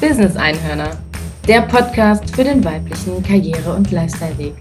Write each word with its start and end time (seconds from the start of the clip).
Business 0.00 0.36
Einhörner, 0.36 0.98
der 1.48 1.62
Podcast 1.62 2.36
für 2.36 2.44
den 2.44 2.62
weiblichen 2.62 3.22
Karriere- 3.22 3.74
und 3.74 3.90
Lifestyle-Weg. 3.90 4.54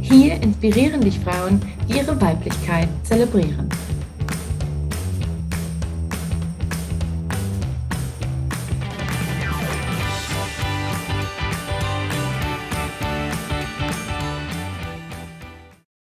Hier 0.00 0.34
inspirieren 0.42 1.00
dich 1.00 1.20
Frauen, 1.20 1.62
die 1.88 1.98
ihre 1.98 2.20
Weiblichkeit 2.20 2.88
zelebrieren. 3.04 3.68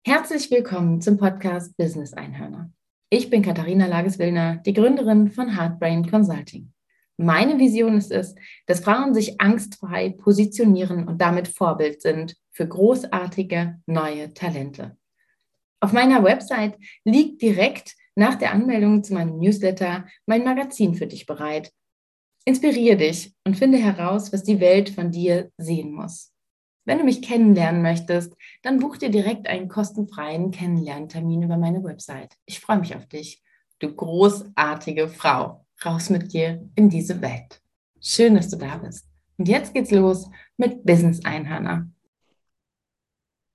Herzlich 0.07 0.49
willkommen 0.49 1.01
zum 1.01 1.17
Podcast 1.17 1.77
Business 1.77 2.13
Einhörner. 2.13 2.71
Ich 3.11 3.29
bin 3.29 3.43
Katharina 3.43 3.85
Lages-Willner, 3.85 4.55
die 4.65 4.73
Gründerin 4.73 5.29
von 5.29 5.55
Heartbrain 5.55 6.09
Consulting. 6.09 6.71
Meine 7.17 7.59
Vision 7.59 7.97
ist 7.97 8.11
es, 8.11 8.35
dass 8.65 8.81
Frauen 8.81 9.13
sich 9.13 9.39
angstfrei 9.39 10.09
positionieren 10.09 11.07
und 11.07 11.21
damit 11.21 11.47
Vorbild 11.47 12.01
sind 12.01 12.35
für 12.51 12.67
großartige 12.67 13.79
neue 13.85 14.33
Talente. 14.33 14.97
Auf 15.79 15.93
meiner 15.93 16.23
Website 16.23 16.77
liegt 17.05 17.41
direkt 17.41 17.95
nach 18.15 18.35
der 18.35 18.51
Anmeldung 18.51 19.03
zu 19.03 19.13
meinem 19.13 19.37
Newsletter 19.39 20.07
mein 20.25 20.43
Magazin 20.43 20.95
für 20.95 21.07
dich 21.07 21.25
bereit. 21.25 21.71
Inspiriere 22.43 22.97
dich 22.97 23.33
und 23.45 23.57
finde 23.57 23.77
heraus, 23.77 24.31
was 24.31 24.43
die 24.43 24.59
Welt 24.59 24.89
von 24.89 25.11
dir 25.11 25.51
sehen 25.57 25.91
muss. 25.91 26.33
Wenn 26.85 26.99
du 26.99 27.03
mich 27.03 27.21
kennenlernen 27.21 27.81
möchtest, 27.81 28.35
dann 28.61 28.79
buch 28.79 28.97
dir 28.97 29.09
direkt 29.09 29.47
einen 29.47 29.69
kostenfreien 29.69 30.51
Kennenlerntermin 30.51 31.43
über 31.43 31.57
meine 31.57 31.83
Website. 31.83 32.35
Ich 32.45 32.59
freue 32.59 32.79
mich 32.79 32.95
auf 32.95 33.07
dich, 33.07 33.41
du 33.79 33.93
großartige 33.93 35.07
Frau 35.07 35.64
raus 35.83 36.09
mit 36.09 36.33
dir 36.33 36.69
in 36.75 36.89
diese 36.89 37.21
Welt. 37.21 37.61
Schön, 37.99 38.35
dass 38.35 38.49
du 38.49 38.57
da 38.57 38.77
bist. 38.77 39.05
Und 39.37 39.47
jetzt 39.47 39.73
geht's 39.73 39.91
los 39.91 40.29
mit 40.57 40.85
Business 40.85 41.25
Einhörner. 41.25 41.89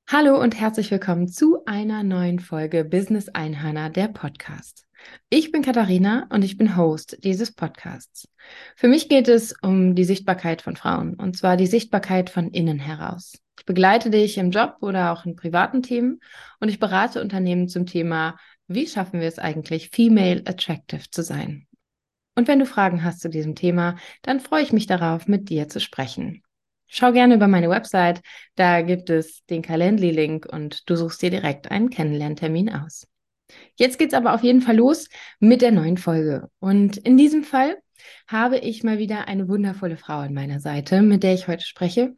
Hallo 0.08 0.40
und 0.40 0.60
herzlich 0.60 0.90
willkommen 0.90 1.28
zu 1.28 1.64
einer 1.66 2.02
neuen 2.02 2.40
Folge 2.40 2.84
Business 2.84 3.28
Einhörner, 3.28 3.90
der 3.90 4.08
Podcast. 4.08 4.86
Ich 5.30 5.52
bin 5.52 5.62
Katharina 5.62 6.26
und 6.30 6.44
ich 6.44 6.58
bin 6.58 6.76
Host 6.76 7.18
dieses 7.22 7.52
Podcasts. 7.52 8.28
Für 8.74 8.88
mich 8.88 9.08
geht 9.08 9.28
es 9.28 9.54
um 9.62 9.94
die 9.94 10.04
Sichtbarkeit 10.04 10.62
von 10.62 10.76
Frauen 10.76 11.14
und 11.14 11.36
zwar 11.36 11.56
die 11.56 11.68
Sichtbarkeit 11.68 12.28
von 12.28 12.50
innen 12.50 12.80
heraus. 12.80 13.38
Ich 13.58 13.64
begleite 13.64 14.10
dich 14.10 14.36
im 14.36 14.50
Job 14.50 14.78
oder 14.80 15.12
auch 15.12 15.24
in 15.24 15.36
privaten 15.36 15.82
Themen 15.82 16.20
und 16.58 16.68
ich 16.68 16.80
berate 16.80 17.22
Unternehmen 17.22 17.68
zum 17.68 17.86
Thema, 17.86 18.36
wie 18.66 18.86
schaffen 18.86 19.20
wir 19.20 19.28
es 19.28 19.38
eigentlich, 19.38 19.90
female 19.90 20.42
attractive 20.44 21.08
zu 21.10 21.22
sein. 21.22 21.68
Und 22.34 22.48
wenn 22.48 22.58
du 22.58 22.66
Fragen 22.66 23.04
hast 23.04 23.20
zu 23.20 23.28
diesem 23.28 23.54
Thema, 23.54 23.96
dann 24.22 24.40
freue 24.40 24.62
ich 24.62 24.72
mich 24.72 24.86
darauf, 24.86 25.26
mit 25.26 25.48
dir 25.48 25.68
zu 25.68 25.80
sprechen. 25.80 26.42
Schau 26.86 27.12
gerne 27.12 27.36
über 27.36 27.46
meine 27.46 27.70
Website, 27.70 28.20
da 28.56 28.82
gibt 28.82 29.10
es 29.10 29.44
den 29.46 29.62
Calendly-Link 29.62 30.46
und 30.46 30.88
du 30.90 30.96
suchst 30.96 31.22
dir 31.22 31.30
direkt 31.30 31.70
einen 31.70 31.90
Kennenlerntermin 31.90 32.72
aus. 32.72 33.06
Jetzt 33.76 33.98
geht's 33.98 34.14
aber 34.14 34.34
auf 34.34 34.42
jeden 34.42 34.62
Fall 34.62 34.76
los 34.76 35.08
mit 35.38 35.62
der 35.62 35.70
neuen 35.72 35.98
Folge. 35.98 36.48
Und 36.58 36.96
in 36.96 37.16
diesem 37.16 37.44
Fall 37.44 37.76
habe 38.26 38.58
ich 38.58 38.82
mal 38.82 38.98
wieder 38.98 39.28
eine 39.28 39.48
wundervolle 39.48 39.96
Frau 39.96 40.18
an 40.18 40.34
meiner 40.34 40.60
Seite, 40.60 41.02
mit 41.02 41.22
der 41.22 41.34
ich 41.34 41.48
heute 41.48 41.64
spreche. 41.64 42.14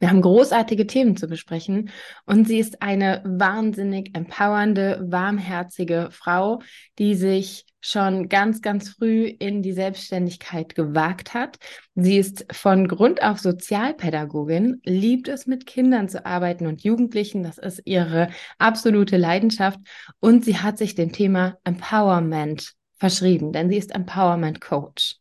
Wir 0.00 0.10
haben 0.10 0.22
großartige 0.22 0.86
Themen 0.86 1.16
zu 1.16 1.28
besprechen 1.28 1.90
und 2.26 2.48
sie 2.48 2.58
ist 2.58 2.82
eine 2.82 3.22
wahnsinnig 3.24 4.14
empowernde, 4.14 5.04
warmherzige 5.08 6.08
Frau, 6.10 6.60
die 6.98 7.14
sich 7.14 7.64
schon 7.84 8.30
ganz, 8.30 8.62
ganz 8.62 8.88
früh 8.88 9.26
in 9.26 9.62
die 9.62 9.72
Selbstständigkeit 9.72 10.74
gewagt 10.74 11.34
hat. 11.34 11.58
Sie 11.94 12.16
ist 12.16 12.46
von 12.50 12.88
Grund 12.88 13.22
auf 13.22 13.38
Sozialpädagogin, 13.38 14.80
liebt 14.84 15.28
es 15.28 15.46
mit 15.46 15.66
Kindern 15.66 16.08
zu 16.08 16.24
arbeiten 16.24 16.66
und 16.66 16.82
Jugendlichen. 16.82 17.42
Das 17.42 17.58
ist 17.58 17.82
ihre 17.84 18.30
absolute 18.58 19.18
Leidenschaft. 19.18 19.78
Und 20.18 20.46
sie 20.46 20.58
hat 20.58 20.78
sich 20.78 20.94
dem 20.94 21.12
Thema 21.12 21.58
Empowerment 21.64 22.72
verschrieben, 22.96 23.52
denn 23.52 23.68
sie 23.68 23.76
ist 23.76 23.94
Empowerment 23.94 24.62
Coach. 24.62 25.16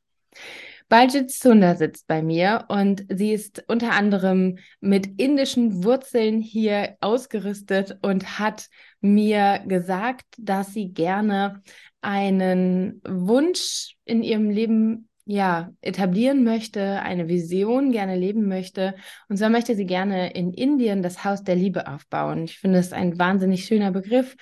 Baljit 0.88 1.32
Sundar 1.32 1.76
sitzt 1.76 2.08
bei 2.08 2.22
mir 2.22 2.66
und 2.68 3.06
sie 3.10 3.34
ist 3.34 3.64
unter 3.68 3.92
anderem 3.94 4.60
mit 4.80 5.20
indischen 5.20 5.84
Wurzeln 5.84 6.40
hier 6.40 6.98
ausgerüstet 7.02 7.98
und 8.02 8.38
hat 8.38 8.68
mir 9.02 9.64
gesagt, 9.68 10.26
dass 10.38 10.74
sie 10.74 10.94
gerne 10.94 11.62
einen 12.04 13.02
Wunsch 13.08 13.96
in 14.06 14.24
ihrem 14.24 14.50
Leben 14.50 15.10
ja, 15.26 15.72
etablieren 15.82 16.44
möchte, 16.44 17.02
eine 17.02 17.30
Vision 17.30 17.92
gerne 17.92 18.18
leben 18.18 18.48
möchte. 18.48 18.96
Und 19.30 19.38
zwar 19.38 19.50
möchte 19.50 19.76
sie 19.76 19.86
gerne 19.86 20.32
in 20.34 20.54
Indien 20.54 21.02
das 21.02 21.24
Haus 21.24 21.44
der 21.44 21.56
Liebe 21.56 21.88
aufbauen. 21.88 22.44
Ich 22.44 22.60
finde 22.60 22.80
es 22.80 22.92
ein 22.92 23.18
wahnsinnig 23.18 23.66
schöner 23.66 23.92
Begriff, 23.92 24.36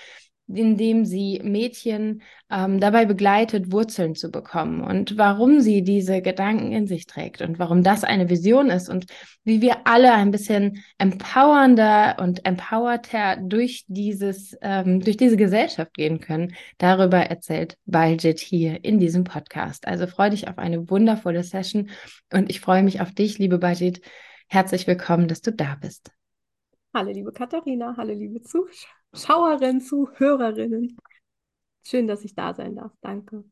indem 0.55 1.05
sie 1.05 1.39
Mädchen 1.43 2.21
ähm, 2.49 2.79
dabei 2.79 3.05
begleitet, 3.05 3.71
Wurzeln 3.71 4.15
zu 4.15 4.31
bekommen 4.31 4.81
und 4.81 5.17
warum 5.17 5.61
sie 5.61 5.83
diese 5.83 6.21
Gedanken 6.21 6.71
in 6.71 6.87
sich 6.87 7.05
trägt 7.05 7.41
und 7.41 7.59
warum 7.59 7.83
das 7.83 8.03
eine 8.03 8.29
Vision 8.29 8.69
ist 8.69 8.89
und 8.89 9.05
wie 9.43 9.61
wir 9.61 9.87
alle 9.87 10.13
ein 10.13 10.31
bisschen 10.31 10.83
empowernder 10.97 12.17
und 12.19 12.45
empowerter 12.45 13.37
durch 13.37 13.85
dieses, 13.87 14.57
ähm, 14.61 15.01
durch 15.01 15.17
diese 15.17 15.37
Gesellschaft 15.37 15.93
gehen 15.93 16.19
können. 16.19 16.53
Darüber 16.77 17.19
erzählt 17.19 17.77
Baljit 17.85 18.39
hier 18.39 18.83
in 18.83 18.99
diesem 18.99 19.23
Podcast. 19.23 19.87
Also 19.87 20.07
freue 20.07 20.31
dich 20.31 20.47
auf 20.47 20.57
eine 20.57 20.89
wundervolle 20.89 21.43
Session 21.43 21.89
und 22.31 22.49
ich 22.49 22.61
freue 22.61 22.83
mich 22.83 23.01
auf 23.01 23.11
dich, 23.11 23.37
liebe 23.39 23.57
Baljit. 23.57 24.01
Herzlich 24.47 24.85
willkommen, 24.85 25.27
dass 25.27 25.41
du 25.41 25.51
da 25.51 25.77
bist. 25.79 26.11
Hallo, 26.93 27.11
liebe 27.11 27.31
Katharina, 27.31 27.95
hallo, 27.95 28.13
liebe 28.13 28.41
Zuschauerinnen, 29.13 29.81
Zuhörerinnen. 29.81 30.97
Schön, 31.83 32.07
dass 32.07 32.23
ich 32.23 32.35
da 32.35 32.53
sein 32.53 32.75
darf. 32.75 32.91
Danke. 33.01 33.43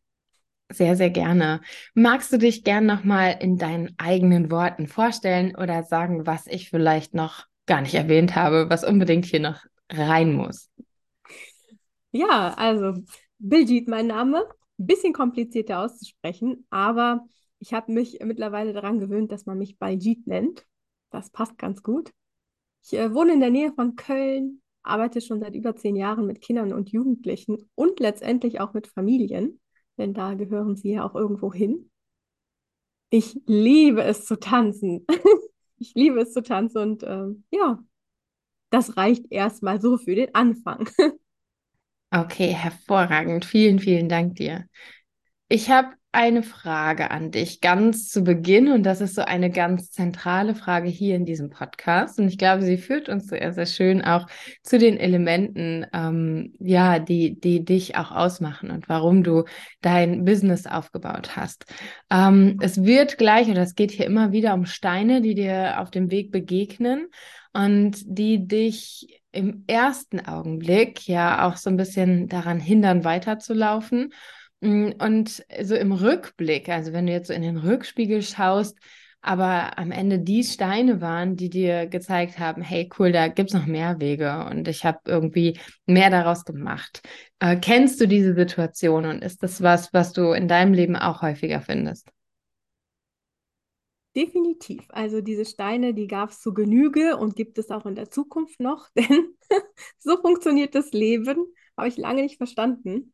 Sehr, 0.71 0.95
sehr 0.95 1.09
gerne. 1.09 1.61
Magst 1.95 2.31
du 2.31 2.37
dich 2.37 2.63
gern 2.63 2.85
nochmal 2.85 3.37
in 3.39 3.57
deinen 3.57 3.95
eigenen 3.97 4.51
Worten 4.51 4.87
vorstellen 4.87 5.55
oder 5.55 5.83
sagen, 5.83 6.27
was 6.27 6.45
ich 6.45 6.69
vielleicht 6.69 7.15
noch 7.15 7.45
gar 7.65 7.81
nicht 7.81 7.95
erwähnt 7.95 8.35
habe, 8.35 8.69
was 8.69 8.83
unbedingt 8.83 9.25
hier 9.25 9.39
noch 9.39 9.63
rein 9.91 10.33
muss? 10.33 10.69
Ja, 12.11 12.53
also 12.55 13.03
Biljit, 13.39 13.87
mein 13.87 14.07
Name. 14.07 14.45
Ein 14.77 14.85
bisschen 14.85 15.13
komplizierter 15.13 15.79
auszusprechen, 15.79 16.65
aber 16.69 17.25
ich 17.59 17.73
habe 17.73 17.91
mich 17.91 18.19
mittlerweile 18.23 18.71
daran 18.71 18.99
gewöhnt, 18.99 19.31
dass 19.31 19.45
man 19.45 19.57
mich 19.57 19.77
Baljit 19.77 20.25
nennt. 20.25 20.65
Das 21.09 21.29
passt 21.31 21.57
ganz 21.57 21.83
gut. 21.83 22.11
Ich 22.83 22.93
äh, 22.93 23.13
wohne 23.13 23.33
in 23.33 23.41
der 23.41 23.49
Nähe 23.49 23.73
von 23.73 23.95
Köln, 23.95 24.61
arbeite 24.84 25.22
schon 25.22 25.40
seit 25.40 25.56
über 25.56 25.75
zehn 25.75 25.95
Jahren 25.95 26.25
mit 26.25 26.41
Kindern 26.41 26.73
und 26.73 26.91
Jugendlichen 26.91 27.69
und 27.75 28.00
letztendlich 28.00 28.59
auch 28.59 28.73
mit 28.73 28.88
Familien, 28.88 29.59
denn 29.97 30.13
da 30.13 30.34
gehören 30.34 30.75
sie 30.75 30.94
ja 30.94 31.06
auch 31.06 31.16
irgendwo 31.16 31.53
hin. 31.53 31.90
Ich 33.09 33.39
liebe 33.45 34.03
es 34.03 34.25
zu 34.25 34.39
tanzen. 34.39 35.06
ich 35.78 35.94
liebe 35.95 36.22
es 36.22 36.34
zu 36.34 36.44
tanzen 36.44 36.78
und 36.78 37.03
ähm, 37.03 37.44
ja, 37.51 37.79
das 38.69 38.97
reicht 38.97 39.31
erstmal 39.31 39.81
so 39.81 39.97
für 39.97 40.16
den 40.16 40.34
Anfang. 40.35 40.89
okay, 42.12 42.53
hervorragend. 42.53 43.45
Vielen, 43.45 43.79
vielen 43.79 44.09
Dank 44.09 44.35
dir. 44.35 44.66
Ich 45.47 45.69
habe 45.69 45.98
eine 46.11 46.41
Frage 46.41 47.11
an 47.11 47.29
dich 47.29 47.61
ganz 47.61 48.09
zu 48.09 48.23
Beginn 48.23 48.71
und 48.71 48.83
das 48.83 48.99
ist 48.99 49.13
so 49.13 49.21
eine 49.21 49.51
ganz 49.51 49.91
zentrale 49.91 50.55
Frage 50.55 50.89
hier 50.89 51.15
in 51.15 51.23
diesem 51.23 51.51
Podcast 51.51 52.19
und 52.19 52.27
ich 52.27 52.39
glaube, 52.39 52.63
sie 52.63 52.77
führt 52.77 53.09
uns 53.09 53.27
sehr, 53.27 53.53
sehr 53.53 53.67
schön 53.67 54.01
auch 54.01 54.25
zu 54.63 54.79
den 54.79 54.97
Elementen, 54.97 55.85
ähm, 55.93 56.53
ja, 56.59 56.97
die, 56.97 57.39
die 57.39 57.63
dich 57.63 57.95
auch 57.95 58.11
ausmachen 58.11 58.71
und 58.71 58.89
warum 58.89 59.23
du 59.23 59.43
dein 59.81 60.25
Business 60.25 60.65
aufgebaut 60.65 61.35
hast. 61.35 61.65
Ähm, 62.09 62.57
es 62.59 62.83
wird 62.83 63.19
gleich 63.19 63.47
oder 63.47 63.62
es 63.62 63.75
geht 63.75 63.91
hier 63.91 64.07
immer 64.07 64.31
wieder 64.31 64.55
um 64.55 64.65
Steine, 64.65 65.21
die 65.21 65.35
dir 65.35 65.79
auf 65.79 65.91
dem 65.91 66.09
Weg 66.09 66.31
begegnen 66.31 67.07
und 67.53 67.97
die 68.05 68.47
dich 68.47 69.21
im 69.31 69.63
ersten 69.67 70.25
Augenblick 70.25 71.07
ja 71.07 71.47
auch 71.47 71.55
so 71.55 71.69
ein 71.69 71.77
bisschen 71.77 72.27
daran 72.29 72.59
hindern, 72.59 73.03
weiterzulaufen 73.03 74.12
und 74.61 75.45
so 75.61 75.75
im 75.75 75.91
Rückblick, 75.91 76.69
also 76.69 76.91
wenn 76.91 77.07
du 77.07 77.13
jetzt 77.13 77.27
so 77.27 77.33
in 77.33 77.41
den 77.41 77.57
Rückspiegel 77.57 78.21
schaust, 78.21 78.77
aber 79.21 79.77
am 79.77 79.91
Ende 79.91 80.19
die 80.19 80.44
Steine 80.44 81.01
waren, 81.01 81.35
die 81.35 81.50
dir 81.50 81.88
gezeigt 81.88 82.39
haben, 82.39 82.61
hey 82.61 82.89
cool, 82.97 83.11
da 83.11 83.27
gibt 83.27 83.50
es 83.50 83.53
noch 83.53 83.65
mehr 83.65 84.00
Wege 84.00 84.45
und 84.50 84.67
ich 84.67 84.85
habe 84.85 85.00
irgendwie 85.06 85.59
mehr 85.85 86.09
daraus 86.09 86.45
gemacht. 86.45 87.01
Äh, 87.39 87.57
kennst 87.57 88.00
du 88.00 88.07
diese 88.07 88.33
Situation 88.33 89.06
und 89.06 89.21
ist 89.21 89.44
das 89.44 89.61
was, 89.61 89.94
was 89.94 90.13
du 90.13 90.31
in 90.31 90.47
deinem 90.47 90.73
Leben 90.73 90.95
auch 90.95 91.21
häufiger 91.21 91.62
findest? 91.62 92.09
Definitiv. 94.15 94.85
Also 94.89 95.21
diese 95.21 95.45
Steine, 95.45 95.94
die 95.94 96.07
gab 96.07 96.31
es 96.31 96.41
zu 96.41 96.53
Genüge 96.53 97.17
und 97.17 97.35
gibt 97.35 97.57
es 97.57 97.69
auch 97.69 97.85
in 97.85 97.95
der 97.95 98.09
Zukunft 98.09 98.59
noch, 98.59 98.89
denn 98.95 99.35
so 100.00 100.17
funktioniert 100.17 100.75
das 100.75 100.91
Leben, 100.91 101.45
habe 101.77 101.88
ich 101.88 101.97
lange 101.97 102.23
nicht 102.23 102.38
verstanden. 102.38 103.13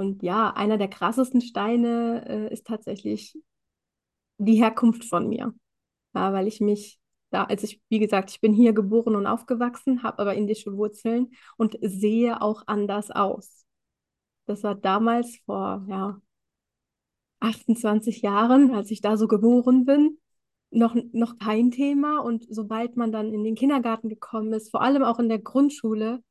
Und 0.00 0.22
ja, 0.22 0.48
einer 0.54 0.78
der 0.78 0.88
krassesten 0.88 1.42
Steine 1.42 2.24
äh, 2.26 2.50
ist 2.54 2.66
tatsächlich 2.66 3.38
die 4.38 4.54
Herkunft 4.54 5.04
von 5.04 5.28
mir. 5.28 5.52
Ja, 6.14 6.32
weil 6.32 6.48
ich 6.48 6.62
mich 6.62 6.98
da, 7.28 7.44
also 7.44 7.64
ich, 7.64 7.82
wie 7.90 7.98
gesagt, 7.98 8.30
ich 8.30 8.40
bin 8.40 8.54
hier 8.54 8.72
geboren 8.72 9.14
und 9.14 9.26
aufgewachsen, 9.26 10.02
habe 10.02 10.20
aber 10.20 10.34
indische 10.34 10.74
Wurzeln 10.74 11.32
und 11.58 11.76
sehe 11.82 12.40
auch 12.40 12.62
anders 12.66 13.10
aus. 13.10 13.66
Das 14.46 14.62
war 14.62 14.74
damals 14.74 15.36
vor, 15.44 15.84
ja, 15.86 16.22
28 17.40 18.22
Jahren, 18.22 18.74
als 18.74 18.90
ich 18.90 19.02
da 19.02 19.18
so 19.18 19.28
geboren 19.28 19.84
bin, 19.84 20.18
noch, 20.70 20.96
noch 21.12 21.36
kein 21.36 21.72
Thema. 21.72 22.20
Und 22.20 22.46
sobald 22.48 22.96
man 22.96 23.12
dann 23.12 23.34
in 23.34 23.44
den 23.44 23.54
Kindergarten 23.54 24.08
gekommen 24.08 24.54
ist, 24.54 24.70
vor 24.70 24.80
allem 24.80 25.02
auch 25.02 25.18
in 25.18 25.28
der 25.28 25.40
Grundschule, 25.40 26.24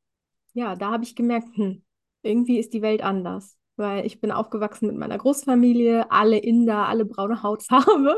ja, 0.54 0.76
da 0.76 0.90
habe 0.94 1.04
ich 1.04 1.16
gemerkt, 1.16 1.56
hm, 1.56 1.84
irgendwie 2.24 2.58
ist 2.58 2.74
die 2.74 2.82
Welt 2.82 3.04
anders. 3.04 3.59
Weil 3.80 4.06
ich 4.06 4.20
bin 4.20 4.34
aufgewachsen 4.34 4.88
mit 4.88 4.98
meiner 4.98 5.18
Großfamilie, 5.18 6.12
alle 6.12 6.38
Inder, 6.38 6.90
alle 6.90 7.06
braune 7.06 7.44
Hautfarbe. 7.44 8.14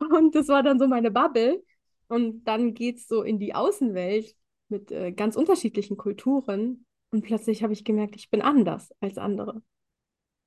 Und 0.00 0.34
das 0.34 0.48
war 0.48 0.64
dann 0.64 0.80
so 0.80 0.88
meine 0.88 1.12
Bubble. 1.12 1.62
Und 2.08 2.42
dann 2.42 2.74
geht 2.74 2.96
es 2.96 3.06
so 3.06 3.22
in 3.22 3.38
die 3.38 3.54
Außenwelt 3.54 4.34
mit 4.68 4.90
äh, 4.90 5.12
ganz 5.12 5.36
unterschiedlichen 5.36 5.96
Kulturen. 5.96 6.86
Und 7.12 7.22
plötzlich 7.22 7.62
habe 7.62 7.72
ich 7.72 7.84
gemerkt, 7.84 8.16
ich 8.16 8.30
bin 8.30 8.42
anders 8.42 8.92
als 8.98 9.16
andere. 9.16 9.62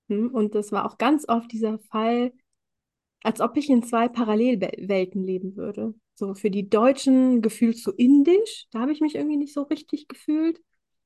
Hm? 0.10 0.30
Und 0.36 0.56
das 0.56 0.74
war 0.74 0.86
auch 0.86 0.98
ganz 0.98 1.24
oft 1.30 1.50
dieser 1.54 1.80
Fall, 1.80 2.34
als 3.24 3.40
ob 3.40 3.56
ich 3.56 3.70
in 3.70 3.82
zwei 3.82 4.10
Parallelwelten 4.10 5.24
leben 5.24 5.56
würde. 5.56 5.94
So 6.16 6.34
für 6.34 6.52
die 6.52 6.68
Deutschen 6.68 7.42
gefühlt 7.42 7.78
zu 7.78 7.94
indisch, 7.94 8.68
da 8.72 8.82
habe 8.82 8.92
ich 8.92 9.00
mich 9.00 9.16
irgendwie 9.16 9.38
nicht 9.38 9.54
so 9.54 9.62
richtig 9.62 10.10
gefühlt. 10.10 10.60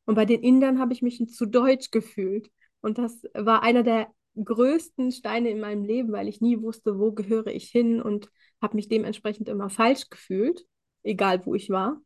Und 0.06 0.16
bei 0.16 0.26
den 0.26 0.42
Indern 0.42 0.80
habe 0.80 0.92
ich 0.94 1.04
mich 1.04 1.24
zu 1.30 1.46
deutsch 1.46 1.92
gefühlt. 1.92 2.50
Und 2.84 2.98
das 2.98 3.24
war 3.34 3.64
einer 3.64 3.82
der 3.84 4.08
größten 4.36 5.12
Steine 5.12 5.50
in 5.50 5.60
meinem 5.60 5.86
Leben, 5.86 6.12
weil 6.12 6.28
ich 6.28 6.42
nie 6.42 6.62
wusste, 6.62 7.00
wo 7.00 7.14
gehöre 7.14 7.48
ich 7.48 7.70
hin 7.70 8.02
und 8.02 8.30
habe 8.62 8.76
mich 8.76 8.90
dementsprechend 8.90 9.48
immer 9.48 9.70
falsch 9.70 10.10
gefühlt, 10.10 10.66
egal 11.02 11.46
wo 11.46 11.56
ich 11.56 11.70
war. 11.70 12.02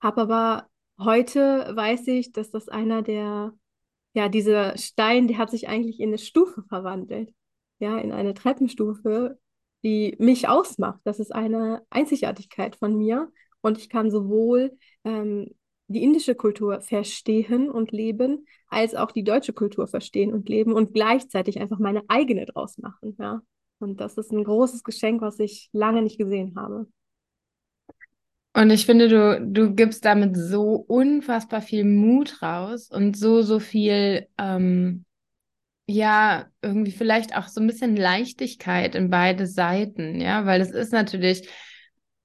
Habe 0.00 0.20
aber 0.22 0.68
heute 0.98 1.72
weiß 1.74 2.06
ich, 2.08 2.32
dass 2.32 2.50
das 2.52 2.68
einer 2.68 3.02
der, 3.02 3.52
ja, 4.14 4.28
dieser 4.28 4.76
Stein, 4.78 5.26
der 5.26 5.38
hat 5.38 5.50
sich 5.50 5.68
eigentlich 5.68 5.98
in 5.98 6.10
eine 6.10 6.18
Stufe 6.18 6.62
verwandelt. 6.68 7.34
Ja, 7.80 7.98
in 7.98 8.12
eine 8.12 8.34
Treppenstufe, 8.34 9.38
die 9.82 10.16
mich 10.18 10.48
ausmacht. 10.48 11.00
Das 11.04 11.18
ist 11.18 11.34
eine 11.34 11.82
Einzigartigkeit 11.90 12.76
von 12.76 12.96
mir. 12.96 13.32
Und 13.60 13.78
ich 13.78 13.88
kann 13.88 14.10
sowohl 14.10 14.76
ähm, 15.04 15.54
die 15.88 16.02
indische 16.02 16.34
Kultur 16.34 16.80
verstehen 16.82 17.70
und 17.70 17.92
leben, 17.92 18.46
als 18.68 18.94
auch 18.94 19.10
die 19.10 19.24
deutsche 19.24 19.54
Kultur 19.54 19.88
verstehen 19.88 20.32
und 20.32 20.48
leben 20.48 20.72
und 20.72 20.92
gleichzeitig 20.92 21.60
einfach 21.60 21.78
meine 21.78 22.02
eigene 22.08 22.46
draus 22.46 22.78
machen. 22.78 23.16
Ja. 23.18 23.40
Und 23.80 24.00
das 24.00 24.18
ist 24.18 24.30
ein 24.30 24.44
großes 24.44 24.84
Geschenk, 24.84 25.22
was 25.22 25.38
ich 25.38 25.70
lange 25.72 26.02
nicht 26.02 26.18
gesehen 26.18 26.54
habe. 26.56 26.86
Und 28.54 28.70
ich 28.70 28.86
finde, 28.86 29.08
du, 29.08 29.40
du 29.40 29.74
gibst 29.74 30.04
damit 30.04 30.36
so 30.36 30.72
unfassbar 30.72 31.62
viel 31.62 31.84
Mut 31.84 32.42
raus 32.42 32.90
und 32.90 33.16
so, 33.16 33.42
so 33.42 33.60
viel, 33.60 34.26
ähm, 34.36 35.04
ja, 35.86 36.46
irgendwie 36.60 36.90
vielleicht 36.90 37.36
auch 37.36 37.46
so 37.46 37.60
ein 37.60 37.66
bisschen 37.66 37.96
Leichtigkeit 37.96 38.94
in 38.94 39.10
beide 39.10 39.46
Seiten, 39.46 40.20
ja, 40.20 40.44
weil 40.44 40.60
es 40.60 40.70
ist 40.70 40.92
natürlich, 40.92 41.48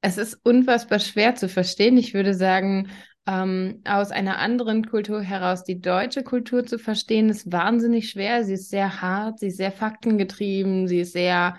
es 0.01 0.17
ist 0.17 0.39
unfassbar 0.43 0.99
schwer 0.99 1.35
zu 1.35 1.47
verstehen. 1.47 1.97
Ich 1.97 2.13
würde 2.13 2.33
sagen, 2.33 2.89
ähm, 3.25 3.81
aus 3.85 4.11
einer 4.11 4.39
anderen 4.39 4.85
Kultur 4.87 5.21
heraus 5.21 5.63
die 5.63 5.79
deutsche 5.79 6.23
Kultur 6.23 6.65
zu 6.65 6.77
verstehen, 6.77 7.29
ist 7.29 7.51
wahnsinnig 7.51 8.09
schwer. 8.09 8.43
Sie 8.43 8.53
ist 8.53 8.69
sehr 8.69 9.01
hart, 9.01 9.39
sie 9.39 9.47
ist 9.47 9.57
sehr 9.57 9.71
faktengetrieben, 9.71 10.87
sie 10.87 10.99
ist 11.01 11.13
sehr, 11.13 11.57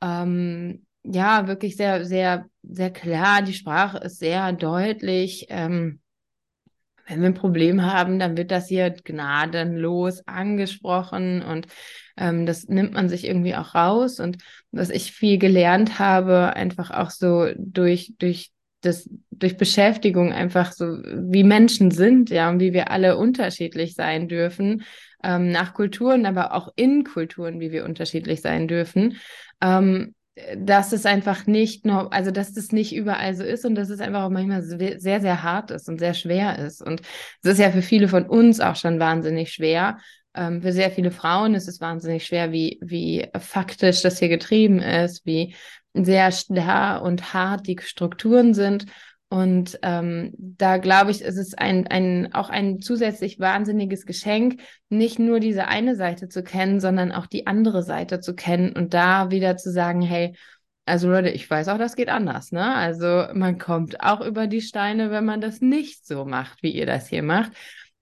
ähm, 0.00 0.84
ja, 1.04 1.46
wirklich 1.46 1.76
sehr, 1.76 2.04
sehr, 2.04 2.46
sehr 2.62 2.90
klar. 2.90 3.42
Die 3.42 3.54
Sprache 3.54 3.98
ist 3.98 4.18
sehr 4.18 4.52
deutlich. 4.52 5.46
Ähm, 5.50 6.00
wenn 7.06 7.20
wir 7.20 7.28
ein 7.28 7.34
Problem 7.34 7.82
haben, 7.82 8.18
dann 8.18 8.36
wird 8.36 8.50
das 8.50 8.66
hier 8.66 8.90
gnadenlos 8.90 10.26
angesprochen 10.26 11.40
und 11.42 11.68
ähm, 12.16 12.46
das 12.46 12.66
nimmt 12.66 12.94
man 12.94 13.08
sich 13.08 13.24
irgendwie 13.24 13.54
auch 13.54 13.76
raus. 13.76 14.18
Und 14.18 14.38
was 14.72 14.90
ich 14.90 15.12
viel 15.12 15.38
gelernt 15.38 16.00
habe, 16.00 16.54
einfach 16.54 16.90
auch 16.90 17.10
so 17.10 17.46
durch, 17.56 18.14
durch 18.18 18.50
das 18.80 19.08
durch 19.30 19.56
Beschäftigung 19.56 20.32
einfach 20.32 20.72
so, 20.72 20.84
wie 20.86 21.44
Menschen 21.44 21.90
sind, 21.90 22.30
ja, 22.30 22.48
und 22.50 22.60
wie 22.60 22.72
wir 22.72 22.90
alle 22.90 23.16
unterschiedlich 23.16 23.94
sein 23.94 24.28
dürfen, 24.28 24.84
ähm, 25.24 25.50
nach 25.50 25.74
Kulturen, 25.74 26.26
aber 26.26 26.54
auch 26.54 26.72
in 26.76 27.04
Kulturen, 27.04 27.60
wie 27.60 27.72
wir 27.72 27.84
unterschiedlich 27.84 28.40
sein 28.40 28.68
dürfen, 28.68 29.16
ähm, 29.62 30.14
dass 30.56 30.92
es 30.92 31.06
einfach 31.06 31.46
nicht 31.46 31.86
nur, 31.86 32.12
also 32.12 32.30
dass 32.30 32.52
das 32.52 32.70
nicht 32.70 32.94
überall 32.94 33.34
so 33.34 33.42
ist 33.42 33.64
und 33.64 33.74
dass 33.74 33.88
es 33.88 34.00
einfach 34.00 34.24
auch 34.24 34.30
manchmal 34.30 34.62
sehr, 34.62 35.20
sehr 35.20 35.42
hart 35.42 35.70
ist 35.70 35.88
und 35.88 35.98
sehr 35.98 36.12
schwer 36.12 36.58
ist. 36.58 36.82
Und 36.82 37.00
es 37.42 37.52
ist 37.52 37.58
ja 37.58 37.70
für 37.70 37.82
viele 37.82 38.08
von 38.08 38.26
uns 38.26 38.60
auch 38.60 38.76
schon 38.76 39.00
wahnsinnig 39.00 39.52
schwer. 39.52 39.98
Ähm, 40.34 40.60
für 40.60 40.72
sehr 40.72 40.90
viele 40.90 41.10
Frauen 41.10 41.54
ist 41.54 41.68
es 41.68 41.80
wahnsinnig 41.80 42.26
schwer, 42.26 42.52
wie, 42.52 42.78
wie 42.82 43.26
faktisch 43.38 44.02
das 44.02 44.18
hier 44.18 44.28
getrieben 44.28 44.78
ist, 44.80 45.24
wie 45.24 45.54
sehr 46.04 46.32
starr 46.32 47.02
und 47.02 47.32
hart 47.32 47.66
die 47.66 47.78
Strukturen 47.80 48.54
sind. 48.54 48.86
Und 49.28 49.78
ähm, 49.82 50.32
da 50.38 50.76
glaube 50.76 51.10
ich, 51.10 51.20
ist 51.20 51.36
es 51.36 51.54
ein, 51.54 51.86
ein, 51.88 52.32
auch 52.32 52.48
ein 52.48 52.80
zusätzlich 52.80 53.40
wahnsinniges 53.40 54.06
Geschenk, 54.06 54.60
nicht 54.88 55.18
nur 55.18 55.40
diese 55.40 55.66
eine 55.66 55.96
Seite 55.96 56.28
zu 56.28 56.44
kennen, 56.44 56.78
sondern 56.78 57.10
auch 57.10 57.26
die 57.26 57.46
andere 57.46 57.82
Seite 57.82 58.20
zu 58.20 58.34
kennen 58.34 58.72
und 58.72 58.94
da 58.94 59.30
wieder 59.30 59.56
zu 59.56 59.72
sagen, 59.72 60.00
hey, 60.00 60.36
also 60.84 61.08
Leute, 61.08 61.30
ich 61.30 61.50
weiß 61.50 61.68
auch, 61.68 61.78
das 61.78 61.96
geht 61.96 62.08
anders, 62.08 62.52
ne? 62.52 62.74
Also 62.76 63.24
man 63.34 63.58
kommt 63.58 64.00
auch 64.00 64.20
über 64.20 64.46
die 64.46 64.60
Steine, 64.60 65.10
wenn 65.10 65.24
man 65.24 65.40
das 65.40 65.60
nicht 65.60 66.06
so 66.06 66.24
macht, 66.24 66.62
wie 66.62 66.70
ihr 66.70 66.86
das 66.86 67.08
hier 67.08 67.24
macht. 67.24 67.50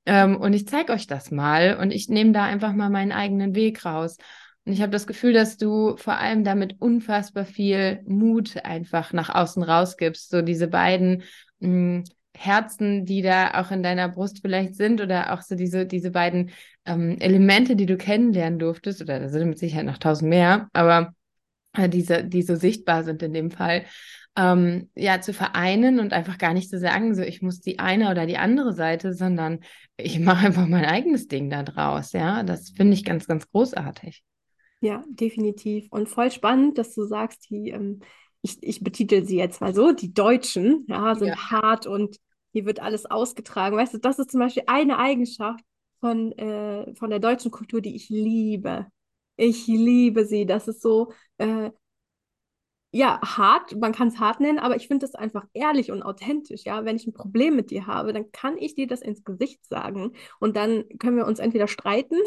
Ähm, 0.05 0.37
und 0.37 0.53
ich 0.53 0.69
zeige 0.69 0.93
euch 0.93 1.07
das 1.07 1.31
mal 1.31 1.79
und 1.81 1.91
ich 1.91 2.11
nehme 2.11 2.33
da 2.33 2.45
einfach 2.45 2.75
mal 2.75 2.91
meinen 2.91 3.13
eigenen 3.13 3.55
Weg 3.55 3.87
raus. 3.87 4.19
Und 4.65 4.73
ich 4.73 4.81
habe 4.81 4.93
das 4.93 5.07
Gefühl, 5.07 5.33
dass 5.33 5.57
du 5.57 5.97
vor 5.97 6.17
allem 6.19 6.43
damit 6.43 6.81
unfassbar 6.81 7.45
viel 7.45 8.03
Mut 8.07 8.65
einfach 8.65 9.13
nach 9.13 9.35
außen 9.35 9.63
rausgibst. 9.63 10.31
So 10.31 10.43
diese 10.43 10.69
beiden 10.69 11.23
mh, 11.61 11.69
hm, 11.69 12.05
Herzen, 12.37 13.05
die 13.05 13.23
da 13.23 13.61
auch 13.61 13.71
in 13.71 13.83
deiner 13.83 14.09
Brust 14.09 14.41
vielleicht 14.43 14.75
sind 14.75 15.01
oder 15.01 15.33
auch 15.33 15.43
so 15.43 15.55
diese, 15.55 15.87
diese 15.87 16.11
beiden 16.11 16.51
ähm, 16.85 17.17
Elemente, 17.21 17.77
die 17.77 17.87
du 17.87 17.97
kennenlernen 17.97 18.59
durftest, 18.59 19.01
oder 19.03 19.21
da 19.21 19.29
sind 19.29 19.49
mit 19.49 19.59
Sicherheit 19.59 19.87
noch 19.87 19.99
tausend 19.99 20.31
mehr, 20.31 20.69
aber 20.73 21.15
äh, 21.75 21.89
diese, 21.89 22.25
die 22.25 22.43
so 22.43 22.57
sichtbar 22.57 23.05
sind 23.05 23.23
in 23.23 23.33
dem 23.33 23.51
Fall, 23.51 23.85
ähm, 24.37 24.91
ja, 24.97 25.21
zu 25.21 25.33
vereinen 25.33 26.01
und 26.01 26.13
einfach 26.13 26.39
gar 26.39 26.55
nicht 26.55 26.69
zu 26.69 26.79
sagen, 26.81 27.15
so 27.15 27.23
ich 27.23 27.41
muss 27.41 27.61
die 27.61 27.79
eine 27.79 28.11
oder 28.11 28.27
die 28.27 28.37
andere 28.37 28.73
Seite, 28.73 29.15
sondern 29.15 29.61
ich 29.97 30.19
mache 30.19 30.47
einfach 30.47 30.67
mein 30.67 30.85
eigenes 30.85 31.29
Ding 31.29 31.51
da 31.51 31.63
draus, 31.63 32.13
ja. 32.13 32.43
Das 32.43 32.71
finde 32.71 32.95
ich 32.95 33.05
ganz, 33.05 33.29
ganz 33.29 33.49
großartig. 33.49 34.25
Ja, 34.85 35.03
definitiv. 35.09 35.87
Und 35.91 36.11
voll 36.11 36.31
spannend, 36.31 36.77
dass 36.77 36.95
du 36.95 37.05
sagst, 37.07 37.49
die, 37.49 37.71
ähm, 37.71 38.01
ich, 38.43 38.59
ich 38.63 38.85
betitel 38.85 39.25
sie 39.25 39.39
jetzt 39.39 39.63
mal 39.63 39.75
so, 39.75 39.93
die 39.93 40.13
Deutschen, 40.13 40.85
ja, 40.89 41.15
sind 41.15 41.29
ja. 41.29 41.51
hart 41.51 41.87
und 41.87 42.19
hier 42.53 42.67
wird 42.67 42.81
alles 42.81 43.07
ausgetragen. 43.07 43.79
Weißt 43.79 43.95
du, 43.95 43.99
das 43.99 44.19
ist 44.19 44.31
zum 44.33 44.41
Beispiel 44.41 44.65
eine 44.67 44.99
Eigenschaft 44.99 45.65
von, 46.01 46.33
äh, 46.33 46.95
von 46.97 47.09
der 47.09 47.19
deutschen 47.19 47.51
Kultur, 47.51 47.81
die 47.81 47.97
ich 47.97 48.11
liebe. 48.11 48.87
Ich 49.37 49.67
liebe 49.67 50.27
sie. 50.27 50.45
Das 50.45 50.69
ist 50.69 50.83
so, 50.83 51.13
äh, 51.39 51.71
ja, 52.93 53.21
hart, 53.23 53.75
man 53.81 53.93
kann 53.93 54.09
es 54.09 54.19
hart 54.19 54.41
nennen, 54.41 54.59
aber 54.59 54.77
ich 54.77 54.87
finde 54.87 55.07
das 55.07 55.15
einfach 55.15 55.47
ehrlich 55.55 55.91
und 55.91 56.03
authentisch, 56.03 56.65
ja. 56.65 56.85
Wenn 56.85 56.97
ich 56.97 57.07
ein 57.07 57.15
Problem 57.15 57.57
mit 57.57 57.71
dir 57.71 57.87
habe, 57.87 58.13
dann 58.13 58.31
kann 58.33 58.59
ich 58.59 58.75
dir 58.75 58.87
das 58.87 59.01
ins 59.01 59.25
Gesicht 59.25 59.65
sagen 59.67 60.13
und 60.41 60.57
dann 60.57 60.85
können 60.99 61.17
wir 61.17 61.27
uns 61.27 61.39
entweder 61.39 61.69
streiten 61.69 62.19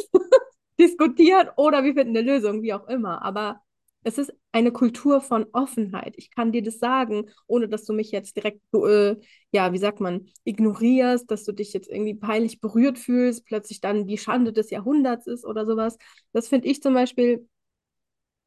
diskutieren 0.80 1.50
oder 1.56 1.84
wir 1.84 1.94
finden 1.94 2.18
eine 2.18 2.22
Lösung, 2.26 2.62
wie 2.62 2.74
auch 2.74 2.88
immer. 2.88 3.22
Aber 3.24 3.62
es 4.04 4.18
ist 4.18 4.34
eine 4.52 4.72
Kultur 4.72 5.22
von 5.22 5.46
Offenheit. 5.52 6.14
Ich 6.18 6.32
kann 6.32 6.52
dir 6.52 6.62
das 6.64 6.80
sagen, 6.80 7.30
ohne 7.48 7.68
dass 7.68 7.84
du 7.86 7.94
mich 7.94 8.12
jetzt 8.12 8.38
direkt, 8.38 8.62
äh, 8.74 9.18
ja, 9.52 9.74
wie 9.74 9.78
sagt 9.78 10.00
man, 10.00 10.28
ignorierst, 10.46 11.30
dass 11.30 11.44
du 11.44 11.52
dich 11.52 11.74
jetzt 11.74 11.90
irgendwie 11.90 12.14
peinlich 12.16 12.62
berührt 12.62 12.98
fühlst, 13.00 13.46
plötzlich 13.46 13.82
dann 13.82 14.08
die 14.08 14.18
Schande 14.18 14.54
des 14.54 14.70
Jahrhunderts 14.70 15.28
ist 15.28 15.46
oder 15.46 15.66
sowas. 15.66 15.98
Das 16.32 16.48
finde 16.48 16.70
ich 16.70 16.82
zum 16.82 16.94
Beispiel, 16.94 17.48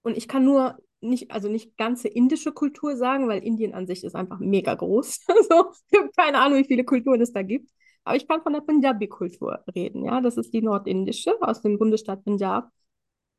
und 0.03 0.17
ich 0.17 0.29
kann 0.29 0.45
nur 0.45 0.79
nicht, 1.01 1.31
also 1.31 1.49
nicht 1.49 1.77
ganze 1.77 2.09
indische 2.09 2.53
Kultur 2.53 2.97
sagen, 2.97 3.29
weil 3.29 3.43
Indien 3.43 3.75
an 3.75 3.87
sich 3.87 4.05
ist 4.05 4.15
einfach 4.15 4.39
mega 4.39 4.75
groß. 4.75 5.21
Also, 5.29 5.73
ich 5.91 5.99
habe 5.99 6.11
keine 6.17 6.39
Ahnung, 6.39 6.59
wie 6.59 6.65
viele 6.67 6.85
Kulturen 6.85 7.21
es 7.21 7.33
da 7.33 7.43
gibt. 7.43 7.71
Aber 8.05 8.17
ich 8.17 8.27
kann 8.27 8.43
von 8.43 8.53
der 8.53 8.61
Punjabi-Kultur 8.61 9.65
reden, 9.75 10.05
ja. 10.05 10.21
Das 10.21 10.37
ist 10.37 10.53
die 10.53 10.63
nordindische 10.63 11.41
aus 11.41 11.63
dem 11.63 11.79
Bundesstaat 11.79 12.25
Punjab. 12.25 12.71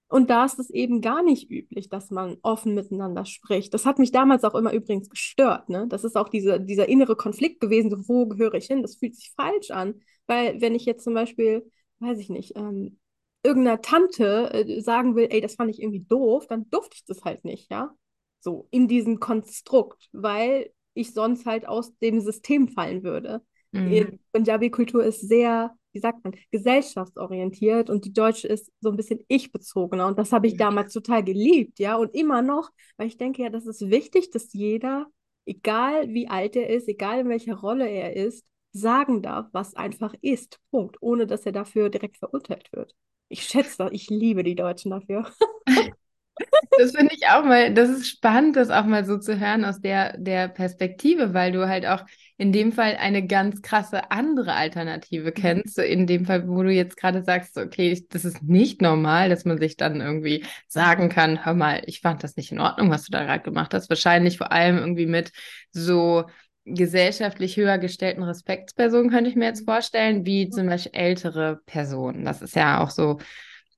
Und 0.08 0.30
da 0.30 0.44
ist 0.44 0.60
es 0.60 0.70
eben 0.70 1.00
gar 1.00 1.24
nicht 1.24 1.50
üblich, 1.50 1.88
dass 1.88 2.12
man 2.12 2.38
offen 2.42 2.76
miteinander 2.76 3.24
spricht. 3.24 3.74
Das 3.74 3.86
hat 3.86 3.98
mich 3.98 4.12
damals 4.12 4.44
auch 4.44 4.56
immer 4.56 4.74
übrigens 4.74 5.10
gestört. 5.10 5.70
Ne? 5.70 5.88
Das 5.88 6.04
ist 6.04 6.18
auch 6.18 6.28
diese, 6.28 6.60
dieser 6.60 6.90
innere 6.90 7.16
Konflikt 7.16 7.62
gewesen, 7.62 7.90
so, 7.90 8.10
wo 8.10 8.28
gehöre 8.28 8.56
ich 8.56 8.66
hin? 8.66 8.82
Das 8.82 8.98
fühlt 8.98 9.16
sich 9.16 9.32
falsch 9.38 9.72
an. 9.72 10.02
Weil 10.28 10.60
wenn 10.60 10.76
ich 10.76 10.84
jetzt 10.86 11.06
zum 11.06 11.14
Beispiel, 11.14 11.66
weiß 12.00 12.20
ich 12.20 12.30
nicht, 12.30 12.58
ähm, 12.58 13.00
irgendeiner 13.42 13.82
Tante 13.82 14.54
äh, 14.54 14.82
sagen 14.82 15.16
will, 15.16 15.28
ey, 15.32 15.40
das 15.40 15.56
fand 15.56 15.72
ich 15.72 15.82
irgendwie 15.82 16.04
doof, 16.04 16.46
dann 16.46 16.70
durfte 16.70 16.96
ich 16.96 17.06
das 17.06 17.24
halt 17.24 17.46
nicht, 17.46 17.72
ja. 17.72 17.96
So, 18.42 18.68
in 18.70 18.90
diesem 18.90 19.20
Konstrukt, 19.22 20.10
weil 20.12 20.74
ich 20.94 21.14
sonst 21.14 21.46
halt 21.46 21.68
aus 21.68 21.98
dem 22.00 22.20
System 22.20 22.68
fallen 22.68 23.04
würde. 23.04 23.42
Mhm. 23.72 24.20
Punjabi-Kultur 24.34 25.04
ist 25.04 25.22
sehr, 25.22 25.76
wie 25.94 26.00
sagt 26.00 26.24
man, 26.24 26.36
gesellschaftsorientiert 26.52 27.90
und 27.90 28.06
die 28.06 28.14
deutsche 28.14 28.48
ist 28.48 28.72
so 28.82 28.90
ein 28.90 28.98
bisschen 28.98 29.24
ich-bezogener. 29.28 30.08
Und 30.08 30.20
das 30.20 30.32
habe 30.32 30.48
ich 30.48 30.58
damals 30.58 30.94
total 30.94 31.24
geliebt, 31.24 31.80
ja, 31.80 31.96
und 31.96 32.14
immer 32.14 32.42
noch, 32.42 32.70
weil 32.98 33.08
ich 33.08 33.18
denke 33.18 33.44
ja, 33.44 33.50
das 33.50 33.66
ist 33.66 33.90
wichtig, 33.90 34.32
dass 34.32 34.54
jeder, 34.54 35.08
egal 35.46 36.10
wie 36.14 36.28
alt 36.28 36.56
er 36.56 36.70
ist, 36.70 36.88
egal 36.88 37.22
in 37.22 37.30
welcher 37.30 37.56
Rolle 37.56 37.90
er 37.90 38.16
ist, 38.16 38.46
sagen 38.74 39.22
darf, 39.22 39.48
was 39.52 39.76
einfach 39.76 40.14
ist. 40.22 40.60
Punkt. 40.72 40.98
Ohne 41.02 41.28
dass 41.28 41.46
er 41.46 41.52
dafür 41.52 41.90
direkt 41.90 42.18
verurteilt 42.18 42.72
wird. 42.72 42.96
Ich 43.28 43.44
schätze 43.44 43.78
das, 43.78 43.92
ich 43.92 44.10
liebe 44.10 44.44
die 44.44 44.56
Deutschen 44.56 44.92
dafür. 44.92 45.26
Das 46.82 46.94
finde 46.94 47.14
ich 47.14 47.28
auch 47.28 47.44
mal, 47.44 47.72
das 47.72 47.92
ist 47.92 48.10
spannend, 48.10 48.56
das 48.56 48.72
auch 48.72 48.86
mal 48.86 49.06
so 49.06 49.20
zu 49.20 49.40
hören 49.40 49.66
aus 49.66 49.82
der, 49.82 50.18
der 50.18 50.48
Perspektive, 50.48 51.32
weil 51.36 51.52
du 51.52 51.68
halt 51.68 51.86
auch 51.86 52.04
in 52.38 52.52
dem 52.52 52.72
Fall 52.72 52.98
eine 53.00 53.28
ganz 53.28 53.62
krasse 53.62 54.10
andere 54.10 54.54
Alternative 54.54 55.30
mhm. 55.30 55.34
kennst. 55.36 55.76
So 55.76 55.84
in 55.84 56.08
dem 56.08 56.26
Fall, 56.26 56.48
wo 56.48 56.64
du 56.64 56.72
jetzt 56.72 56.98
gerade 56.98 57.24
sagst, 57.24 57.56
okay, 57.56 58.04
das 58.10 58.26
ist 58.26 58.42
nicht 58.42 58.82
normal, 58.82 59.30
dass 59.30 59.46
man 59.46 59.60
sich 59.60 59.78
dann 59.78 60.02
irgendwie 60.02 60.44
sagen 60.68 61.10
kann, 61.10 61.46
hör 61.46 61.54
mal, 61.54 61.84
ich 61.86 62.02
fand 62.02 62.24
das 62.24 62.36
nicht 62.36 62.52
in 62.52 62.60
Ordnung, 62.60 62.90
was 62.90 63.04
du 63.06 63.12
da 63.12 63.26
gerade 63.26 63.44
gemacht 63.44 63.76
hast. 63.76 63.88
Wahrscheinlich 63.90 64.40
vor 64.40 64.52
allem 64.52 64.80
irgendwie 64.80 65.06
mit 65.06 65.32
so 65.70 66.26
gesellschaftlich 66.66 67.58
höher 67.58 67.78
gestellten 67.78 68.24
Respektspersonen, 68.24 69.12
könnte 69.12 69.30
ich 69.30 69.36
mir 69.36 69.46
jetzt 69.46 69.66
vorstellen, 69.66 70.26
wie 70.26 70.50
zum 70.50 70.66
Beispiel 70.66 70.94
ältere 70.96 71.62
Personen. 71.68 72.26
Das 72.26 72.42
ist 72.42 72.56
ja 72.56 72.82
auch 72.82 72.90
so, 72.90 73.20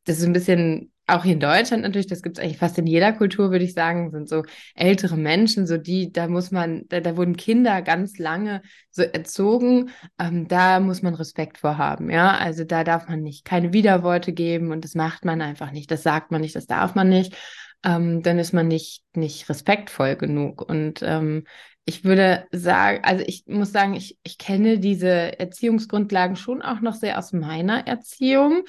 das 0.06 0.20
ist 0.20 0.26
ein 0.26 0.34
bisschen, 0.34 0.93
auch 1.08 1.24
hier 1.24 1.34
in 1.34 1.40
Deutschland 1.40 1.84
natürlich, 1.84 2.08
das 2.08 2.22
gibt 2.22 2.38
es 2.38 2.44
eigentlich 2.44 2.58
fast 2.58 2.78
in 2.78 2.88
jeder 2.88 3.12
Kultur, 3.14 3.52
würde 3.52 3.66
ich 3.66 3.74
sagen, 3.74 4.12
sind 4.12 4.30
so 4.30 4.44
ältere 4.76 5.18
Menschen, 5.18 5.68
so 5.68 5.78
die, 5.78 6.12
da 6.12 6.28
muss 6.28 6.52
man, 6.52 6.84
da, 6.88 7.02
da 7.02 7.18
wurden 7.18 7.36
Kinder 7.36 7.82
ganz 7.82 8.18
lange 8.18 8.62
so 8.90 9.02
erzogen, 9.04 9.92
ähm, 10.18 10.48
da 10.48 10.80
muss 10.80 11.02
man 11.02 11.16
Respekt 11.16 11.58
vor 11.58 11.78
haben, 11.78 12.10
ja, 12.10 12.38
also 12.38 12.64
da 12.64 12.84
darf 12.84 13.10
man 13.10 13.22
nicht 13.22 13.44
keine 13.44 13.74
Widerworte 13.74 14.32
geben 14.34 14.72
und 14.72 14.84
das 14.86 14.96
macht 14.96 15.26
man 15.26 15.42
einfach 15.42 15.72
nicht, 15.72 15.92
das 15.92 16.04
sagt 16.04 16.32
man 16.32 16.42
nicht, 16.42 16.56
das 16.56 16.68
darf 16.68 16.96
man 16.96 17.10
nicht. 17.10 17.36
Ähm, 17.86 18.22
dann 18.24 18.40
ist 18.40 18.54
man 18.54 18.70
nicht, 18.70 19.04
nicht 19.14 19.50
respektvoll 19.50 20.16
genug. 20.16 20.62
Und 20.62 21.02
ähm, 21.04 21.44
ich 21.86 22.04
würde 22.04 22.48
sagen, 22.52 23.04
also 23.04 23.24
ich 23.28 23.44
muss 23.48 23.72
sagen, 23.72 23.94
ich, 23.94 24.18
ich 24.24 24.38
kenne 24.38 24.80
diese 24.80 25.38
Erziehungsgrundlagen 25.40 26.36
schon 26.36 26.62
auch 26.62 26.80
noch 26.80 26.94
sehr 26.96 27.18
aus 27.18 27.34
meiner 27.34 27.88
Erziehung, 27.88 28.63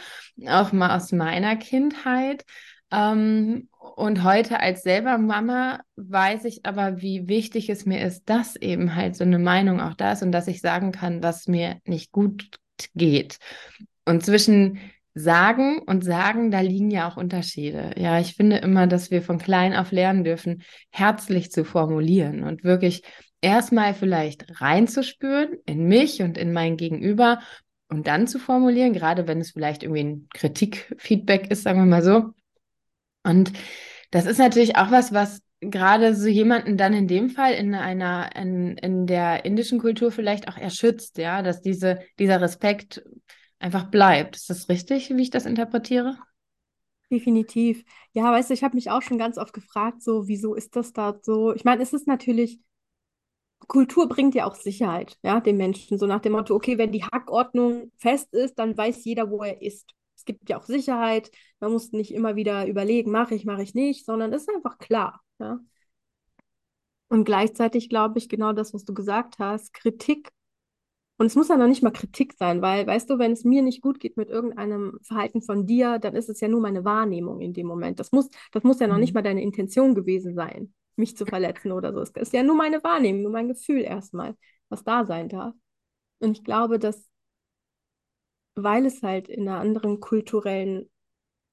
auch 0.49 0.73
mal 0.73 0.97
aus 0.97 1.13
meiner 1.13 1.57
Kindheit. 1.57 2.45
Ähm, 2.91 3.69
und 3.97 4.25
heute 4.25 4.59
als 4.61 4.83
selber 4.83 5.19
Mama 5.19 5.81
weiß 5.97 6.45
ich 6.45 6.67
aber, 6.67 7.01
wie 7.01 7.29
wichtig 7.29 7.69
es 7.71 7.87
mir 7.87 8.03
ist, 8.05 8.29
dass 8.29 8.57
eben 8.57 8.97
halt 8.97 9.15
so 9.15 9.25
eine 9.25 9.39
Meinung 9.39 9.81
auch 9.81 9.95
da 9.95 10.13
ist 10.13 10.23
und 10.23 10.33
dass 10.33 10.49
ich 10.49 10.61
sagen 10.61 10.91
kann, 10.91 11.23
was 11.23 11.47
mir 11.47 11.81
nicht 11.85 12.11
gut 12.11 12.49
geht. 12.95 13.39
Und 14.05 14.25
zwischen 14.25 14.81
Sagen 15.15 15.79
und 15.79 16.05
Sagen, 16.05 16.51
da 16.51 16.61
liegen 16.61 16.91
ja 16.91 17.09
auch 17.09 17.17
Unterschiede. 17.17 17.93
Ja, 17.97 18.19
ich 18.19 18.35
finde 18.35 18.57
immer, 18.57 18.87
dass 18.87 19.11
wir 19.11 19.23
von 19.23 19.39
klein 19.39 19.75
auf 19.75 19.93
lernen 19.93 20.25
dürfen, 20.25 20.63
herzlich 20.91 21.53
zu 21.53 21.65
formulieren 21.65 22.43
und 22.43 22.65
wirklich 22.65 23.03
erstmal 23.41 23.95
vielleicht 23.95 24.61
reinzuspüren 24.61 25.51
in 25.67 25.87
mich 25.87 26.23
und 26.23 26.37
in 26.37 26.53
mein 26.53 26.77
Gegenüber 26.77 27.41
und 27.89 28.07
dann 28.07 28.27
zu 28.27 28.39
formulieren, 28.39 28.93
gerade 28.93 29.29
wenn 29.29 29.41
es 29.41 29.53
vielleicht 29.53 29.83
irgendwie 29.83 30.03
ein 30.05 30.29
Kritikfeedback 30.35 31.51
ist, 31.51 31.63
sagen 31.63 31.79
wir 31.79 31.87
mal 31.87 32.03
so. 32.03 32.31
Und 33.23 33.53
das 34.11 34.27
ist 34.27 34.39
natürlich 34.39 34.77
auch 34.77 34.91
was, 34.91 35.13
was 35.13 35.43
gerade 35.61 36.15
so 36.15 36.29
jemanden 36.29 36.77
dann 36.77 36.93
in 36.93 37.07
dem 37.07 37.31
Fall 37.31 37.53
in 37.53 37.75
einer, 37.75 38.35
in, 38.37 38.77
in 38.79 39.07
der 39.07 39.45
indischen 39.45 39.79
Kultur 39.79 40.11
vielleicht 40.11 40.49
auch 40.49 40.57
erschützt, 40.57 41.19
ja, 41.19 41.43
dass 41.43 41.63
diese, 41.63 42.01
dieser 42.19 42.41
Respekt 42.41 43.03
einfach 43.65 43.91
bleibt. 43.91 44.37
Ist 44.37 44.51
das 44.51 44.69
richtig, 44.69 45.11
wie 45.11 45.23
ich 45.23 45.31
das 45.31 45.47
interpretiere? 45.47 46.19
Definitiv. 47.11 47.85
Ja, 48.13 48.31
weißt 48.33 48.51
du, 48.51 48.55
ich 48.55 48.65
habe 48.65 48.75
mich 48.75 48.91
auch 48.91 49.03
schon 49.03 49.19
ganz 49.19 49.39
oft 49.39 49.53
gefragt, 49.53 50.03
so, 50.03 50.29
wieso 50.29 50.55
ist 50.55 50.77
das 50.77 50.93
da 50.93 51.19
so? 51.23 51.55
Ich 51.55 51.65
meine, 51.65 51.83
es 51.83 51.93
ist 51.93 52.07
natürlich, 52.07 52.61
Kultur 53.67 54.09
bringt 54.09 54.35
ja 54.35 54.47
auch 54.47 54.55
Sicherheit, 54.57 55.19
ja, 55.23 55.41
den 55.41 55.57
Menschen. 55.57 55.99
So 55.99 56.07
nach 56.07 56.21
dem 56.21 56.33
Motto, 56.33 56.55
okay, 56.55 56.77
wenn 56.79 56.93
die 56.93 57.05
Hackordnung 57.05 57.91
fest 57.99 58.33
ist, 58.35 58.59
dann 58.59 58.77
weiß 58.77 59.05
jeder, 59.05 59.31
wo 59.31 59.43
er 59.43 59.63
ist. 59.63 59.91
Es 60.17 60.25
gibt 60.25 60.49
ja 60.49 60.59
auch 60.59 60.65
Sicherheit. 60.67 61.31
Man 61.61 61.73
muss 61.73 61.93
nicht 61.93 62.13
immer 62.13 62.37
wieder 62.37 62.67
überlegen, 62.67 63.11
mache 63.11 63.35
ich, 63.35 63.45
mache 63.45 63.63
ich 63.63 63.75
nicht, 63.75 64.05
sondern 64.05 64.33
es 64.33 64.43
ist 64.43 64.55
einfach 64.55 64.79
klar, 64.79 65.23
ja. 65.39 65.59
Und 67.09 67.25
gleichzeitig 67.25 67.89
glaube 67.89 68.19
ich 68.19 68.29
genau 68.29 68.53
das, 68.53 68.75
was 68.75 68.85
du 68.85 68.93
gesagt 68.93 69.39
hast, 69.39 69.73
Kritik 69.73 70.31
und 71.17 71.27
es 71.27 71.37
muss 71.37 71.49
ja 71.49 71.57
noch 71.57 71.69
nicht 71.69 71.83
mal 71.83 71.93
Kritik 71.93 72.35
sein, 72.35 72.61
weil, 72.61 72.87
weißt 72.87 73.09
du, 73.09 73.19
wenn 73.19 73.33
es 73.33 73.45
mir 73.45 73.63
nicht 73.63 73.83
gut 73.83 74.01
geht 74.01 74.17
mit 74.17 74.31
irgendeinem 74.31 74.99
Verhalten 75.03 75.43
von 75.43 75.65
dir, 75.67 75.99
dann 76.01 76.17
ist 76.17 76.29
es 76.29 76.41
ja 76.41 76.49
nur 76.49 76.61
meine 76.61 76.85
Wahrnehmung 76.85 77.41
in 77.41 77.53
dem 77.53 77.69
Moment. 77.69 78.01
Das 78.01 78.11
muss, 78.11 78.29
das 78.53 78.65
muss 78.65 78.81
ja 78.81 78.89
noch 78.89 78.99
nicht 78.99 79.13
mhm. 79.13 79.19
mal 79.19 79.23
deine 79.23 79.43
Intention 79.43 79.95
gewesen 79.95 80.35
sein, 80.35 80.75
mich 80.97 81.17
zu 81.17 81.25
verletzen 81.25 81.71
oder 81.71 81.93
so. 81.93 82.01
Es 82.01 82.11
ist 82.11 82.33
ja 82.33 82.43
nur 82.43 82.57
meine 82.57 82.83
Wahrnehmung, 82.83 83.23
nur 83.23 83.33
mein 83.33 83.49
Gefühl 83.49 83.83
erstmal, 83.83 84.37
was 84.69 84.83
da 84.83 85.05
sein 85.05 85.29
darf. 85.29 85.55
Und 86.19 86.39
ich 86.39 86.45
glaube, 86.45 86.81
dass, 86.81 87.09
weil 88.57 88.85
es 88.87 89.03
halt 89.03 89.29
in 89.29 89.49
einer 89.49 89.61
anderen 89.61 90.01
kulturellen, 90.01 90.91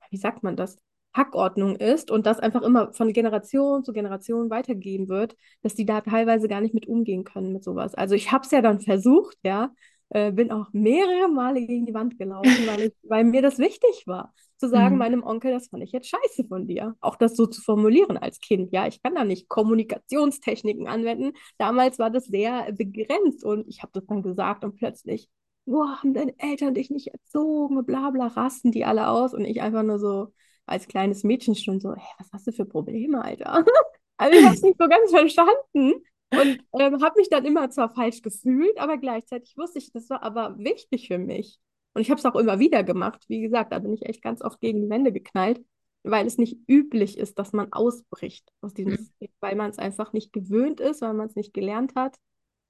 wie 0.09 0.17
sagt 0.17 0.41
man 0.41 0.55
das, 0.55 0.77
Hackordnung 1.13 1.75
ist 1.75 2.09
und 2.11 2.25
das 2.25 2.39
einfach 2.39 2.61
immer 2.61 2.93
von 2.93 3.11
Generation 3.11 3.83
zu 3.83 3.93
Generation 3.93 4.49
weitergeben 4.49 5.09
wird, 5.09 5.35
dass 5.61 5.75
die 5.75 5.85
da 5.85 6.01
teilweise 6.01 6.47
gar 6.47 6.61
nicht 6.61 6.73
mit 6.73 6.87
umgehen 6.87 7.23
können 7.23 7.51
mit 7.51 7.63
sowas. 7.63 7.95
Also 7.95 8.15
ich 8.15 8.31
habe 8.31 8.45
es 8.45 8.51
ja 8.51 8.61
dann 8.61 8.79
versucht, 8.79 9.37
ja, 9.43 9.71
äh, 10.09 10.31
bin 10.31 10.51
auch 10.51 10.67
mehrere 10.73 11.29
Male 11.29 11.65
gegen 11.65 11.85
die 11.85 11.93
Wand 11.93 12.17
gelaufen, 12.17 12.67
weil, 12.67 12.81
ich, 12.81 12.93
weil 13.03 13.23
mir 13.23 13.41
das 13.41 13.59
wichtig 13.59 14.03
war, 14.05 14.33
zu 14.57 14.69
sagen 14.69 14.95
mhm. 14.95 14.99
meinem 14.99 15.23
Onkel, 15.23 15.51
das 15.51 15.69
fand 15.69 15.83
ich 15.83 15.91
jetzt 15.91 16.09
scheiße 16.09 16.45
von 16.47 16.67
dir. 16.67 16.95
Auch 17.01 17.15
das 17.15 17.35
so 17.35 17.45
zu 17.45 17.61
formulieren 17.61 18.17
als 18.17 18.39
Kind. 18.39 18.71
Ja, 18.71 18.87
ich 18.87 19.01
kann 19.01 19.15
da 19.15 19.23
nicht 19.25 19.49
Kommunikationstechniken 19.49 20.87
anwenden. 20.87 21.33
Damals 21.57 21.97
war 21.97 22.09
das 22.09 22.25
sehr 22.25 22.71
begrenzt 22.73 23.43
und 23.43 23.67
ich 23.67 23.81
habe 23.81 23.91
das 23.93 24.05
dann 24.05 24.21
gesagt 24.21 24.63
und 24.63 24.75
plötzlich, 24.75 25.29
boah, 25.65 25.97
haben 26.01 26.13
deine 26.13 26.35
Eltern 26.37 26.73
dich 26.73 26.89
nicht 26.89 27.07
erzogen, 27.07 27.85
bla 27.85 28.11
bla, 28.11 28.27
rasten 28.27 28.71
die 28.71 28.85
alle 28.85 29.09
aus 29.09 29.33
und 29.33 29.45
ich 29.45 29.61
einfach 29.61 29.83
nur 29.83 29.99
so, 29.99 30.33
als 30.65 30.87
kleines 30.87 31.23
Mädchen 31.23 31.55
schon 31.55 31.79
so, 31.79 31.93
hey, 31.93 32.13
was 32.19 32.31
hast 32.31 32.47
du 32.47 32.51
für 32.51 32.65
Probleme, 32.65 33.23
Alter? 33.23 33.65
also 34.17 34.37
ich 34.37 34.45
habe 34.45 34.55
es 34.55 34.61
nicht 34.61 34.77
so 34.79 34.87
ganz 34.87 35.11
verstanden 35.11 35.93
und 36.31 36.63
ähm, 36.79 37.01
habe 37.01 37.13
mich 37.17 37.29
dann 37.29 37.45
immer 37.45 37.69
zwar 37.69 37.89
falsch 37.89 38.21
gefühlt, 38.21 38.77
aber 38.79 38.97
gleichzeitig 38.97 39.57
wusste 39.57 39.79
ich, 39.79 39.91
das 39.91 40.09
war 40.09 40.23
aber 40.23 40.57
wichtig 40.57 41.07
für 41.07 41.17
mich. 41.17 41.59
Und 41.93 42.01
ich 42.01 42.09
habe 42.09 42.19
es 42.19 42.25
auch 42.25 42.35
immer 42.35 42.59
wieder 42.59 42.83
gemacht. 42.83 43.25
Wie 43.27 43.41
gesagt, 43.41 43.73
da 43.73 43.79
bin 43.79 43.93
ich 43.93 44.05
echt 44.05 44.21
ganz 44.21 44.41
oft 44.41 44.61
gegen 44.61 44.81
die 44.81 44.89
Wände 44.89 45.11
geknallt, 45.11 45.61
weil 46.03 46.25
es 46.25 46.37
nicht 46.37 46.57
üblich 46.67 47.17
ist, 47.17 47.37
dass 47.37 47.51
man 47.51 47.73
ausbricht 47.73 48.49
aus 48.61 48.73
diesem 48.73 48.93
mhm. 48.93 48.97
System, 48.97 49.29
weil 49.41 49.55
man 49.55 49.69
es 49.71 49.77
einfach 49.77 50.13
nicht 50.13 50.31
gewöhnt 50.31 50.79
ist, 50.79 51.01
weil 51.01 51.13
man 51.13 51.27
es 51.27 51.35
nicht 51.35 51.53
gelernt 51.53 51.95
hat, 51.95 52.15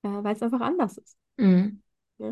äh, 0.03 0.09
weil 0.09 0.35
es 0.35 0.41
einfach 0.41 0.61
anders 0.61 0.97
ist. 0.97 1.15
Mhm. 1.37 1.83
Ja? 2.17 2.31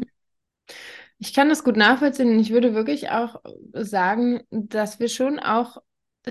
Ich 1.20 1.34
kann 1.34 1.50
das 1.50 1.64
gut 1.64 1.76
nachvollziehen. 1.76 2.40
Ich 2.40 2.52
würde 2.52 2.74
wirklich 2.74 3.10
auch 3.10 3.42
sagen, 3.74 4.42
dass 4.52 5.00
wir 5.00 5.10
schon 5.10 5.40
auch 5.40 5.78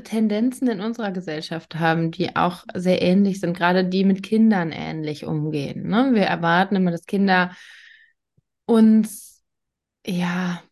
Tendenzen 0.02 0.68
in 0.68 0.80
unserer 0.80 1.12
Gesellschaft 1.12 1.74
haben, 1.76 2.10
die 2.10 2.36
auch 2.36 2.64
sehr 2.74 3.02
ähnlich 3.02 3.40
sind, 3.40 3.56
gerade 3.56 3.84
die 3.84 4.04
mit 4.04 4.22
Kindern 4.22 4.70
ähnlich 4.72 5.24
umgehen. 5.24 5.88
Ne? 5.88 6.10
Wir 6.14 6.22
erwarten 6.22 6.76
immer, 6.76 6.90
dass 6.90 7.06
Kinder 7.06 7.54
uns, 8.66 9.44
ja, 10.06 10.62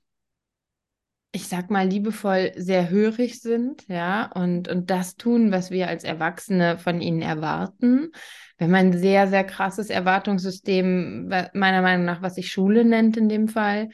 ich 1.36 1.48
sag 1.48 1.70
mal, 1.70 1.86
liebevoll 1.86 2.52
sehr 2.56 2.88
hörig 2.88 3.42
sind, 3.42 3.86
ja, 3.88 4.30
und, 4.34 4.68
und 4.68 4.88
das 4.88 5.16
tun, 5.16 5.52
was 5.52 5.70
wir 5.70 5.86
als 5.86 6.02
Erwachsene 6.02 6.78
von 6.78 7.02
ihnen 7.02 7.20
erwarten. 7.20 8.10
Wir 8.56 8.66
haben 8.66 8.74
ein 8.74 8.96
sehr, 8.96 9.28
sehr 9.28 9.44
krasses 9.44 9.90
Erwartungssystem, 9.90 11.28
meiner 11.52 11.82
Meinung 11.82 12.06
nach, 12.06 12.22
was 12.22 12.36
sich 12.36 12.50
Schule 12.50 12.86
nennt 12.86 13.18
in 13.18 13.28
dem 13.28 13.48
Fall. 13.48 13.90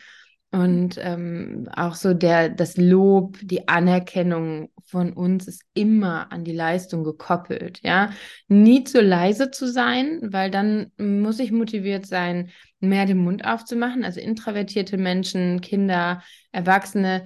Und 0.53 0.99
ähm, 1.01 1.67
auch 1.75 1.95
so 1.95 2.13
der, 2.13 2.51
das 2.51 2.77
Lob, 2.77 3.39
die 3.41 3.69
Anerkennung 3.69 4.69
von 4.85 5.15
uns 5.15 5.49
ist 5.49 5.63
immer 5.73 6.31
an 6.31 6.45
die 6.45 6.53
Leistung 6.53 7.05
gekoppelt, 7.05 7.81
ja. 7.83 8.11
Nie 8.49 8.85
zu 8.85 9.01
leise 9.01 9.51
zu 9.51 9.67
sein, 9.67 10.21
weil 10.23 10.51
dann 10.51 10.93
muss 10.99 11.39
ich 11.39 11.53
motiviert 11.53 12.07
sein, 12.07 12.51
mehr 12.81 13.07
den 13.07 13.25
Mund 13.25 13.47
aufzumachen. 13.47 14.05
Also 14.05 14.21
introvertierte 14.21 14.99
Menschen, 14.99 15.63
Kinder, 15.63 16.23
Erwachsene 16.51 17.25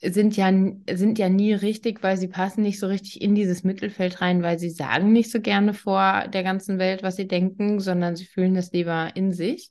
sind 0.00 0.34
ja, 0.38 0.50
sind 0.90 1.18
ja 1.18 1.28
nie 1.28 1.52
richtig, 1.52 2.02
weil 2.02 2.16
sie 2.16 2.28
passen 2.28 2.62
nicht 2.62 2.80
so 2.80 2.86
richtig 2.86 3.20
in 3.20 3.34
dieses 3.34 3.64
Mittelfeld 3.64 4.22
rein, 4.22 4.42
weil 4.42 4.58
sie 4.58 4.70
sagen 4.70 5.12
nicht 5.12 5.30
so 5.30 5.40
gerne 5.42 5.74
vor 5.74 6.26
der 6.32 6.42
ganzen 6.42 6.78
Welt, 6.78 7.02
was 7.02 7.16
sie 7.16 7.28
denken, 7.28 7.80
sondern 7.80 8.16
sie 8.16 8.24
fühlen 8.24 8.54
das 8.54 8.72
lieber 8.72 9.10
in 9.14 9.32
sich. 9.32 9.68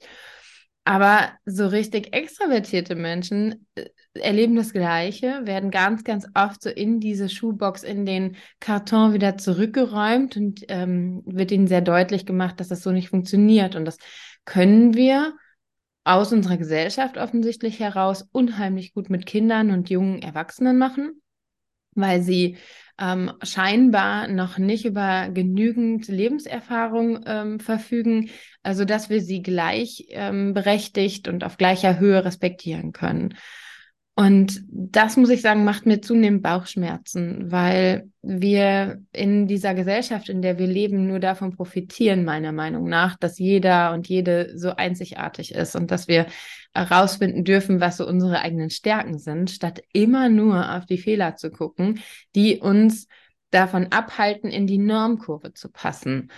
Aber 0.83 1.29
so 1.45 1.67
richtig 1.67 2.13
extravertierte 2.13 2.95
Menschen 2.95 3.67
äh, 3.75 3.85
erleben 4.13 4.55
das 4.55 4.73
Gleiche, 4.73 5.41
werden 5.45 5.69
ganz, 5.71 6.03
ganz 6.03 6.27
oft 6.33 6.61
so 6.63 6.69
in 6.69 6.99
diese 6.99 7.29
Schuhbox, 7.29 7.83
in 7.83 8.05
den 8.05 8.35
Karton 8.59 9.13
wieder 9.13 9.37
zurückgeräumt 9.37 10.37
und 10.37 10.65
ähm, 10.69 11.21
wird 11.25 11.51
ihnen 11.51 11.67
sehr 11.67 11.81
deutlich 11.81 12.25
gemacht, 12.25 12.59
dass 12.59 12.67
das 12.67 12.81
so 12.81 12.91
nicht 12.91 13.09
funktioniert. 13.09 13.75
Und 13.75 13.85
das 13.85 13.97
können 14.45 14.95
wir 14.95 15.33
aus 16.03 16.33
unserer 16.33 16.57
Gesellschaft 16.57 17.17
offensichtlich 17.17 17.79
heraus 17.79 18.27
unheimlich 18.31 18.93
gut 18.93 19.09
mit 19.09 19.27
Kindern 19.27 19.69
und 19.69 19.89
jungen 19.89 20.21
Erwachsenen 20.21 20.79
machen, 20.79 21.21
weil 21.95 22.21
sie 22.21 22.57
ähm, 22.99 23.31
scheinbar 23.41 24.27
noch 24.27 24.57
nicht 24.57 24.85
über 24.85 25.29
genügend 25.29 26.07
Lebenserfahrung 26.07 27.23
ähm, 27.25 27.59
verfügen, 27.59 28.29
also 28.63 28.85
dass 28.85 29.09
wir 29.09 29.21
sie 29.21 29.41
gleich 29.41 30.05
ähm, 30.09 30.53
berechtigt 30.53 31.27
und 31.27 31.43
auf 31.43 31.57
gleicher 31.57 31.99
Höhe 31.99 32.23
respektieren 32.23 32.91
können. 32.91 33.35
Und 34.13 34.61
das 34.67 35.15
muss 35.15 35.29
ich 35.29 35.41
sagen, 35.41 35.63
macht 35.63 35.85
mir 35.85 36.01
zunehmend 36.01 36.43
Bauchschmerzen, 36.43 37.49
weil 37.49 38.09
wir 38.21 39.01
in 39.13 39.47
dieser 39.47 39.73
Gesellschaft, 39.73 40.27
in 40.27 40.41
der 40.41 40.59
wir 40.59 40.67
leben, 40.67 41.07
nur 41.07 41.19
davon 41.19 41.55
profitieren, 41.55 42.25
meiner 42.25 42.51
Meinung 42.51 42.89
nach, 42.89 43.17
dass 43.17 43.39
jeder 43.39 43.93
und 43.93 44.09
jede 44.09 44.57
so 44.57 44.75
einzigartig 44.75 45.55
ist 45.55 45.75
und 45.77 45.91
dass 45.91 46.09
wir 46.09 46.27
herausfinden 46.73 47.45
dürfen, 47.45 47.79
was 47.79 47.97
so 47.97 48.07
unsere 48.07 48.39
eigenen 48.39 48.69
Stärken 48.69 49.17
sind, 49.17 49.49
statt 49.49 49.81
immer 49.93 50.27
nur 50.27 50.75
auf 50.75 50.85
die 50.85 50.97
Fehler 50.97 51.37
zu 51.37 51.49
gucken, 51.49 52.01
die 52.35 52.59
uns 52.59 53.07
davon 53.49 53.87
abhalten, 53.91 54.49
in 54.49 54.67
die 54.67 54.77
Normkurve 54.77 55.53
zu 55.53 55.69
passen. 55.69 56.31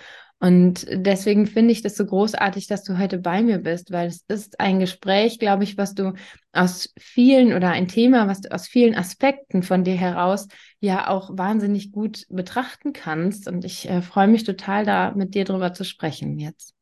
Und 0.44 0.84
deswegen 0.90 1.46
finde 1.46 1.72
ich 1.72 1.80
das 1.80 1.96
so 1.96 2.04
großartig, 2.04 2.66
dass 2.66 2.84
du 2.84 2.98
heute 2.98 3.16
bei 3.16 3.42
mir 3.42 3.56
bist, 3.56 3.92
weil 3.92 4.08
es 4.08 4.26
ist 4.28 4.60
ein 4.60 4.78
Gespräch, 4.78 5.38
glaube 5.38 5.64
ich, 5.64 5.78
was 5.78 5.94
du 5.94 6.12
aus 6.52 6.92
vielen 6.98 7.54
oder 7.54 7.70
ein 7.70 7.88
Thema, 7.88 8.28
was 8.28 8.42
du 8.42 8.52
aus 8.52 8.68
vielen 8.68 8.94
Aspekten 8.94 9.62
von 9.62 9.84
dir 9.84 9.94
heraus 9.94 10.46
ja 10.80 11.08
auch 11.08 11.30
wahnsinnig 11.32 11.92
gut 11.92 12.26
betrachten 12.28 12.92
kannst. 12.92 13.48
Und 13.48 13.64
ich 13.64 13.88
äh, 13.88 14.02
freue 14.02 14.28
mich 14.28 14.44
total, 14.44 14.84
da 14.84 15.12
mit 15.12 15.34
dir 15.34 15.46
drüber 15.46 15.72
zu 15.72 15.82
sprechen 15.82 16.38
jetzt. 16.38 16.74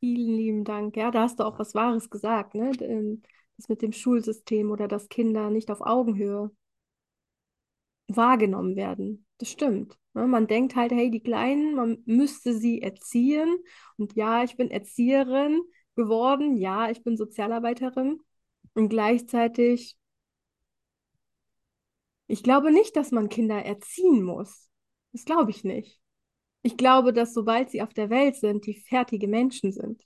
Vielen 0.00 0.34
lieben 0.34 0.64
Dank. 0.64 0.96
Ja, 0.96 1.12
da 1.12 1.22
hast 1.22 1.38
du 1.38 1.44
auch 1.44 1.60
was 1.60 1.76
Wahres 1.76 2.10
gesagt, 2.10 2.56
ne? 2.56 2.72
Ähm, 2.80 3.22
das 3.58 3.68
mit 3.68 3.80
dem 3.80 3.92
Schulsystem 3.92 4.72
oder 4.72 4.88
dass 4.88 5.08
Kinder 5.08 5.50
nicht 5.50 5.70
auf 5.70 5.82
Augenhöhe 5.82 6.50
wahrgenommen 8.08 8.74
werden. 8.74 9.24
Das 9.38 9.52
stimmt. 9.52 9.96
Ne? 10.18 10.26
Man 10.26 10.46
denkt 10.46 10.76
halt, 10.76 10.92
hey, 10.92 11.10
die 11.10 11.20
Kleinen, 11.20 11.74
man 11.74 12.02
müsste 12.06 12.54
sie 12.54 12.82
erziehen. 12.82 13.56
Und 13.96 14.14
ja, 14.16 14.42
ich 14.44 14.56
bin 14.56 14.70
Erzieherin 14.70 15.62
geworden. 15.94 16.56
Ja, 16.56 16.90
ich 16.90 17.02
bin 17.04 17.16
Sozialarbeiterin. 17.16 18.20
Und 18.74 18.88
gleichzeitig, 18.88 19.96
ich 22.26 22.42
glaube 22.42 22.70
nicht, 22.70 22.96
dass 22.96 23.10
man 23.10 23.28
Kinder 23.28 23.64
erziehen 23.64 24.22
muss. 24.22 24.68
Das 25.12 25.24
glaube 25.24 25.50
ich 25.50 25.64
nicht. 25.64 26.00
Ich 26.62 26.76
glaube, 26.76 27.12
dass 27.12 27.34
sobald 27.34 27.70
sie 27.70 27.82
auf 27.82 27.94
der 27.94 28.10
Welt 28.10 28.36
sind, 28.36 28.66
die 28.66 28.74
fertige 28.74 29.28
Menschen 29.28 29.72
sind. 29.72 30.04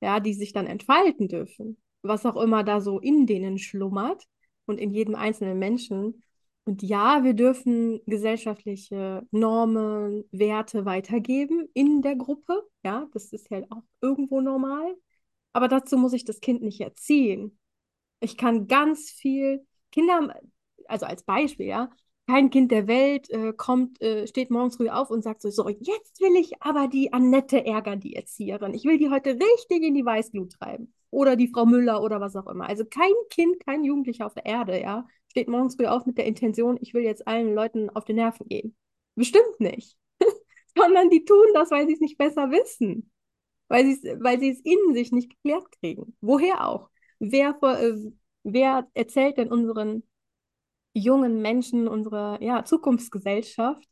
Ja, 0.00 0.20
die 0.20 0.34
sich 0.34 0.52
dann 0.52 0.66
entfalten 0.66 1.28
dürfen. 1.28 1.80
Was 2.02 2.26
auch 2.26 2.36
immer 2.36 2.64
da 2.64 2.80
so 2.80 3.00
in 3.00 3.26
denen 3.26 3.58
schlummert 3.58 4.24
und 4.66 4.78
in 4.80 4.90
jedem 4.92 5.14
einzelnen 5.14 5.58
Menschen. 5.58 6.22
Und 6.66 6.82
ja, 6.82 7.22
wir 7.22 7.34
dürfen 7.34 8.00
gesellschaftliche 8.06 9.24
Normen, 9.30 10.24
Werte 10.32 10.84
weitergeben 10.84 11.68
in 11.74 12.02
der 12.02 12.16
Gruppe. 12.16 12.60
Ja, 12.84 13.06
das 13.12 13.32
ist 13.32 13.48
halt 13.50 13.70
auch 13.70 13.84
irgendwo 14.00 14.40
normal. 14.40 14.96
Aber 15.52 15.68
dazu 15.68 15.96
muss 15.96 16.12
ich 16.12 16.24
das 16.24 16.40
Kind 16.40 16.62
nicht 16.62 16.80
erziehen. 16.80 17.56
Ich 18.18 18.36
kann 18.36 18.66
ganz 18.66 19.10
viel 19.10 19.64
Kinder, 19.92 20.34
also 20.86 21.06
als 21.06 21.22
Beispiel, 21.22 21.66
ja, 21.66 21.88
kein 22.26 22.50
Kind 22.50 22.72
der 22.72 22.88
Welt 22.88 23.30
äh, 23.30 23.52
kommt, 23.52 24.02
äh, 24.02 24.26
steht 24.26 24.50
morgens 24.50 24.76
früh 24.76 24.88
auf 24.88 25.10
und 25.10 25.22
sagt 25.22 25.42
so, 25.42 25.50
so, 25.50 25.68
jetzt 25.68 26.20
will 26.20 26.34
ich 26.34 26.60
aber 26.60 26.88
die 26.88 27.12
Annette 27.12 27.64
ärgern, 27.64 28.00
die 28.00 28.16
Erzieherin. 28.16 28.74
Ich 28.74 28.84
will 28.84 28.98
die 28.98 29.10
heute 29.10 29.34
richtig 29.34 29.84
in 29.84 29.94
die 29.94 30.04
Weißglut 30.04 30.52
treiben. 30.54 30.92
Oder 31.10 31.36
die 31.36 31.46
Frau 31.46 31.64
Müller 31.64 32.02
oder 32.02 32.20
was 32.20 32.34
auch 32.34 32.48
immer. 32.48 32.68
Also 32.68 32.84
kein 32.84 33.12
Kind, 33.30 33.60
kein 33.64 33.84
Jugendlicher 33.84 34.26
auf 34.26 34.34
der 34.34 34.46
Erde, 34.46 34.80
ja, 34.80 35.06
steht 35.36 35.48
morgens 35.48 35.76
früh 35.76 35.84
auf 35.84 36.06
mit 36.06 36.16
der 36.16 36.24
Intention, 36.24 36.78
ich 36.80 36.94
will 36.94 37.02
jetzt 37.02 37.28
allen 37.28 37.54
Leuten 37.54 37.90
auf 37.90 38.06
die 38.06 38.14
Nerven 38.14 38.48
gehen. 38.48 38.74
Bestimmt 39.16 39.60
nicht. 39.60 39.98
Sondern 40.74 41.10
die 41.10 41.26
tun 41.26 41.46
das, 41.52 41.70
weil 41.70 41.86
sie 41.86 41.92
es 41.92 42.00
nicht 42.00 42.16
besser 42.16 42.50
wissen. 42.50 43.10
Weil 43.68 43.84
sie 43.84 43.92
es 43.92 44.20
weil 44.22 44.42
es 44.42 44.60
in 44.60 44.94
sich 44.94 45.12
nicht 45.12 45.28
geklärt 45.28 45.70
kriegen. 45.78 46.16
Woher 46.22 46.66
auch? 46.66 46.88
Wer, 47.18 47.54
äh, 47.62 48.12
wer 48.44 48.88
erzählt 48.94 49.36
denn 49.36 49.52
unseren 49.52 50.04
jungen 50.94 51.42
Menschen, 51.42 51.86
unserer 51.86 52.42
ja, 52.42 52.64
Zukunftsgesellschaft, 52.64 53.86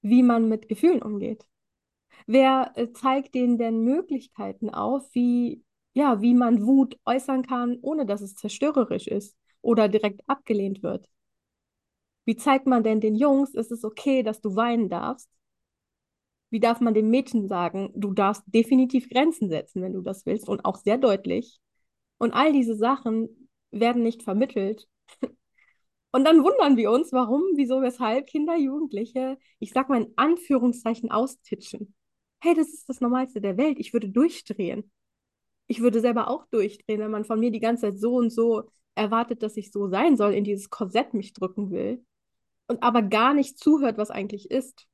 wie 0.00 0.22
man 0.22 0.48
mit 0.48 0.70
Gefühlen 0.70 1.02
umgeht? 1.02 1.46
Wer 2.26 2.72
äh, 2.76 2.90
zeigt 2.92 3.34
denen 3.34 3.58
denn 3.58 3.84
Möglichkeiten 3.84 4.70
auf, 4.70 5.06
wie, 5.12 5.62
ja, 5.92 6.22
wie 6.22 6.32
man 6.32 6.66
Wut 6.66 6.98
äußern 7.04 7.42
kann, 7.42 7.76
ohne 7.82 8.06
dass 8.06 8.22
es 8.22 8.34
zerstörerisch 8.34 9.08
ist? 9.08 9.36
Oder 9.64 9.88
direkt 9.88 10.20
abgelehnt 10.28 10.82
wird. 10.82 11.08
Wie 12.24 12.36
zeigt 12.36 12.66
man 12.66 12.82
denn 12.82 13.00
den 13.00 13.16
Jungs, 13.16 13.54
ist 13.54 13.70
es 13.70 13.84
okay, 13.84 14.22
dass 14.22 14.40
du 14.40 14.56
weinen 14.56 14.88
darfst? 14.88 15.28
Wie 16.50 16.60
darf 16.60 16.80
man 16.80 16.94
den 16.94 17.10
Mädchen 17.10 17.48
sagen, 17.48 17.90
du 17.94 18.12
darfst 18.12 18.44
definitiv 18.46 19.08
Grenzen 19.10 19.48
setzen, 19.48 19.82
wenn 19.82 19.92
du 19.92 20.02
das 20.02 20.24
willst 20.24 20.48
und 20.48 20.64
auch 20.64 20.76
sehr 20.76 20.98
deutlich? 20.98 21.60
Und 22.18 22.32
all 22.32 22.52
diese 22.52 22.76
Sachen 22.76 23.48
werden 23.70 24.02
nicht 24.02 24.22
vermittelt. 24.22 24.88
Und 26.12 26.24
dann 26.24 26.44
wundern 26.44 26.76
wir 26.76 26.92
uns, 26.92 27.10
warum, 27.12 27.42
wieso, 27.56 27.82
weshalb 27.82 28.28
Kinder, 28.28 28.56
Jugendliche, 28.56 29.36
ich 29.58 29.72
sag 29.72 29.88
mal 29.88 30.00
in 30.00 30.12
Anführungszeichen, 30.14 31.10
austitschen. 31.10 31.92
Hey, 32.40 32.54
das 32.54 32.68
ist 32.68 32.88
das 32.88 33.00
Normalste 33.00 33.40
der 33.40 33.56
Welt. 33.56 33.80
Ich 33.80 33.92
würde 33.92 34.08
durchdrehen. 34.08 34.92
Ich 35.66 35.80
würde 35.80 36.00
selber 36.00 36.28
auch 36.28 36.46
durchdrehen, 36.52 37.00
wenn 37.00 37.10
man 37.10 37.24
von 37.24 37.40
mir 37.40 37.50
die 37.50 37.58
ganze 37.58 37.90
Zeit 37.90 37.98
so 37.98 38.14
und 38.14 38.30
so 38.30 38.70
erwartet, 38.94 39.42
dass 39.42 39.56
ich 39.56 39.72
so 39.72 39.88
sein 39.88 40.16
soll, 40.16 40.34
in 40.34 40.44
dieses 40.44 40.70
Korsett 40.70 41.14
mich 41.14 41.32
drücken 41.32 41.70
will 41.70 42.04
und 42.66 42.82
aber 42.82 43.02
gar 43.02 43.34
nicht 43.34 43.58
zuhört, 43.58 43.98
was 43.98 44.10
eigentlich 44.10 44.50
ist. 44.50 44.86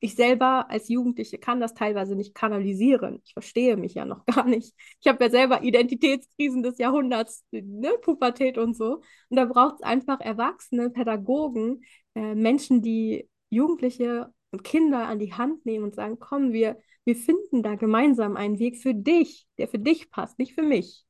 Ich 0.00 0.14
selber 0.14 0.70
als 0.70 0.88
Jugendliche 0.88 1.38
kann 1.38 1.58
das 1.60 1.74
teilweise 1.74 2.14
nicht 2.14 2.32
kanalisieren. 2.34 3.20
Ich 3.24 3.32
verstehe 3.32 3.76
mich 3.76 3.94
ja 3.94 4.04
noch 4.04 4.24
gar 4.26 4.44
nicht. 4.44 4.74
Ich 5.00 5.08
habe 5.08 5.24
ja 5.24 5.30
selber 5.30 5.62
Identitätskrisen 5.62 6.62
des 6.62 6.78
Jahrhunderts, 6.78 7.44
ne, 7.50 7.90
Pubertät 8.00 8.58
und 8.58 8.76
so. 8.76 9.02
Und 9.28 9.36
da 9.36 9.44
braucht 9.44 9.76
es 9.76 9.82
einfach 9.82 10.20
Erwachsene, 10.20 10.90
Pädagogen, 10.90 11.82
äh, 12.14 12.34
Menschen, 12.34 12.80
die 12.80 13.28
Jugendliche 13.50 14.32
und 14.50 14.62
Kinder 14.62 15.06
an 15.06 15.18
die 15.18 15.34
Hand 15.34 15.66
nehmen 15.66 15.84
und 15.84 15.94
sagen, 15.94 16.18
komm, 16.20 16.52
wir, 16.52 16.78
wir 17.04 17.16
finden 17.16 17.62
da 17.62 17.74
gemeinsam 17.74 18.36
einen 18.36 18.58
Weg 18.58 18.78
für 18.78 18.94
dich, 18.94 19.48
der 19.58 19.68
für 19.68 19.78
dich 19.78 20.10
passt, 20.10 20.38
nicht 20.38 20.54
für 20.54 20.62
mich. 20.62 21.07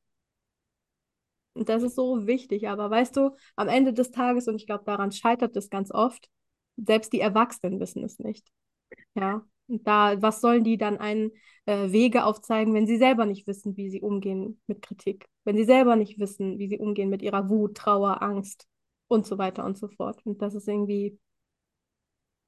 Und 1.55 1.69
das 1.69 1.83
ist 1.83 1.97
so 1.97 2.27
wichtig. 2.27 2.69
Aber 2.69 2.91
weißt 2.91 3.17
du, 3.17 3.31
am 3.57 3.69
Ende 3.69 3.93
des 3.93 4.11
Tages, 4.11 4.49
und 4.49 4.57
ich 4.57 4.67
glaube, 4.67 4.85
daran 4.85 5.13
scheitert 5.13 5.57
es 5.57 5.71
ganz 5.71 5.91
oft, 5.91 6.29
selbst 6.77 7.13
die 7.13 7.21
Erwachsenen 7.21 7.81
wissen 7.81 8.05
es 8.05 8.19
nicht. 8.19 8.47
Ja. 9.15 9.43
Und 9.67 9.87
da, 9.87 10.21
was 10.23 10.41
sollen 10.41 10.65
die 10.65 10.79
dann 10.79 10.97
einen 10.97 11.31
äh, 11.67 11.93
Wege 11.93 12.25
aufzeigen, 12.25 12.73
wenn 12.73 12.87
sie 12.87 12.97
selber 12.97 13.27
nicht 13.27 13.47
wissen, 13.47 13.77
wie 13.77 13.91
sie 13.91 14.01
umgehen 14.01 14.61
mit 14.67 14.81
Kritik? 14.81 15.27
Wenn 15.45 15.57
sie 15.57 15.65
selber 15.65 15.95
nicht 15.97 16.19
wissen, 16.19 16.59
wie 16.59 16.69
sie 16.69 16.79
umgehen 16.79 17.11
mit 17.11 17.23
ihrer 17.23 17.51
Wut, 17.51 17.77
Trauer, 17.77 18.23
Angst 18.23 18.67
und 19.09 19.27
so 19.27 19.37
weiter 19.37 19.65
und 19.65 19.77
so 19.77 19.89
fort. 19.89 20.25
Und 20.25 20.41
das 20.41 20.55
ist 20.55 20.69
irgendwie 20.69 21.19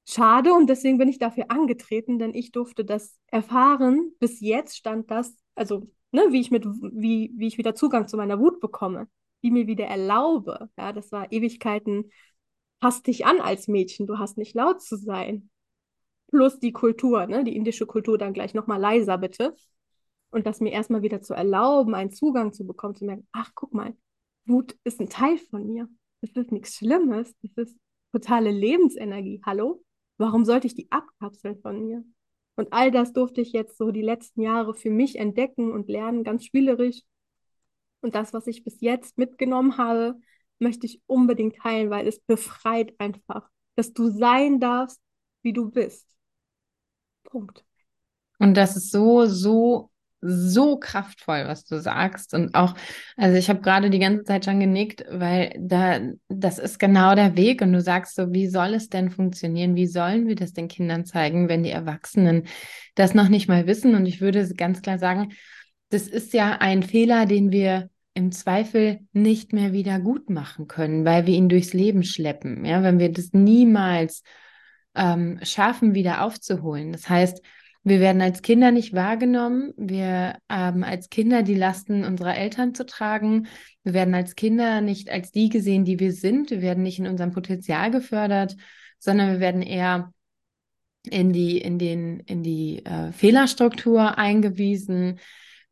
schade 0.07 0.53
und 0.53 0.67
deswegen 0.67 0.97
bin 0.97 1.09
ich 1.09 1.19
dafür 1.19 1.45
angetreten, 1.49 2.19
denn 2.19 2.33
ich 2.33 2.51
durfte 2.51 2.83
das 2.85 3.19
erfahren. 3.27 4.13
Bis 4.19 4.39
jetzt 4.39 4.77
stand 4.77 5.11
das, 5.11 5.35
also 5.55 5.87
ne, 6.11 6.27
wie 6.31 6.41
ich 6.41 6.51
mit, 6.51 6.65
wie, 6.65 7.31
wie 7.35 7.47
ich 7.47 7.57
wieder 7.57 7.75
Zugang 7.75 8.07
zu 8.07 8.17
meiner 8.17 8.39
Wut 8.39 8.59
bekomme, 8.59 9.07
wie 9.41 9.51
mir 9.51 9.67
wieder 9.67 9.85
erlaube. 9.85 10.69
Ja, 10.77 10.93
das 10.93 11.11
war 11.11 11.31
Ewigkeiten, 11.31 12.11
passt 12.79 13.07
dich 13.07 13.25
an 13.25 13.39
als 13.39 13.67
Mädchen, 13.67 14.07
du 14.07 14.19
hast 14.19 14.37
nicht 14.37 14.55
laut 14.55 14.81
zu 14.81 14.97
sein. 14.97 15.49
Plus 16.27 16.59
die 16.59 16.71
Kultur, 16.71 17.27
ne, 17.27 17.43
die 17.43 17.55
indische 17.55 17.85
Kultur 17.85 18.17
dann 18.17 18.33
gleich 18.33 18.53
nochmal 18.53 18.79
leiser 18.79 19.17
bitte. 19.17 19.55
Und 20.31 20.47
das 20.47 20.61
mir 20.61 20.71
erstmal 20.71 21.01
wieder 21.01 21.21
zu 21.21 21.33
erlauben, 21.33 21.93
einen 21.93 22.11
Zugang 22.11 22.53
zu 22.53 22.65
bekommen, 22.65 22.95
zu 22.95 23.05
merken, 23.05 23.27
ach, 23.33 23.51
guck 23.53 23.73
mal, 23.73 23.93
Wut 24.45 24.75
ist 24.83 24.99
ein 25.01 25.09
Teil 25.09 25.37
von 25.37 25.67
mir. 25.67 25.89
Das 26.21 26.31
ist 26.31 26.51
nichts 26.51 26.75
Schlimmes. 26.75 27.35
Das 27.41 27.67
ist 27.67 27.77
totale 28.11 28.51
Lebensenergie. 28.51 29.41
Hallo? 29.45 29.83
Warum 30.17 30.45
sollte 30.45 30.67
ich 30.67 30.75
die 30.75 30.91
abkapseln 30.91 31.59
von 31.61 31.83
mir? 31.83 32.03
Und 32.61 32.73
all 32.73 32.91
das 32.91 33.11
durfte 33.11 33.41
ich 33.41 33.53
jetzt 33.53 33.75
so 33.79 33.89
die 33.89 34.03
letzten 34.03 34.43
Jahre 34.43 34.75
für 34.75 34.91
mich 34.91 35.17
entdecken 35.17 35.71
und 35.71 35.89
lernen, 35.89 36.23
ganz 36.23 36.45
spielerisch. 36.45 37.01
Und 38.01 38.13
das, 38.13 38.33
was 38.33 38.45
ich 38.45 38.63
bis 38.63 38.81
jetzt 38.81 39.17
mitgenommen 39.17 39.79
habe, 39.79 40.19
möchte 40.59 40.85
ich 40.85 41.01
unbedingt 41.07 41.55
teilen, 41.55 41.89
weil 41.89 42.07
es 42.07 42.19
befreit 42.19 42.93
einfach, 42.99 43.49
dass 43.75 43.93
du 43.93 44.11
sein 44.11 44.59
darfst, 44.59 45.01
wie 45.41 45.53
du 45.53 45.71
bist. 45.71 46.07
Punkt. 47.23 47.65
Und 48.37 48.55
das 48.55 48.75
ist 48.75 48.91
so, 48.91 49.25
so 49.25 49.90
so 50.21 50.77
kraftvoll, 50.77 51.45
was 51.47 51.65
du 51.65 51.79
sagst. 51.81 52.33
Und 52.33 52.53
auch, 52.55 52.75
also 53.17 53.37
ich 53.37 53.49
habe 53.49 53.61
gerade 53.61 53.89
die 53.89 53.99
ganze 53.99 54.23
Zeit 54.23 54.45
schon 54.45 54.59
genickt, 54.59 55.03
weil 55.09 55.53
da, 55.59 55.99
das 56.29 56.59
ist 56.59 56.79
genau 56.79 57.15
der 57.15 57.35
Weg. 57.35 57.61
Und 57.61 57.73
du 57.73 57.81
sagst 57.81 58.15
so, 58.15 58.31
wie 58.31 58.47
soll 58.47 58.73
es 58.73 58.89
denn 58.89 59.09
funktionieren? 59.09 59.75
Wie 59.75 59.87
sollen 59.87 60.27
wir 60.27 60.35
das 60.35 60.53
den 60.53 60.67
Kindern 60.67 61.05
zeigen, 61.05 61.49
wenn 61.49 61.63
die 61.63 61.71
Erwachsenen 61.71 62.43
das 62.95 63.13
noch 63.13 63.29
nicht 63.29 63.47
mal 63.47 63.67
wissen? 63.67 63.95
Und 63.95 64.05
ich 64.05 64.21
würde 64.21 64.47
ganz 64.53 64.81
klar 64.81 64.99
sagen, 64.99 65.33
das 65.89 66.07
ist 66.07 66.33
ja 66.33 66.57
ein 66.59 66.83
Fehler, 66.83 67.25
den 67.25 67.51
wir 67.51 67.89
im 68.13 68.31
Zweifel 68.31 68.99
nicht 69.13 69.53
mehr 69.53 69.73
wieder 69.73 69.99
gut 69.99 70.29
machen 70.29 70.67
können, 70.67 71.05
weil 71.05 71.25
wir 71.25 71.35
ihn 71.35 71.49
durchs 71.49 71.73
Leben 71.73 72.03
schleppen. 72.03 72.65
Ja, 72.65 72.83
wenn 72.83 72.99
wir 72.99 73.11
das 73.11 73.31
niemals 73.33 74.23
ähm, 74.95 75.39
schaffen, 75.43 75.93
wieder 75.93 76.23
aufzuholen. 76.23 76.91
Das 76.91 77.09
heißt, 77.09 77.41
wir 77.83 77.99
werden 77.99 78.21
als 78.21 78.43
Kinder 78.43 78.71
nicht 78.71 78.93
wahrgenommen. 78.93 79.73
Wir 79.75 80.37
haben 80.49 80.83
als 80.83 81.09
Kinder 81.09 81.41
die 81.41 81.55
Lasten 81.55 82.03
unserer 82.03 82.37
Eltern 82.37 82.75
zu 82.75 82.85
tragen. 82.85 83.47
Wir 83.83 83.93
werden 83.93 84.13
als 84.13 84.35
Kinder 84.35 84.81
nicht 84.81 85.09
als 85.09 85.31
die 85.31 85.49
gesehen, 85.49 85.83
die 85.83 85.99
wir 85.99 86.13
sind. 86.13 86.51
Wir 86.51 86.61
werden 86.61 86.83
nicht 86.83 86.99
in 86.99 87.07
unserem 87.07 87.31
Potenzial 87.31 87.89
gefördert, 87.89 88.55
sondern 88.99 89.31
wir 89.31 89.39
werden 89.39 89.63
eher 89.63 90.13
in 91.09 91.33
die, 91.33 91.57
in 91.57 91.79
den, 91.79 92.19
in 92.19 92.43
die 92.43 92.85
äh, 92.85 93.11
Fehlerstruktur 93.11 94.17
eingewiesen. 94.17 95.19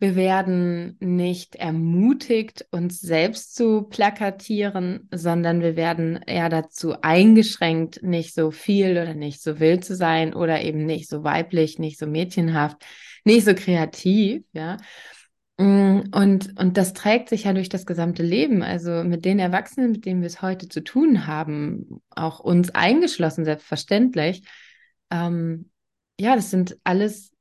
Wir 0.02 0.16
werden 0.16 0.96
nicht 1.02 1.56
ermutigt, 1.56 2.66
uns 2.72 3.02
selbst 3.02 3.54
zu 3.56 3.84
plakatieren, 3.84 5.10
sondern 5.14 5.62
wir 5.62 5.76
werden 5.76 6.22
eher 6.26 6.48
dazu 6.48 7.02
eingeschränkt, 7.02 8.02
nicht 8.02 8.34
so 8.34 8.50
viel 8.50 8.92
oder 8.92 9.14
nicht 9.14 9.42
so 9.42 9.60
wild 9.60 9.84
zu 9.84 9.96
sein 9.96 10.34
oder 10.34 10.62
eben 10.62 10.86
nicht 10.86 11.10
so 11.10 11.26
weiblich, 11.26 11.80
nicht 11.80 12.00
so 12.00 12.08
mädchenhaft, 12.08 12.78
nicht 13.26 13.44
so 13.44 13.54
kreativ, 13.54 14.44
ja. 14.54 14.78
Mm, 15.58 16.04
und, 16.14 16.58
und 16.58 16.78
das 16.78 16.94
trägt 16.94 17.28
sich 17.28 17.44
ja 17.44 17.52
durch 17.52 17.68
das 17.68 17.86
gesamte 17.86 18.24
Leben. 18.24 18.64
Also 18.64 19.04
mit 19.04 19.26
den 19.26 19.40
Erwachsenen, 19.40 19.92
mit 19.92 20.06
denen 20.06 20.22
wir 20.22 20.28
es 20.28 20.42
heute 20.42 20.70
zu 20.70 20.82
tun 20.82 21.28
haben, 21.28 22.02
auch 22.10 22.40
uns 22.40 22.70
eingeschlossen, 22.70 23.44
selbstverständlich. 23.44 24.44
Ähm, 25.12 25.70
ja, 26.18 26.38
das 26.38 26.52
sind 26.52 26.78
alles 26.86 27.34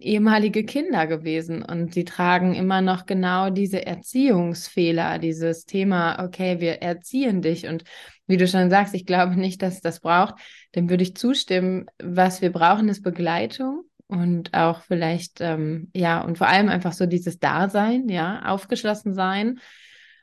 ehemalige 0.00 0.64
Kinder 0.64 1.06
gewesen 1.06 1.62
und 1.62 1.94
die 1.94 2.04
tragen 2.04 2.54
immer 2.54 2.80
noch 2.80 3.06
genau 3.06 3.50
diese 3.50 3.86
Erziehungsfehler, 3.86 5.18
dieses 5.18 5.66
Thema, 5.66 6.24
okay, 6.24 6.60
wir 6.60 6.82
erziehen 6.82 7.42
dich 7.42 7.66
und 7.66 7.84
wie 8.26 8.36
du 8.36 8.48
schon 8.48 8.70
sagst, 8.70 8.94
ich 8.94 9.06
glaube 9.06 9.36
nicht, 9.36 9.62
dass 9.62 9.80
das 9.80 10.00
braucht, 10.00 10.34
dem 10.74 10.90
würde 10.90 11.04
ich 11.04 11.16
zustimmen. 11.16 11.86
Was 12.02 12.42
wir 12.42 12.50
brauchen, 12.50 12.88
ist 12.88 13.02
Begleitung 13.02 13.84
und 14.08 14.52
auch 14.54 14.80
vielleicht, 14.82 15.40
ähm, 15.40 15.90
ja, 15.94 16.20
und 16.22 16.38
vor 16.38 16.48
allem 16.48 16.68
einfach 16.68 16.92
so 16.92 17.06
dieses 17.06 17.38
Dasein, 17.38 18.08
ja, 18.08 18.44
aufgeschlossen 18.46 19.14
sein. 19.14 19.60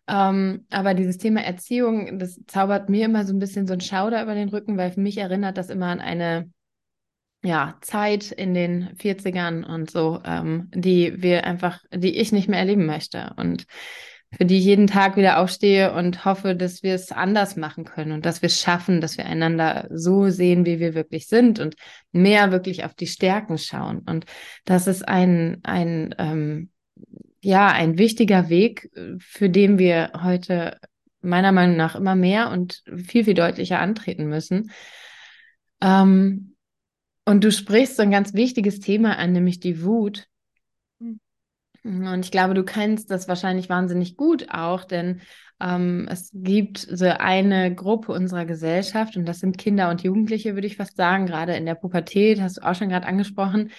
Ähm, 0.07 0.65
aber 0.69 0.93
dieses 0.93 1.17
Thema 1.17 1.41
Erziehung, 1.41 2.19
das 2.19 2.41
zaubert 2.47 2.89
mir 2.89 3.05
immer 3.05 3.25
so 3.25 3.33
ein 3.33 3.39
bisschen 3.39 3.67
so 3.67 3.73
ein 3.73 3.81
Schauder 3.81 4.21
über 4.21 4.36
den 4.36 4.49
Rücken, 4.49 4.77
weil 4.77 4.91
für 4.91 4.99
mich 4.99 5.17
erinnert 5.17 5.57
das 5.57 5.69
immer 5.69 5.88
an 5.88 6.01
eine 6.01 6.51
ja, 7.43 7.77
Zeit 7.82 8.32
in 8.32 8.53
den 8.53 8.95
40ern 8.95 9.65
und 9.65 9.91
so, 9.91 10.21
ähm, 10.25 10.69
die 10.73 11.21
wir 11.21 11.45
einfach, 11.45 11.82
die 11.93 12.17
ich 12.17 12.32
nicht 12.32 12.47
mehr 12.47 12.60
erleben 12.60 12.86
möchte 12.86 13.34
und 13.36 13.65
für 14.36 14.45
die 14.45 14.58
ich 14.58 14.65
jeden 14.65 14.88
Tag 14.88 15.15
wieder 15.15 15.39
aufstehe 15.39 15.93
und 15.93 16.25
hoffe, 16.25 16.56
dass 16.56 16.82
wir 16.82 16.95
es 16.95 17.12
anders 17.12 17.56
machen 17.56 17.84
können 17.84 18.13
und 18.13 18.25
dass 18.25 18.41
wir 18.41 18.47
es 18.47 18.60
schaffen, 18.60 18.99
dass 18.99 19.17
wir 19.17 19.25
einander 19.25 19.88
so 19.91 20.29
sehen, 20.29 20.65
wie 20.65 20.79
wir 20.79 20.95
wirklich 20.95 21.27
sind 21.27 21.60
und 21.60 21.75
mehr 22.12 22.51
wirklich 22.51 22.84
auf 22.84 22.95
die 22.95 23.06
Stärken 23.06 23.60
schauen. 23.60 23.99
Und 23.99 24.25
das 24.65 24.88
ist 24.88 25.08
ein, 25.08 25.60
ein, 25.62 26.15
ähm, 26.17 26.71
ja, 27.41 27.67
ein 27.67 27.99
wichtiger 27.99 28.49
Weg, 28.49 28.89
für 29.19 29.49
den 29.49 29.77
wir 29.77 30.12
heute 30.23 30.79
meiner 31.21 31.51
Meinung 31.51 31.75
nach 31.75 31.95
immer 31.95 32.15
mehr 32.15 32.49
und 32.49 32.82
viel, 33.06 33.25
viel 33.25 33.36
deutlicher 33.36 33.79
antreten 33.79 34.27
müssen. 34.27 34.71
Ähm, 35.79 36.53
und 37.25 37.43
du 37.43 37.51
sprichst 37.51 37.97
so 37.97 38.03
ein 38.03 38.12
ganz 38.12 38.33
wichtiges 38.33 38.79
Thema 38.79 39.17
an, 39.17 39.31
nämlich 39.31 39.59
die 39.59 39.83
Wut. 39.83 40.27
Hm. 40.99 41.19
Und 41.83 42.25
ich 42.25 42.31
glaube, 42.31 42.53
du 42.53 42.63
kennst 42.63 43.12
das 43.12 43.27
wahrscheinlich 43.27 43.69
wahnsinnig 43.69 44.15
gut 44.15 44.47
auch, 44.49 44.86
denn 44.86 45.21
ähm, 45.59 46.07
es 46.09 46.31
gibt 46.33 46.77
so 46.77 47.05
eine 47.05 47.73
Gruppe 47.75 48.12
unserer 48.13 48.45
Gesellschaft 48.45 49.17
und 49.17 49.25
das 49.25 49.39
sind 49.39 49.57
Kinder 49.57 49.89
und 49.89 50.03
Jugendliche, 50.03 50.55
würde 50.55 50.67
ich 50.67 50.77
fast 50.77 50.95
sagen, 50.95 51.25
gerade 51.25 51.55
in 51.55 51.65
der 51.65 51.75
Pubertät, 51.75 52.41
hast 52.41 52.57
du 52.57 52.62
auch 52.62 52.75
schon 52.75 52.89
gerade 52.89 53.07
angesprochen. 53.07 53.71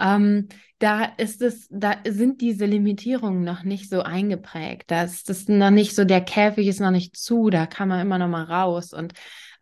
Ähm, 0.00 0.48
da 0.78 1.04
ist 1.04 1.42
es, 1.42 1.68
da 1.70 1.96
sind 2.04 2.40
diese 2.40 2.66
Limitierungen 2.66 3.44
noch 3.44 3.62
nicht 3.62 3.88
so 3.88 4.02
eingeprägt. 4.02 4.90
Da 4.90 5.04
ist 5.04 5.28
das 5.28 5.46
noch 5.46 5.70
nicht 5.70 5.94
so, 5.94 6.04
der 6.04 6.20
Käfig 6.20 6.66
ist 6.66 6.80
noch 6.80 6.90
nicht 6.90 7.16
zu, 7.16 7.50
da 7.50 7.66
kann 7.66 7.88
man 7.88 8.00
immer 8.00 8.18
noch 8.18 8.28
mal 8.28 8.42
raus. 8.42 8.92
Und 8.92 9.12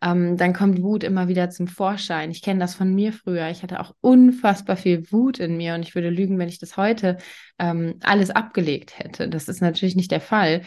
ähm, 0.01 0.37
dann 0.37 0.53
kommt 0.53 0.81
Wut 0.81 1.03
immer 1.03 1.27
wieder 1.27 1.49
zum 1.49 1.67
Vorschein. 1.67 2.31
Ich 2.31 2.41
kenne 2.41 2.59
das 2.59 2.75
von 2.75 2.93
mir 2.93 3.13
früher. 3.13 3.49
Ich 3.49 3.63
hatte 3.63 3.79
auch 3.79 3.93
unfassbar 4.01 4.75
viel 4.75 5.11
Wut 5.11 5.39
in 5.39 5.57
mir 5.57 5.75
und 5.75 5.83
ich 5.83 5.95
würde 5.95 6.09
lügen, 6.09 6.39
wenn 6.39 6.49
ich 6.49 6.59
das 6.59 6.77
heute 6.77 7.17
ähm, 7.59 7.95
alles 8.01 8.31
abgelegt 8.31 8.97
hätte. 8.97 9.29
Das 9.29 9.47
ist 9.47 9.61
natürlich 9.61 9.95
nicht 9.95 10.11
der 10.11 10.21
Fall. 10.21 10.63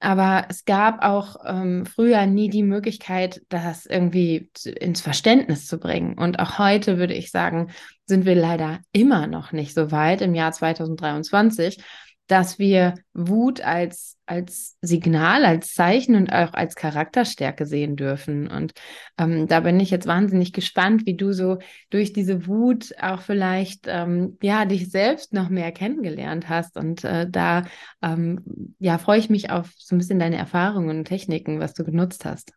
Aber 0.00 0.46
es 0.48 0.64
gab 0.64 1.02
auch 1.02 1.36
ähm, 1.44 1.84
früher 1.84 2.24
nie 2.26 2.48
die 2.48 2.62
Möglichkeit, 2.62 3.42
das 3.48 3.84
irgendwie 3.84 4.48
ins 4.64 5.00
Verständnis 5.00 5.66
zu 5.66 5.78
bringen. 5.78 6.16
Und 6.16 6.38
auch 6.38 6.58
heute 6.58 6.98
würde 6.98 7.14
ich 7.14 7.32
sagen, 7.32 7.72
sind 8.06 8.24
wir 8.24 8.36
leider 8.36 8.78
immer 8.92 9.26
noch 9.26 9.50
nicht 9.50 9.74
so 9.74 9.90
weit 9.90 10.20
im 10.20 10.34
Jahr 10.34 10.52
2023, 10.52 11.82
dass 12.28 12.58
wir 12.58 12.94
Wut 13.14 13.60
als, 13.62 14.16
als 14.26 14.76
Signal, 14.82 15.44
als 15.44 15.74
Zeichen 15.74 16.14
und 16.14 16.30
auch 16.32 16.52
als 16.52 16.76
Charakterstärke 16.76 17.66
sehen 17.66 17.96
dürfen. 17.96 18.48
Und 18.48 18.72
ähm, 19.18 19.48
da 19.48 19.60
bin 19.60 19.80
ich 19.80 19.90
jetzt 19.90 20.06
wahnsinnig 20.06 20.52
gespannt, 20.52 21.06
wie 21.06 21.16
du 21.16 21.32
so 21.32 21.58
durch 21.90 22.12
diese 22.12 22.46
Wut 22.46 22.94
auch 23.00 23.22
vielleicht 23.22 23.86
ähm, 23.88 24.38
ja 24.42 24.66
dich 24.66 24.90
selbst 24.90 25.32
noch 25.32 25.48
mehr 25.48 25.72
kennengelernt 25.72 26.48
hast. 26.48 26.76
Und 26.76 27.02
äh, 27.02 27.28
da 27.28 27.64
ähm, 28.02 28.74
ja 28.78 28.98
freue 28.98 29.18
ich 29.18 29.30
mich 29.30 29.50
auf 29.50 29.72
so 29.76 29.94
ein 29.94 29.98
bisschen 29.98 30.18
deine 30.18 30.36
Erfahrungen 30.36 30.98
und 30.98 31.04
Techniken, 31.06 31.60
was 31.60 31.74
du 31.74 31.82
genutzt 31.82 32.24
hast. 32.24 32.52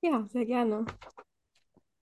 Ja, 0.00 0.24
sehr 0.28 0.46
gerne. 0.46 0.84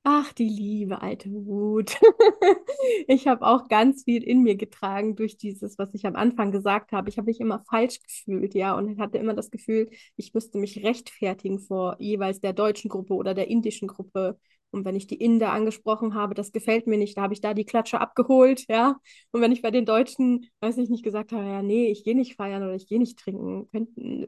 Ach, 0.05 0.33
die 0.33 0.49
liebe 0.49 1.01
alte 1.03 1.31
Wut. 1.31 1.97
Ich 3.07 3.27
habe 3.29 3.47
auch 3.47 3.69
ganz 3.69 4.03
viel 4.05 4.23
in 4.25 4.43
mir 4.43 4.57
getragen 4.57 5.15
durch 5.17 5.37
dieses, 5.37 5.79
was 5.79 5.91
ich 5.95 6.05
am 6.07 6.17
Anfang 6.17 6.51
gesagt 6.51 6.91
habe. 6.93 7.09
Ich 7.09 7.17
habe 7.19 7.27
mich 7.27 7.41
immer 7.41 7.63
falsch 7.69 8.01
gefühlt, 8.03 8.55
ja, 8.55 8.75
und 8.75 8.99
hatte 9.01 9.19
immer 9.19 9.35
das 9.35 9.51
Gefühl, 9.51 9.89
ich 10.17 10.35
müsste 10.35 10.59
mich 10.59 10.83
rechtfertigen 10.85 11.61
vor 11.61 11.97
jeweils 12.01 12.41
der 12.41 12.53
deutschen 12.53 12.89
Gruppe 12.91 13.15
oder 13.15 13.35
der 13.35 13.49
indischen 13.49 13.87
Gruppe. 13.89 14.39
Und 14.73 14.85
wenn 14.85 14.97
ich 14.97 15.07
die 15.07 15.17
Inder 15.17 15.53
angesprochen 15.53 16.15
habe, 16.15 16.35
das 16.35 16.51
gefällt 16.53 16.87
mir 16.87 16.97
nicht, 16.99 17.17
da 17.17 17.23
habe 17.23 17.35
ich 17.35 17.41
da 17.41 17.55
die 17.55 17.65
Klatsche 17.65 18.01
abgeholt, 18.01 18.65
ja. 18.69 18.97
Und 19.31 19.41
wenn 19.43 19.53
ich 19.53 19.63
bei 19.63 19.71
den 19.71 19.85
Deutschen, 19.87 20.47
weiß 20.61 20.79
ich 20.79 20.89
nicht, 20.91 21.05
gesagt 21.05 21.33
habe, 21.33 21.45
ja, 21.45 21.63
nee, 21.63 21.89
ich 21.91 22.05
gehe 22.05 22.17
nicht 22.17 22.35
feiern 22.37 22.63
oder 22.65 22.75
ich 22.75 22.87
gehe 22.89 22.99
nicht 22.99 23.19
trinken, 23.19 23.69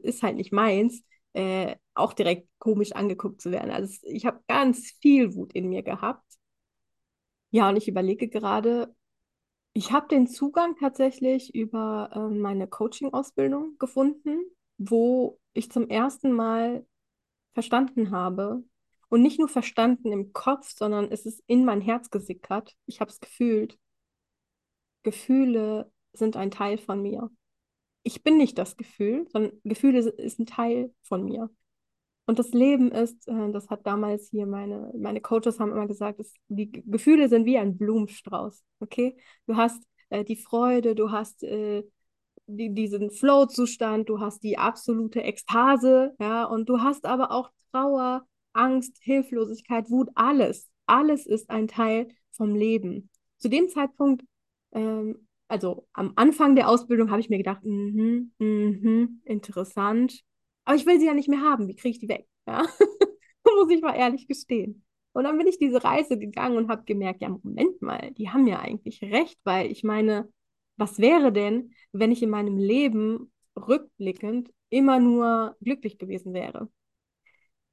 ist 0.03 0.23
halt 0.23 0.37
nicht 0.37 0.53
meins, 0.53 1.03
äh, 1.35 1.75
auch 1.93 2.13
direkt 2.13 2.47
komisch 2.59 2.93
angeguckt 2.93 3.41
zu 3.41 3.51
werden. 3.51 3.71
Also 3.71 4.07
ich 4.07 4.25
habe 4.25 4.41
ganz 4.47 4.91
viel 5.01 5.35
Wut 5.35 5.53
in 5.53 5.69
mir 5.69 5.83
gehabt. 5.83 6.25
Ja, 7.51 7.69
und 7.69 7.75
ich 7.75 7.87
überlege 7.87 8.27
gerade, 8.27 8.95
ich 9.73 9.91
habe 9.91 10.07
den 10.07 10.27
Zugang 10.27 10.75
tatsächlich 10.79 11.53
über 11.53 12.09
äh, 12.13 12.33
meine 12.33 12.67
Coaching-Ausbildung 12.67 13.77
gefunden, 13.77 14.39
wo 14.77 15.39
ich 15.53 15.71
zum 15.71 15.89
ersten 15.89 16.31
Mal 16.31 16.85
verstanden 17.53 18.11
habe, 18.11 18.63
und 19.09 19.21
nicht 19.21 19.39
nur 19.39 19.47
verstanden 19.47 20.11
im 20.11 20.33
Kopf, 20.33 20.73
sondern 20.75 21.11
es 21.11 21.25
ist 21.25 21.43
in 21.47 21.63
mein 21.63 21.79
Herz 21.79 22.09
gesickert. 22.09 22.75
Ich 22.85 22.99
habe 23.01 23.11
es 23.11 23.19
gefühlt. 23.19 23.77
Gefühle 25.03 25.91
sind 26.13 26.35
ein 26.35 26.51
Teil 26.51 26.77
von 26.77 27.01
mir 27.01 27.29
ich 28.05 28.23
bin 28.23 28.37
nicht 28.37 28.57
das 28.57 28.77
Gefühl, 28.77 29.27
sondern 29.31 29.53
Gefühle 29.63 29.99
ist 29.99 30.39
ein 30.39 30.45
Teil 30.45 30.93
von 31.01 31.25
mir. 31.25 31.49
Und 32.27 32.39
das 32.39 32.51
Leben 32.51 32.91
ist, 32.91 33.27
äh, 33.27 33.51
das 33.51 33.69
hat 33.69 33.85
damals 33.85 34.29
hier 34.29 34.45
meine, 34.45 34.91
meine 34.97 35.21
Coaches 35.21 35.59
haben 35.59 35.71
immer 35.71 35.87
gesagt, 35.87 36.19
dass 36.19 36.33
die 36.47 36.71
Gefühle 36.71 37.29
sind 37.29 37.45
wie 37.45 37.57
ein 37.57 37.77
Blumenstrauß. 37.77 38.63
Okay? 38.79 39.17
Du 39.47 39.55
hast 39.57 39.83
äh, 40.09 40.23
die 40.23 40.35
Freude, 40.35 40.93
du 40.93 41.11
hast 41.11 41.43
äh, 41.43 41.83
die, 42.47 42.73
diesen 42.73 43.09
Flow-Zustand, 43.09 44.07
du 44.07 44.19
hast 44.19 44.43
die 44.43 44.57
absolute 44.57 45.23
Ekstase, 45.23 46.13
ja, 46.19 46.45
und 46.45 46.69
du 46.69 46.81
hast 46.81 47.05
aber 47.05 47.31
auch 47.31 47.49
Trauer, 47.71 48.27
Angst, 48.53 48.97
Hilflosigkeit, 49.01 49.89
Wut, 49.89 50.09
alles. 50.13 50.69
Alles 50.85 51.25
ist 51.25 51.49
ein 51.49 51.67
Teil 51.67 52.09
vom 52.31 52.53
Leben. 52.53 53.09
Zu 53.37 53.49
dem 53.49 53.67
Zeitpunkt 53.67 54.23
ähm, 54.73 55.24
also 55.47 55.87
am 55.93 56.13
Anfang 56.15 56.55
der 56.55 56.69
Ausbildung 56.69 57.11
habe 57.11 57.21
ich 57.21 57.29
mir 57.29 57.37
gedacht, 57.37 57.63
mhm, 57.63 58.31
mhm, 58.39 59.21
interessant. 59.25 60.21
Aber 60.63 60.75
ich 60.75 60.85
will 60.85 60.99
sie 60.99 61.05
ja 61.05 61.13
nicht 61.13 61.29
mehr 61.29 61.41
haben. 61.41 61.67
Wie 61.67 61.75
kriege 61.75 61.91
ich 61.91 61.99
die 61.99 62.09
weg? 62.09 62.27
Ja? 62.47 62.63
Muss 63.57 63.69
ich 63.69 63.81
mal 63.81 63.95
ehrlich 63.95 64.27
gestehen. 64.27 64.83
Und 65.13 65.23
dann 65.23 65.37
bin 65.37 65.47
ich 65.47 65.59
diese 65.59 65.83
Reise 65.83 66.17
gegangen 66.17 66.57
und 66.57 66.69
habe 66.69 66.83
gemerkt, 66.83 67.21
ja, 67.21 67.29
Moment 67.29 67.81
mal, 67.81 68.11
die 68.11 68.29
haben 68.29 68.47
ja 68.47 68.59
eigentlich 68.59 69.01
recht, 69.01 69.39
weil 69.43 69.71
ich 69.71 69.83
meine, 69.83 70.29
was 70.77 70.99
wäre 70.99 71.31
denn, 71.31 71.73
wenn 71.93 72.11
ich 72.11 72.21
in 72.21 72.29
meinem 72.29 72.57
Leben 72.57 73.31
rückblickend 73.55 74.51
immer 74.69 74.99
nur 74.99 75.55
glücklich 75.61 75.97
gewesen 75.97 76.33
wäre? 76.33 76.69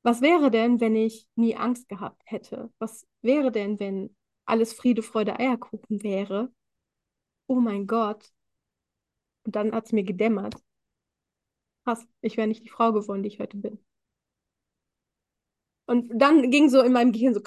Was 0.02 0.20
wäre 0.20 0.50
denn, 0.50 0.80
wenn 0.80 0.94
ich 0.94 1.26
nie 1.36 1.56
Angst 1.56 1.88
gehabt 1.88 2.22
hätte? 2.26 2.70
Was 2.78 3.06
wäre 3.22 3.50
denn, 3.52 3.80
wenn 3.80 4.14
alles 4.44 4.72
Friede, 4.72 5.02
Freude, 5.02 5.38
Eierkuchen 5.38 6.02
wäre? 6.02 6.52
Oh 7.52 7.60
mein 7.60 7.86
Gott. 7.86 8.32
Und 9.44 9.54
dann 9.56 9.72
hat 9.72 9.84
es 9.84 9.92
mir 9.92 10.04
gedämmert. 10.04 10.54
Krass, 11.84 12.06
ich 12.22 12.38
wäre 12.38 12.48
nicht 12.48 12.64
die 12.64 12.70
Frau 12.70 12.94
geworden, 12.94 13.22
die 13.22 13.28
ich 13.28 13.40
heute 13.40 13.58
bin. 13.58 13.78
Und 15.84 16.08
dann 16.14 16.50
ging 16.50 16.70
so 16.70 16.80
in 16.80 16.92
meinem 16.92 17.12
Gehirn 17.12 17.34
so, 17.34 17.42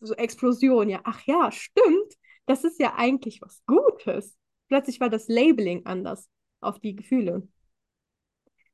so 0.00 0.14
Explosion. 0.14 0.88
Ja, 0.88 1.00
ach 1.04 1.20
ja, 1.26 1.52
stimmt. 1.52 2.14
Das 2.46 2.64
ist 2.64 2.80
ja 2.80 2.94
eigentlich 2.96 3.42
was 3.42 3.62
Gutes. 3.66 4.38
Plötzlich 4.68 5.00
war 5.00 5.10
das 5.10 5.28
Labeling 5.28 5.84
anders 5.84 6.30
auf 6.62 6.78
die 6.78 6.96
Gefühle. 6.96 7.46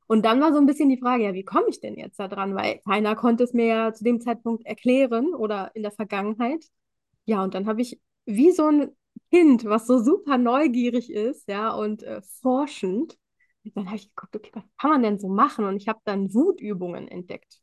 Und 0.07 0.25
dann 0.25 0.40
war 0.40 0.53
so 0.53 0.59
ein 0.59 0.66
bisschen 0.66 0.90
die 0.90 1.01
Frage, 1.01 1.25
ja, 1.25 1.35
wie 1.35 1.44
komme 1.44 1.70
ich 1.70 1.81
denn 1.81 1.96
jetzt 1.96 2.20
da 2.20 2.29
dran? 2.29 2.55
Weil 2.55 2.79
keiner 2.87 3.16
konnte 3.16 3.42
es 3.42 3.53
mir 3.53 3.66
ja 3.66 3.92
zu 3.92 4.05
dem 4.05 4.20
Zeitpunkt 4.20 4.64
erklären 4.64 5.35
oder 5.35 5.75
in 5.75 5.83
der 5.83 5.90
Vergangenheit. 5.90 6.64
Ja, 7.25 7.42
und 7.42 7.55
dann 7.55 7.66
habe 7.66 7.83
ich 7.83 8.01
wie 8.27 8.53
so 8.53 8.68
ein 8.68 8.96
Kind, 9.31 9.64
was 9.64 9.87
so 9.87 9.98
super 10.03 10.38
neugierig 10.38 11.11
ist, 11.11 11.48
ja, 11.48 11.72
und 11.72 12.03
äh, 12.03 12.20
forschend, 12.42 13.18
dann 13.75 13.87
habe 13.87 13.96
ich 13.96 14.09
geguckt, 14.14 14.37
okay, 14.37 14.51
was 14.55 14.64
kann 14.81 14.90
man 14.90 15.03
denn 15.03 15.18
so 15.18 15.29
machen? 15.29 15.64
Und 15.64 15.77
ich 15.77 15.88
habe 15.88 16.01
dann 16.05 16.35
Wutübungen 16.35 17.09
entdeckt. 17.09 17.62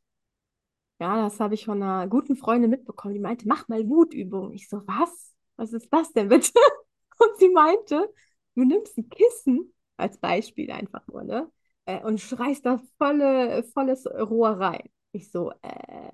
Ja, 1.00 1.16
das 1.24 1.40
habe 1.40 1.54
ich 1.54 1.66
von 1.66 1.82
einer 1.82 2.08
guten 2.08 2.36
Freundin 2.36 2.70
mitbekommen. 2.70 3.14
Die 3.14 3.20
meinte, 3.20 3.48
mach 3.48 3.68
mal 3.70 3.88
Wutübungen. 3.88 4.52
Ich 4.54 4.68
so, 4.70 4.82
was? 4.86 5.34
Was 5.56 5.74
ist 5.74 5.92
das 5.94 6.12
denn 6.14 6.28
bitte? 6.30 6.52
Und 7.20 7.38
sie 7.40 7.50
meinte, 7.50 8.14
du 8.56 8.64
nimmst 8.66 8.98
ein 8.98 9.10
Kissen 9.10 9.74
als 9.98 10.18
Beispiel 10.18 10.72
einfach 10.72 11.06
nur, 11.08 11.24
ne? 11.24 11.52
Äh, 11.86 12.02
und 12.04 12.20
schreist 12.22 12.66
da 12.66 12.80
volle, 12.98 13.64
volles 13.74 14.06
Rohr 14.08 14.52
rein. 14.52 14.90
Ich 15.12 15.30
so, 15.32 15.52
äh, 15.62 16.12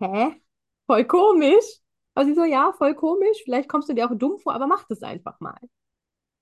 hä? 0.00 0.40
Voll 0.86 1.04
komisch. 1.06 1.80
Aber 2.14 2.26
sie 2.26 2.34
so, 2.34 2.44
ja, 2.44 2.72
voll 2.76 2.94
komisch. 2.94 3.42
Vielleicht 3.44 3.68
kommst 3.68 3.88
du 3.88 3.94
dir 3.94 4.06
auch 4.10 4.16
dumm 4.16 4.38
vor, 4.38 4.54
aber 4.54 4.66
mach 4.66 4.84
das 4.88 5.02
einfach 5.02 5.40
mal. 5.40 5.58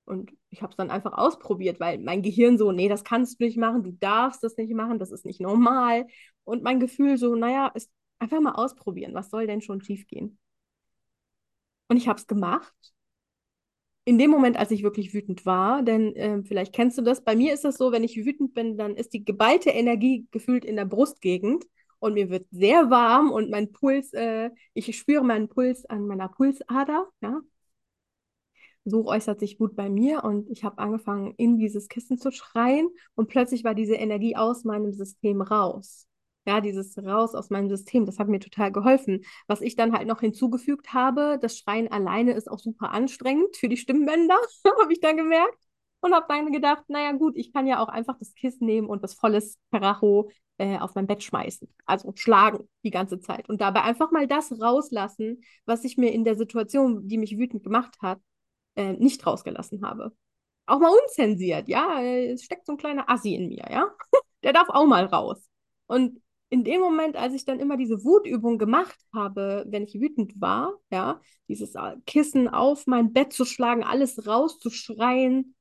Und 0.04 0.32
ich 0.50 0.62
habe 0.62 0.70
es 0.70 0.76
dann 0.76 0.90
einfach 0.90 1.12
ausprobiert, 1.12 1.80
weil 1.80 1.98
mein 1.98 2.22
Gehirn 2.22 2.56
so, 2.56 2.72
nee, 2.72 2.88
das 2.88 3.04
kannst 3.04 3.38
du 3.40 3.44
nicht 3.44 3.58
machen, 3.58 3.82
du 3.82 3.92
darfst 3.92 4.42
das 4.42 4.56
nicht 4.56 4.72
machen, 4.72 4.98
das 4.98 5.10
ist 5.12 5.26
nicht 5.26 5.40
normal. 5.40 6.06
Und 6.44 6.62
mein 6.62 6.80
Gefühl 6.80 7.18
so, 7.18 7.34
naja, 7.34 7.68
ist 7.74 7.90
einfach 8.18 8.40
mal 8.40 8.52
ausprobieren, 8.54 9.14
was 9.14 9.28
soll 9.30 9.46
denn 9.46 9.60
schon 9.60 9.82
schiefgehen? 9.82 10.38
Und 11.88 11.96
ich 11.98 12.08
habe 12.08 12.18
es 12.18 12.26
gemacht. 12.26 12.72
In 14.04 14.16
dem 14.16 14.30
Moment, 14.30 14.56
als 14.56 14.70
ich 14.70 14.82
wirklich 14.82 15.12
wütend 15.12 15.44
war, 15.44 15.82
denn 15.82 16.16
äh, 16.16 16.42
vielleicht 16.42 16.74
kennst 16.74 16.96
du 16.96 17.02
das, 17.02 17.22
bei 17.22 17.36
mir 17.36 17.52
ist 17.52 17.66
es 17.66 17.76
so, 17.76 17.92
wenn 17.92 18.04
ich 18.04 18.16
wütend 18.16 18.54
bin, 18.54 18.78
dann 18.78 18.96
ist 18.96 19.12
die 19.12 19.22
geballte 19.24 19.68
Energie 19.68 20.26
gefühlt 20.30 20.64
in 20.64 20.76
der 20.76 20.86
Brustgegend 20.86 21.64
und 22.00 22.14
mir 22.14 22.30
wird 22.30 22.46
sehr 22.50 22.90
warm 22.90 23.30
und 23.30 23.50
mein 23.50 23.72
Puls, 23.72 24.12
äh, 24.12 24.50
ich 24.74 24.96
spüre 24.96 25.24
meinen 25.24 25.48
Puls 25.48 25.84
an 25.86 26.06
meiner 26.06 26.28
Pulsader, 26.28 27.08
ja, 27.20 27.40
so 28.84 29.06
äußert 29.06 29.40
sich 29.40 29.60
Wut 29.60 29.76
bei 29.76 29.88
mir 29.90 30.24
und 30.24 30.48
ich 30.50 30.64
habe 30.64 30.78
angefangen, 30.78 31.34
in 31.36 31.58
dieses 31.58 31.88
Kissen 31.88 32.18
zu 32.18 32.30
schreien 32.30 32.88
und 33.14 33.28
plötzlich 33.28 33.64
war 33.64 33.74
diese 33.74 33.94
Energie 33.94 34.36
aus 34.36 34.64
meinem 34.64 34.92
System 34.92 35.42
raus. 35.42 36.06
Ja, 36.46 36.62
dieses 36.62 36.96
raus 36.96 37.34
aus 37.34 37.50
meinem 37.50 37.68
System, 37.68 38.06
das 38.06 38.18
hat 38.18 38.28
mir 38.28 38.40
total 38.40 38.72
geholfen. 38.72 39.22
Was 39.48 39.60
ich 39.60 39.76
dann 39.76 39.92
halt 39.92 40.08
noch 40.08 40.20
hinzugefügt 40.20 40.94
habe, 40.94 41.38
das 41.42 41.58
Schreien 41.58 41.88
alleine 41.92 42.32
ist 42.32 42.50
auch 42.50 42.58
super 42.58 42.90
anstrengend 42.92 43.54
für 43.56 43.68
die 43.68 43.76
Stimmbänder, 43.76 44.38
habe 44.80 44.92
ich 44.92 45.00
dann 45.00 45.18
gemerkt. 45.18 45.67
Und 46.00 46.14
habe 46.14 46.26
dann 46.28 46.52
gedacht, 46.52 46.84
naja 46.88 47.12
gut, 47.12 47.36
ich 47.36 47.52
kann 47.52 47.66
ja 47.66 47.82
auch 47.82 47.88
einfach 47.88 48.16
das 48.18 48.34
Kissen 48.34 48.66
nehmen 48.66 48.88
und 48.88 49.02
das 49.02 49.14
volles 49.14 49.58
Karacho 49.72 50.30
äh, 50.58 50.78
auf 50.78 50.94
mein 50.94 51.06
Bett 51.06 51.22
schmeißen. 51.22 51.68
Also 51.86 52.12
schlagen 52.14 52.68
die 52.84 52.90
ganze 52.90 53.20
Zeit. 53.20 53.48
Und 53.48 53.60
dabei 53.60 53.82
einfach 53.82 54.10
mal 54.10 54.26
das 54.26 54.52
rauslassen, 54.60 55.42
was 55.66 55.84
ich 55.84 55.96
mir 55.96 56.12
in 56.12 56.24
der 56.24 56.36
Situation, 56.36 57.08
die 57.08 57.18
mich 57.18 57.36
wütend 57.36 57.64
gemacht 57.64 57.96
hat, 58.00 58.20
äh, 58.76 58.92
nicht 58.92 59.26
rausgelassen 59.26 59.84
habe. 59.84 60.12
Auch 60.66 60.78
mal 60.80 60.92
unzensiert, 61.04 61.68
ja. 61.68 62.00
Es 62.02 62.44
steckt 62.44 62.66
so 62.66 62.72
ein 62.72 62.78
kleiner 62.78 63.08
Assi 63.10 63.34
in 63.34 63.48
mir, 63.48 63.64
ja. 63.70 63.88
Der 64.44 64.52
darf 64.52 64.68
auch 64.68 64.86
mal 64.86 65.04
raus. 65.06 65.48
Und 65.86 66.20
in 66.50 66.64
dem 66.64 66.80
Moment, 66.80 67.16
als 67.16 67.34
ich 67.34 67.44
dann 67.44 67.60
immer 67.60 67.76
diese 67.76 68.04
Wutübung 68.04 68.58
gemacht 68.58 68.96
habe, 69.12 69.64
wenn 69.68 69.84
ich 69.84 70.00
wütend 70.00 70.40
war, 70.40 70.74
ja, 70.90 71.20
dieses 71.48 71.74
äh, 71.74 71.96
Kissen 72.06 72.48
auf 72.48 72.86
mein 72.86 73.12
Bett 73.12 73.32
zu 73.32 73.44
schlagen, 73.44 73.84
alles 73.84 74.26
rauszuschreien. 74.26 75.54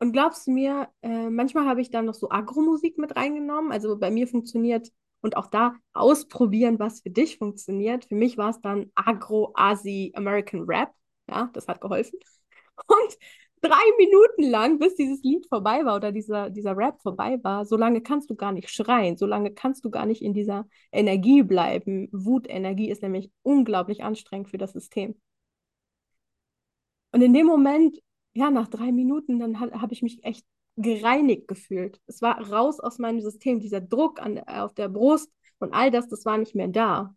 Und 0.00 0.12
glaubst 0.12 0.46
du 0.46 0.50
mir, 0.50 0.88
äh, 1.02 1.28
manchmal 1.28 1.66
habe 1.66 1.82
ich 1.82 1.90
dann 1.90 2.06
noch 2.06 2.14
so 2.14 2.30
Agro-Musik 2.30 2.96
mit 2.98 3.16
reingenommen. 3.16 3.70
Also 3.70 3.98
bei 3.98 4.10
mir 4.10 4.26
funktioniert 4.26 4.90
und 5.20 5.36
auch 5.36 5.46
da 5.46 5.74
ausprobieren, 5.92 6.78
was 6.78 7.02
für 7.02 7.10
dich 7.10 7.36
funktioniert. 7.36 8.06
Für 8.06 8.14
mich 8.14 8.38
war 8.38 8.50
es 8.50 8.60
dann 8.62 8.90
Agro-Asi-American 8.94 10.62
Rap. 10.66 10.90
Ja, 11.28 11.50
das 11.52 11.68
hat 11.68 11.80
geholfen. 11.82 12.18
Und 12.86 13.18
drei 13.60 13.82
Minuten 13.98 14.44
lang, 14.44 14.78
bis 14.78 14.94
dieses 14.94 15.22
Lied 15.22 15.46
vorbei 15.48 15.84
war 15.84 15.96
oder 15.96 16.12
dieser, 16.12 16.48
dieser 16.50 16.76
Rap 16.76 17.00
vorbei 17.02 17.38
war, 17.42 17.66
so 17.66 17.76
lange 17.76 18.00
kannst 18.02 18.30
du 18.30 18.34
gar 18.34 18.52
nicht 18.52 18.70
schreien, 18.70 19.18
so 19.18 19.26
lange 19.26 19.52
kannst 19.52 19.84
du 19.84 19.90
gar 19.90 20.06
nicht 20.06 20.22
in 20.22 20.32
dieser 20.32 20.66
Energie 20.92 21.42
bleiben. 21.42 22.08
Wutenergie 22.12 22.90
ist 22.90 23.02
nämlich 23.02 23.30
unglaublich 23.42 24.02
anstrengend 24.02 24.48
für 24.50 24.58
das 24.58 24.72
System. 24.72 25.20
Und 27.12 27.22
in 27.22 27.34
dem 27.34 27.46
Moment, 27.46 27.98
ja, 28.34 28.50
nach 28.50 28.68
drei 28.68 28.92
Minuten, 28.92 29.38
dann 29.38 29.60
ha 29.60 29.80
habe 29.80 29.92
ich 29.92 30.02
mich 30.02 30.22
echt 30.24 30.46
gereinigt 30.76 31.48
gefühlt. 31.48 32.00
Es 32.06 32.22
war 32.22 32.40
raus 32.50 32.80
aus 32.80 32.98
meinem 32.98 33.20
System, 33.20 33.60
dieser 33.60 33.80
Druck 33.80 34.20
an, 34.20 34.38
auf 34.40 34.74
der 34.74 34.88
Brust 34.88 35.30
und 35.58 35.72
all 35.74 35.90
das, 35.90 36.08
das 36.08 36.24
war 36.24 36.38
nicht 36.38 36.54
mehr 36.54 36.68
da. 36.68 37.14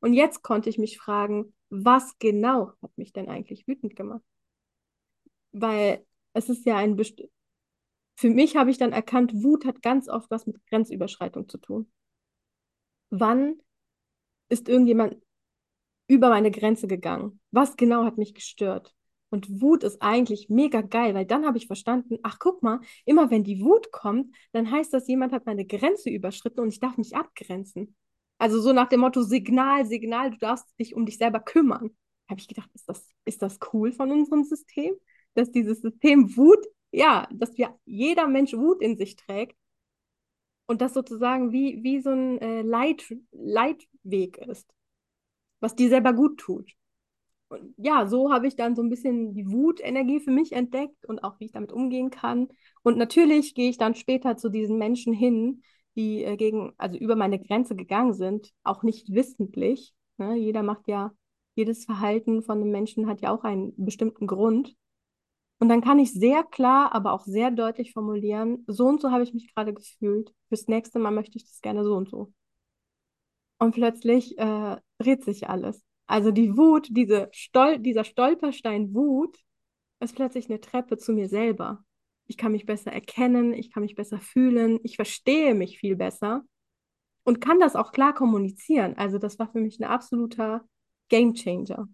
Und 0.00 0.14
jetzt 0.14 0.42
konnte 0.42 0.70
ich 0.70 0.78
mich 0.78 0.98
fragen, 0.98 1.54
was 1.68 2.18
genau 2.18 2.72
hat 2.82 2.96
mich 2.96 3.12
denn 3.12 3.28
eigentlich 3.28 3.66
wütend 3.66 3.96
gemacht? 3.96 4.22
Weil 5.52 6.04
es 6.32 6.48
ist 6.48 6.64
ja 6.66 6.76
ein 6.76 6.96
Best 6.96 7.20
für 8.22 8.30
mich 8.30 8.56
habe 8.56 8.70
ich 8.70 8.78
dann 8.78 8.92
erkannt, 8.92 9.32
Wut 9.34 9.64
hat 9.64 9.82
ganz 9.82 10.08
oft 10.08 10.30
was 10.30 10.46
mit 10.46 10.64
Grenzüberschreitung 10.66 11.48
zu 11.48 11.58
tun. 11.58 11.90
Wann 13.10 13.60
ist 14.48 14.68
irgendjemand 14.68 15.16
über 16.06 16.28
meine 16.28 16.50
Grenze 16.50 16.86
gegangen? 16.86 17.40
Was 17.50 17.76
genau 17.76 18.04
hat 18.04 18.18
mich 18.18 18.34
gestört? 18.34 18.94
Und 19.32 19.62
Wut 19.62 19.82
ist 19.82 20.02
eigentlich 20.02 20.50
mega 20.50 20.82
geil, 20.82 21.14
weil 21.14 21.24
dann 21.24 21.46
habe 21.46 21.56
ich 21.56 21.66
verstanden, 21.66 22.18
ach 22.22 22.38
guck 22.38 22.62
mal, 22.62 22.80
immer 23.06 23.30
wenn 23.30 23.44
die 23.44 23.62
Wut 23.62 23.90
kommt, 23.90 24.34
dann 24.52 24.70
heißt 24.70 24.92
das, 24.92 25.08
jemand 25.08 25.32
hat 25.32 25.46
meine 25.46 25.64
Grenze 25.64 26.10
überschritten 26.10 26.60
und 26.60 26.68
ich 26.68 26.80
darf 26.80 26.98
mich 26.98 27.16
abgrenzen. 27.16 27.96
Also 28.36 28.60
so 28.60 28.74
nach 28.74 28.88
dem 28.90 29.00
Motto 29.00 29.22
Signal, 29.22 29.86
Signal, 29.86 30.32
du 30.32 30.36
darfst 30.36 30.66
dich 30.78 30.94
um 30.94 31.06
dich 31.06 31.16
selber 31.16 31.40
kümmern. 31.40 31.96
Habe 32.28 32.40
ich 32.40 32.46
gedacht, 32.46 32.68
ist 32.74 32.86
das, 32.86 33.08
ist 33.24 33.40
das 33.40 33.58
cool 33.72 33.90
von 33.92 34.10
unserem 34.12 34.44
System? 34.44 34.94
Dass 35.32 35.50
dieses 35.50 35.80
System 35.80 36.36
Wut, 36.36 36.66
ja, 36.90 37.26
dass 37.32 37.56
wir 37.56 37.74
jeder 37.86 38.28
Mensch 38.28 38.52
Wut 38.52 38.82
in 38.82 38.98
sich 38.98 39.16
trägt 39.16 39.56
und 40.66 40.82
das 40.82 40.92
sozusagen 40.92 41.52
wie, 41.52 41.82
wie 41.82 42.02
so 42.02 42.10
ein 42.10 42.38
äh, 42.38 42.60
Leit, 42.60 43.16
Leitweg 43.30 44.36
ist, 44.46 44.68
was 45.60 45.74
dir 45.74 45.88
selber 45.88 46.12
gut 46.12 46.38
tut. 46.38 46.70
Und 47.52 47.74
ja, 47.76 48.06
so 48.06 48.32
habe 48.32 48.46
ich 48.46 48.56
dann 48.56 48.74
so 48.74 48.82
ein 48.82 48.88
bisschen 48.88 49.34
die 49.34 49.50
Wutenergie 49.50 50.20
für 50.20 50.30
mich 50.30 50.52
entdeckt 50.52 51.04
und 51.04 51.22
auch 51.22 51.38
wie 51.38 51.44
ich 51.44 51.52
damit 51.52 51.70
umgehen 51.70 52.10
kann. 52.10 52.48
Und 52.82 52.96
natürlich 52.96 53.54
gehe 53.54 53.68
ich 53.68 53.76
dann 53.76 53.94
später 53.94 54.38
zu 54.38 54.48
diesen 54.48 54.78
Menschen 54.78 55.12
hin, 55.12 55.62
die 55.94 56.24
äh, 56.24 56.36
gegen, 56.36 56.72
also 56.78 56.96
über 56.96 57.14
meine 57.14 57.38
Grenze 57.38 57.76
gegangen 57.76 58.14
sind, 58.14 58.50
auch 58.64 58.82
nicht 58.82 59.12
wissentlich. 59.12 59.92
Ne? 60.16 60.36
Jeder 60.36 60.62
macht 60.62 60.88
ja, 60.88 61.12
jedes 61.54 61.84
Verhalten 61.84 62.42
von 62.42 62.58
einem 62.58 62.70
Menschen 62.70 63.06
hat 63.06 63.20
ja 63.20 63.30
auch 63.30 63.44
einen 63.44 63.74
bestimmten 63.76 64.26
Grund. 64.26 64.74
Und 65.58 65.68
dann 65.68 65.82
kann 65.82 65.98
ich 65.98 66.12
sehr 66.12 66.44
klar, 66.44 66.94
aber 66.94 67.12
auch 67.12 67.24
sehr 67.24 67.50
deutlich 67.50 67.92
formulieren, 67.92 68.64
so 68.66 68.86
und 68.86 69.02
so 69.02 69.10
habe 69.10 69.22
ich 69.24 69.34
mich 69.34 69.54
gerade 69.54 69.74
gefühlt. 69.74 70.32
Fürs 70.48 70.68
nächste 70.68 70.98
Mal 70.98 71.10
möchte 71.10 71.36
ich 71.36 71.44
das 71.44 71.60
gerne 71.60 71.84
so 71.84 71.94
und 71.94 72.08
so. 72.08 72.32
Und 73.58 73.74
plötzlich 73.74 74.38
äh, 74.38 74.76
dreht 74.98 75.22
sich 75.22 75.48
alles. 75.50 75.84
Also 76.12 76.30
die 76.30 76.56
Wut, 76.56 76.88
diese 76.90 77.28
Stol 77.32 77.78
dieser 77.78 78.04
Stolperstein 78.04 78.94
Wut, 78.94 79.38
ist 80.00 80.14
plötzlich 80.14 80.50
eine 80.50 80.60
Treppe 80.60 80.98
zu 80.98 81.12
mir 81.12 81.28
selber 81.28 81.84
ich 82.32 82.38
kann 82.38 82.52
mich 82.52 82.66
besser 82.66 82.92
erkennen, 82.92 83.52
ich 83.52 83.70
kann 83.70 83.82
mich 83.82 83.94
besser 83.94 84.18
fühlen, 84.18 84.78
ich 84.82 84.96
verstehe 84.96 85.54
mich 85.54 85.78
viel 85.78 85.96
besser 85.96 86.42
und 87.24 87.40
kann 87.40 87.60
das 87.60 87.76
auch 87.76 87.92
klar 87.92 88.14
kommunizieren. 88.14 88.94
Also 88.96 89.18
das 89.18 89.38
war 89.38 89.50
für 89.52 89.60
mich 89.60 89.78
ein 89.78 89.84
absoluter 89.84 90.62
Game 91.10 91.34
Changer. 91.34 91.88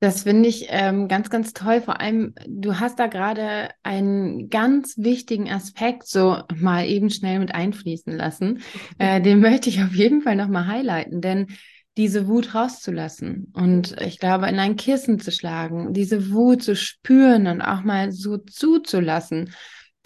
Das 0.00 0.24
finde 0.24 0.48
ich 0.48 0.66
ähm, 0.68 1.08
ganz, 1.08 1.30
ganz 1.30 1.54
toll. 1.54 1.80
Vor 1.80 2.00
allem, 2.00 2.34
du 2.46 2.78
hast 2.78 2.98
da 2.98 3.06
gerade 3.06 3.70
einen 3.82 4.50
ganz 4.50 4.98
wichtigen 4.98 5.48
Aspekt 5.50 6.06
so 6.06 6.42
mal 6.54 6.86
eben 6.86 7.08
schnell 7.08 7.38
mit 7.38 7.54
einfließen 7.54 8.14
lassen. 8.14 8.60
Äh, 8.98 9.20
den 9.20 9.40
möchte 9.40 9.68
ich 9.68 9.82
auf 9.82 9.94
jeden 9.94 10.22
Fall 10.22 10.36
nochmal 10.36 10.66
highlighten, 10.66 11.20
denn 11.20 11.48
diese 11.96 12.28
Wut 12.28 12.54
rauszulassen 12.54 13.52
und 13.54 14.00
ich 14.00 14.18
glaube, 14.18 14.48
in 14.48 14.58
ein 14.58 14.76
Kissen 14.76 15.18
zu 15.18 15.32
schlagen, 15.32 15.92
diese 15.92 16.30
Wut 16.30 16.62
zu 16.62 16.76
spüren 16.76 17.46
und 17.46 17.62
auch 17.62 17.82
mal 17.82 18.12
so 18.12 18.36
zuzulassen 18.36 19.50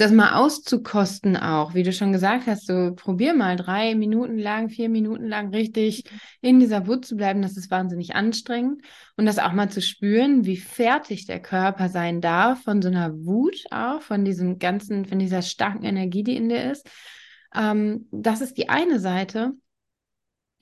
das 0.00 0.12
mal 0.12 0.32
auszukosten 0.32 1.36
auch, 1.36 1.74
wie 1.74 1.82
du 1.82 1.92
schon 1.92 2.10
gesagt 2.12 2.46
hast, 2.46 2.66
so 2.66 2.94
probier 2.94 3.34
mal 3.34 3.56
drei 3.56 3.94
Minuten 3.94 4.38
lang, 4.38 4.70
vier 4.70 4.88
Minuten 4.88 5.26
lang 5.26 5.54
richtig 5.54 6.04
in 6.40 6.58
dieser 6.58 6.86
Wut 6.86 7.04
zu 7.04 7.16
bleiben, 7.16 7.42
das 7.42 7.58
ist 7.58 7.70
wahnsinnig 7.70 8.14
anstrengend 8.14 8.80
und 9.18 9.26
das 9.26 9.38
auch 9.38 9.52
mal 9.52 9.68
zu 9.68 9.82
spüren, 9.82 10.46
wie 10.46 10.56
fertig 10.56 11.26
der 11.26 11.40
Körper 11.40 11.90
sein 11.90 12.22
darf 12.22 12.62
von 12.62 12.80
so 12.80 12.88
einer 12.88 13.12
Wut 13.26 13.64
auch, 13.70 14.00
von 14.00 14.24
diesem 14.24 14.58
ganzen, 14.58 15.04
von 15.04 15.18
dieser 15.18 15.42
starken 15.42 15.84
Energie, 15.84 16.22
die 16.22 16.36
in 16.36 16.48
dir 16.48 16.70
ist. 16.70 16.88
Ähm, 17.54 18.08
das 18.10 18.40
ist 18.40 18.56
die 18.56 18.70
eine 18.70 19.00
Seite. 19.00 19.52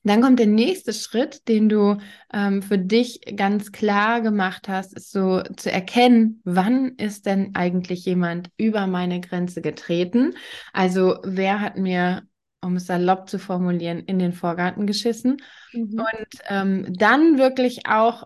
Dann 0.04 0.22
kommt 0.22 0.38
der 0.38 0.46
nächste 0.46 0.92
Schritt, 0.92 1.48
den 1.48 1.68
du 1.68 1.98
ähm, 2.32 2.62
für 2.62 2.78
dich 2.78 3.20
ganz 3.36 3.72
klar 3.72 4.20
gemacht 4.20 4.68
hast, 4.68 4.94
ist 4.94 5.12
so 5.12 5.42
zu 5.56 5.70
erkennen, 5.70 6.40
wann 6.44 6.92
ist 6.96 7.26
denn 7.26 7.54
eigentlich 7.54 8.04
jemand 8.04 8.50
über 8.56 8.86
meine 8.86 9.20
Grenze 9.20 9.60
getreten? 9.60 10.34
Also 10.72 11.18
wer 11.24 11.60
hat 11.60 11.76
mir, 11.76 12.22
um 12.62 12.76
es 12.76 12.86
salopp 12.86 13.28
zu 13.28 13.38
formulieren, 13.38 14.00
in 14.00 14.18
den 14.18 14.32
Vorgarten 14.32 14.86
geschissen? 14.86 15.38
Mhm. 15.72 15.98
Und 15.98 16.40
ähm, 16.48 16.86
dann 16.96 17.38
wirklich 17.38 17.86
auch 17.86 18.24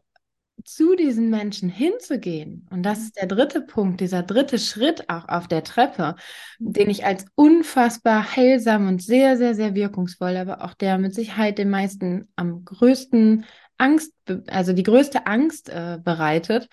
zu 0.64 0.94
diesen 0.96 1.30
Menschen 1.30 1.68
hinzugehen, 1.68 2.66
und 2.70 2.82
das 2.82 3.00
ist 3.00 3.16
der 3.16 3.26
dritte 3.26 3.60
Punkt, 3.60 4.00
dieser 4.00 4.22
dritte 4.22 4.58
Schritt 4.58 5.08
auch 5.08 5.28
auf 5.28 5.48
der 5.48 5.64
Treppe, 5.64 6.16
den 6.58 6.90
ich 6.90 7.04
als 7.04 7.26
unfassbar 7.34 8.36
heilsam 8.36 8.88
und 8.88 9.02
sehr, 9.02 9.36
sehr, 9.36 9.54
sehr 9.54 9.74
wirkungsvoll, 9.74 10.36
aber 10.36 10.62
auch 10.62 10.74
der 10.74 10.98
mit 10.98 11.14
Sicherheit 11.14 11.58
den 11.58 11.70
meisten 11.70 12.28
am 12.36 12.64
größten 12.64 13.44
Angst, 13.78 14.12
also 14.48 14.72
die 14.72 14.82
größte 14.82 15.26
Angst 15.26 15.68
äh, 15.68 15.98
bereitet, 16.02 16.68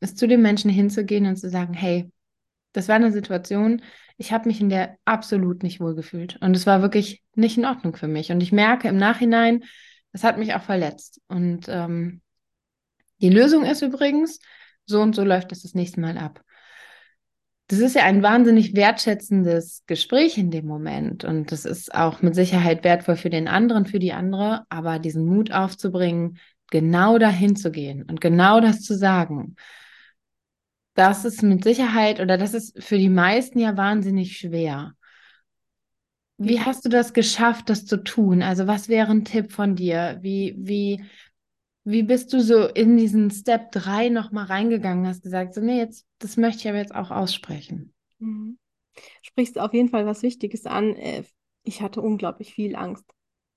ist 0.00 0.18
zu 0.18 0.26
den 0.26 0.42
Menschen 0.42 0.70
hinzugehen 0.70 1.26
und 1.26 1.36
zu 1.36 1.50
sagen, 1.50 1.74
hey, 1.74 2.10
das 2.72 2.88
war 2.88 2.96
eine 2.96 3.12
Situation, 3.12 3.82
ich 4.16 4.32
habe 4.32 4.48
mich 4.48 4.60
in 4.60 4.68
der 4.68 4.96
absolut 5.04 5.62
nicht 5.62 5.80
wohlgefühlt 5.80 6.36
und 6.42 6.54
es 6.54 6.66
war 6.66 6.82
wirklich 6.82 7.22
nicht 7.34 7.56
in 7.56 7.64
Ordnung 7.64 7.96
für 7.96 8.08
mich. 8.08 8.30
Und 8.30 8.42
ich 8.42 8.52
merke 8.52 8.88
im 8.88 8.98
Nachhinein, 8.98 9.64
es 10.12 10.24
hat 10.24 10.38
mich 10.38 10.54
auch 10.54 10.62
verletzt. 10.62 11.20
Und 11.28 11.66
ähm, 11.68 12.20
die 13.20 13.30
Lösung 13.30 13.64
ist 13.64 13.82
übrigens, 13.82 14.40
so 14.86 15.00
und 15.00 15.14
so 15.14 15.24
läuft 15.24 15.52
es 15.52 15.62
das 15.62 15.74
nächste 15.74 16.00
Mal 16.00 16.18
ab. 16.18 16.42
Das 17.68 17.78
ist 17.78 17.94
ja 17.94 18.02
ein 18.02 18.22
wahnsinnig 18.22 18.74
wertschätzendes 18.74 19.84
Gespräch 19.86 20.36
in 20.38 20.50
dem 20.50 20.66
Moment 20.66 21.22
und 21.22 21.52
das 21.52 21.64
ist 21.64 21.94
auch 21.94 22.20
mit 22.20 22.34
Sicherheit 22.34 22.82
wertvoll 22.82 23.14
für 23.14 23.30
den 23.30 23.46
anderen, 23.46 23.86
für 23.86 24.00
die 24.00 24.12
andere, 24.12 24.64
aber 24.70 24.98
diesen 24.98 25.24
Mut 25.24 25.52
aufzubringen, 25.52 26.38
genau 26.72 27.18
dahin 27.18 27.54
zu 27.54 27.70
gehen 27.70 28.02
und 28.02 28.20
genau 28.20 28.60
das 28.60 28.82
zu 28.82 28.96
sagen, 28.96 29.54
das 30.94 31.24
ist 31.24 31.42
mit 31.42 31.62
Sicherheit 31.62 32.18
oder 32.20 32.36
das 32.36 32.54
ist 32.54 32.82
für 32.82 32.98
die 32.98 33.08
meisten 33.08 33.60
ja 33.60 33.76
wahnsinnig 33.76 34.36
schwer. 34.36 34.94
Wie 36.38 36.60
hast 36.60 36.84
du 36.84 36.88
das 36.88 37.12
geschafft, 37.12 37.68
das 37.68 37.84
zu 37.84 38.02
tun? 38.02 38.42
Also 38.42 38.66
was 38.66 38.88
wäre 38.88 39.10
ein 39.10 39.24
Tipp 39.24 39.52
von 39.52 39.76
dir? 39.76 40.18
Wie, 40.22 40.56
wie 40.58 41.04
wie 41.90 42.02
bist 42.02 42.32
du 42.32 42.40
so 42.40 42.66
in 42.66 42.96
diesen 42.96 43.30
Step 43.30 43.72
3 43.72 44.08
nochmal 44.08 44.46
reingegangen? 44.46 45.06
Hast 45.06 45.22
gesagt, 45.22 45.54
so, 45.54 45.60
nee, 45.60 45.78
jetzt, 45.78 46.06
das 46.18 46.36
möchte 46.36 46.60
ich 46.60 46.68
aber 46.68 46.78
jetzt 46.78 46.94
auch 46.94 47.10
aussprechen. 47.10 47.94
Mhm. 48.18 48.58
Sprichst 49.22 49.58
auf 49.58 49.72
jeden 49.72 49.88
Fall 49.88 50.06
was 50.06 50.22
Wichtiges 50.22 50.66
an. 50.66 50.94
Äh, 50.96 51.24
ich 51.62 51.82
hatte 51.82 52.00
unglaublich 52.00 52.54
viel 52.54 52.76
Angst. 52.76 53.04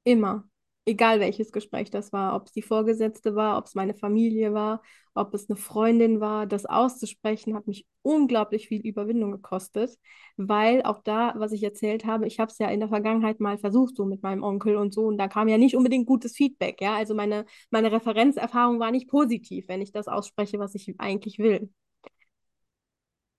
Immer 0.03 0.47
egal 0.85 1.19
welches 1.19 1.51
Gespräch 1.51 1.89
das 1.91 2.11
war, 2.13 2.35
ob 2.35 2.47
es 2.47 2.51
die 2.51 2.61
Vorgesetzte 2.61 3.35
war, 3.35 3.57
ob 3.57 3.65
es 3.65 3.75
meine 3.75 3.93
Familie 3.95 4.53
war, 4.53 4.81
ob 5.15 5.33
es 5.33 5.49
eine 5.49 5.55
Freundin 5.57 6.19
war, 6.19 6.45
das 6.47 6.65
auszusprechen, 6.65 7.55
hat 7.55 7.67
mich 7.67 7.85
unglaublich 8.01 8.67
viel 8.67 8.81
Überwindung 8.81 9.31
gekostet, 9.31 9.97
weil 10.37 10.81
auch 10.83 11.01
da, 11.03 11.33
was 11.37 11.51
ich 11.51 11.63
erzählt 11.63 12.05
habe, 12.05 12.27
ich 12.27 12.39
habe 12.39 12.51
es 12.51 12.57
ja 12.57 12.69
in 12.69 12.79
der 12.79 12.89
Vergangenheit 12.89 13.39
mal 13.39 13.57
versucht, 13.57 13.95
so 13.95 14.05
mit 14.05 14.23
meinem 14.23 14.43
Onkel 14.43 14.75
und 14.75 14.93
so, 14.93 15.05
und 15.05 15.17
da 15.17 15.27
kam 15.27 15.47
ja 15.47 15.57
nicht 15.57 15.75
unbedingt 15.75 16.07
gutes 16.07 16.35
Feedback, 16.35 16.81
ja, 16.81 16.95
also 16.95 17.13
meine, 17.15 17.45
meine 17.69 17.91
Referenzerfahrung 17.91 18.79
war 18.79 18.91
nicht 18.91 19.07
positiv, 19.07 19.67
wenn 19.67 19.81
ich 19.81 19.91
das 19.91 20.07
ausspreche, 20.07 20.59
was 20.59 20.75
ich 20.75 20.95
eigentlich 20.99 21.39
will. 21.39 21.69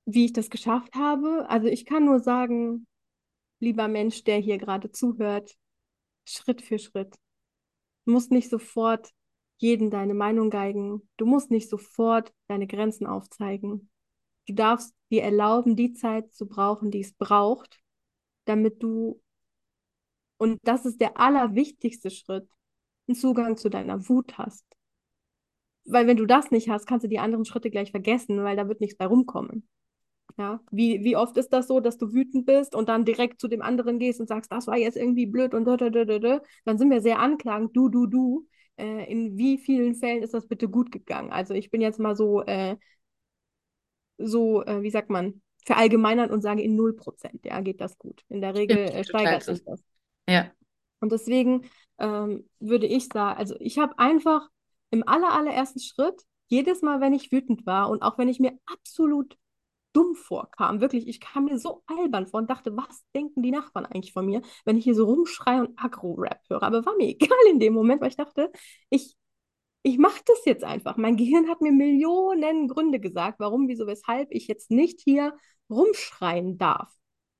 Wie 0.06 0.26
ich 0.26 0.32
das 0.32 0.50
geschafft 0.50 0.94
habe, 0.94 1.46
also 1.48 1.66
ich 1.66 1.86
kann 1.86 2.04
nur 2.04 2.20
sagen, 2.20 2.86
lieber 3.60 3.88
Mensch, 3.88 4.24
der 4.24 4.38
hier 4.38 4.58
gerade 4.58 4.90
zuhört, 4.92 5.56
Schritt 6.26 6.62
für 6.62 6.78
Schritt. 6.78 7.16
Du 8.04 8.12
musst 8.12 8.30
nicht 8.30 8.50
sofort 8.50 9.10
jeden 9.58 9.90
deine 9.90 10.14
Meinung 10.14 10.50
geigen. 10.50 11.08
Du 11.16 11.26
musst 11.26 11.50
nicht 11.50 11.68
sofort 11.68 12.32
deine 12.48 12.66
Grenzen 12.66 13.06
aufzeigen. 13.06 13.90
Du 14.46 14.54
darfst 14.54 14.94
dir 15.10 15.22
erlauben, 15.22 15.76
die 15.76 15.94
Zeit 15.94 16.32
zu 16.34 16.46
brauchen, 16.46 16.90
die 16.90 17.00
es 17.00 17.14
braucht, 17.14 17.78
damit 18.44 18.82
du, 18.82 19.22
und 20.36 20.58
das 20.64 20.84
ist 20.84 21.00
der 21.00 21.18
allerwichtigste 21.18 22.10
Schritt, 22.10 22.48
einen 23.06 23.16
Zugang 23.16 23.56
zu 23.56 23.70
deiner 23.70 24.08
Wut 24.08 24.36
hast. 24.36 24.64
Weil 25.86 26.06
wenn 26.06 26.16
du 26.16 26.26
das 26.26 26.50
nicht 26.50 26.68
hast, 26.68 26.86
kannst 26.86 27.04
du 27.04 27.08
die 27.08 27.18
anderen 27.18 27.44
Schritte 27.44 27.70
gleich 27.70 27.90
vergessen, 27.90 28.42
weil 28.42 28.56
da 28.56 28.68
wird 28.68 28.80
nichts 28.80 28.96
bei 28.96 29.06
rumkommen. 29.06 29.68
Ja, 30.36 30.60
wie, 30.70 31.04
wie 31.04 31.16
oft 31.16 31.36
ist 31.36 31.50
das 31.50 31.68
so, 31.68 31.78
dass 31.78 31.96
du 31.96 32.12
wütend 32.12 32.44
bist 32.44 32.74
und 32.74 32.88
dann 32.88 33.04
direkt 33.04 33.40
zu 33.40 33.46
dem 33.46 33.62
anderen 33.62 33.98
gehst 34.00 34.20
und 34.20 34.26
sagst, 34.26 34.50
das 34.50 34.66
war 34.66 34.76
jetzt 34.76 34.96
irgendwie 34.96 35.26
blöd 35.26 35.54
und 35.54 35.64
da, 35.64 35.76
da, 35.76 35.90
da, 35.90 36.04
da, 36.04 36.40
dann 36.64 36.78
sind 36.78 36.90
wir 36.90 37.00
sehr 37.00 37.20
anklagend, 37.20 37.76
du, 37.76 37.88
du, 37.88 38.06
du. 38.06 38.46
Äh, 38.76 39.10
in 39.10 39.36
wie 39.38 39.58
vielen 39.58 39.94
Fällen 39.94 40.24
ist 40.24 40.34
das 40.34 40.48
bitte 40.48 40.68
gut 40.68 40.90
gegangen? 40.90 41.30
Also 41.30 41.54
ich 41.54 41.70
bin 41.70 41.80
jetzt 41.80 42.00
mal 42.00 42.16
so, 42.16 42.42
äh, 42.42 42.76
so, 44.18 44.64
äh, 44.64 44.82
wie 44.82 44.90
sagt 44.90 45.10
man, 45.10 45.40
verallgemeinern 45.64 46.30
und 46.30 46.42
sage, 46.42 46.62
in 46.62 46.76
0%, 46.76 47.44
ja, 47.44 47.60
geht 47.60 47.80
das 47.80 47.96
gut. 47.98 48.22
In 48.28 48.40
der 48.40 48.54
Regel 48.54 48.78
äh, 48.78 49.04
steigert 49.04 49.44
sich 49.44 49.64
das. 49.64 49.82
Ja. 50.28 50.50
Und 51.00 51.12
deswegen 51.12 51.66
ähm, 51.98 52.48
würde 52.60 52.86
ich 52.86 53.08
sagen, 53.08 53.38
also 53.38 53.54
ich 53.60 53.78
habe 53.78 53.98
einfach 53.98 54.48
im 54.90 55.06
aller, 55.06 55.32
allerersten 55.32 55.80
Schritt, 55.80 56.22
jedes 56.48 56.82
Mal, 56.82 57.00
wenn 57.00 57.14
ich 57.14 57.32
wütend 57.32 57.66
war 57.66 57.90
und 57.90 58.02
auch 58.02 58.18
wenn 58.18 58.28
ich 58.28 58.40
mir 58.40 58.52
absolut 58.66 59.36
dumm 59.94 60.14
vorkam. 60.14 60.80
Wirklich, 60.80 61.08
ich 61.08 61.20
kam 61.20 61.46
mir 61.46 61.58
so 61.58 61.82
albern 61.86 62.26
vor 62.26 62.40
und 62.40 62.50
dachte, 62.50 62.76
was 62.76 63.04
denken 63.14 63.42
die 63.42 63.50
Nachbarn 63.50 63.86
eigentlich 63.86 64.12
von 64.12 64.26
mir, 64.26 64.42
wenn 64.64 64.76
ich 64.76 64.84
hier 64.84 64.94
so 64.94 65.06
rumschreie 65.06 65.60
und 65.60 65.78
Agro-Rap 65.78 66.40
höre. 66.50 66.62
Aber 66.62 66.84
war 66.84 66.96
mir 66.96 67.08
egal 67.08 67.38
in 67.50 67.60
dem 67.60 67.72
Moment, 67.74 68.02
weil 68.02 68.10
ich 68.10 68.16
dachte, 68.16 68.50
ich, 68.90 69.16
ich 69.82 69.98
mache 69.98 70.22
das 70.26 70.44
jetzt 70.44 70.64
einfach. 70.64 70.96
Mein 70.96 71.16
Gehirn 71.16 71.48
hat 71.48 71.60
mir 71.60 71.72
Millionen 71.72 72.68
Gründe 72.68 73.00
gesagt, 73.00 73.40
warum, 73.40 73.68
wieso, 73.68 73.86
weshalb 73.86 74.28
ich 74.32 74.48
jetzt 74.48 74.70
nicht 74.70 75.00
hier 75.00 75.36
rumschreien 75.70 76.58
darf. 76.58 76.92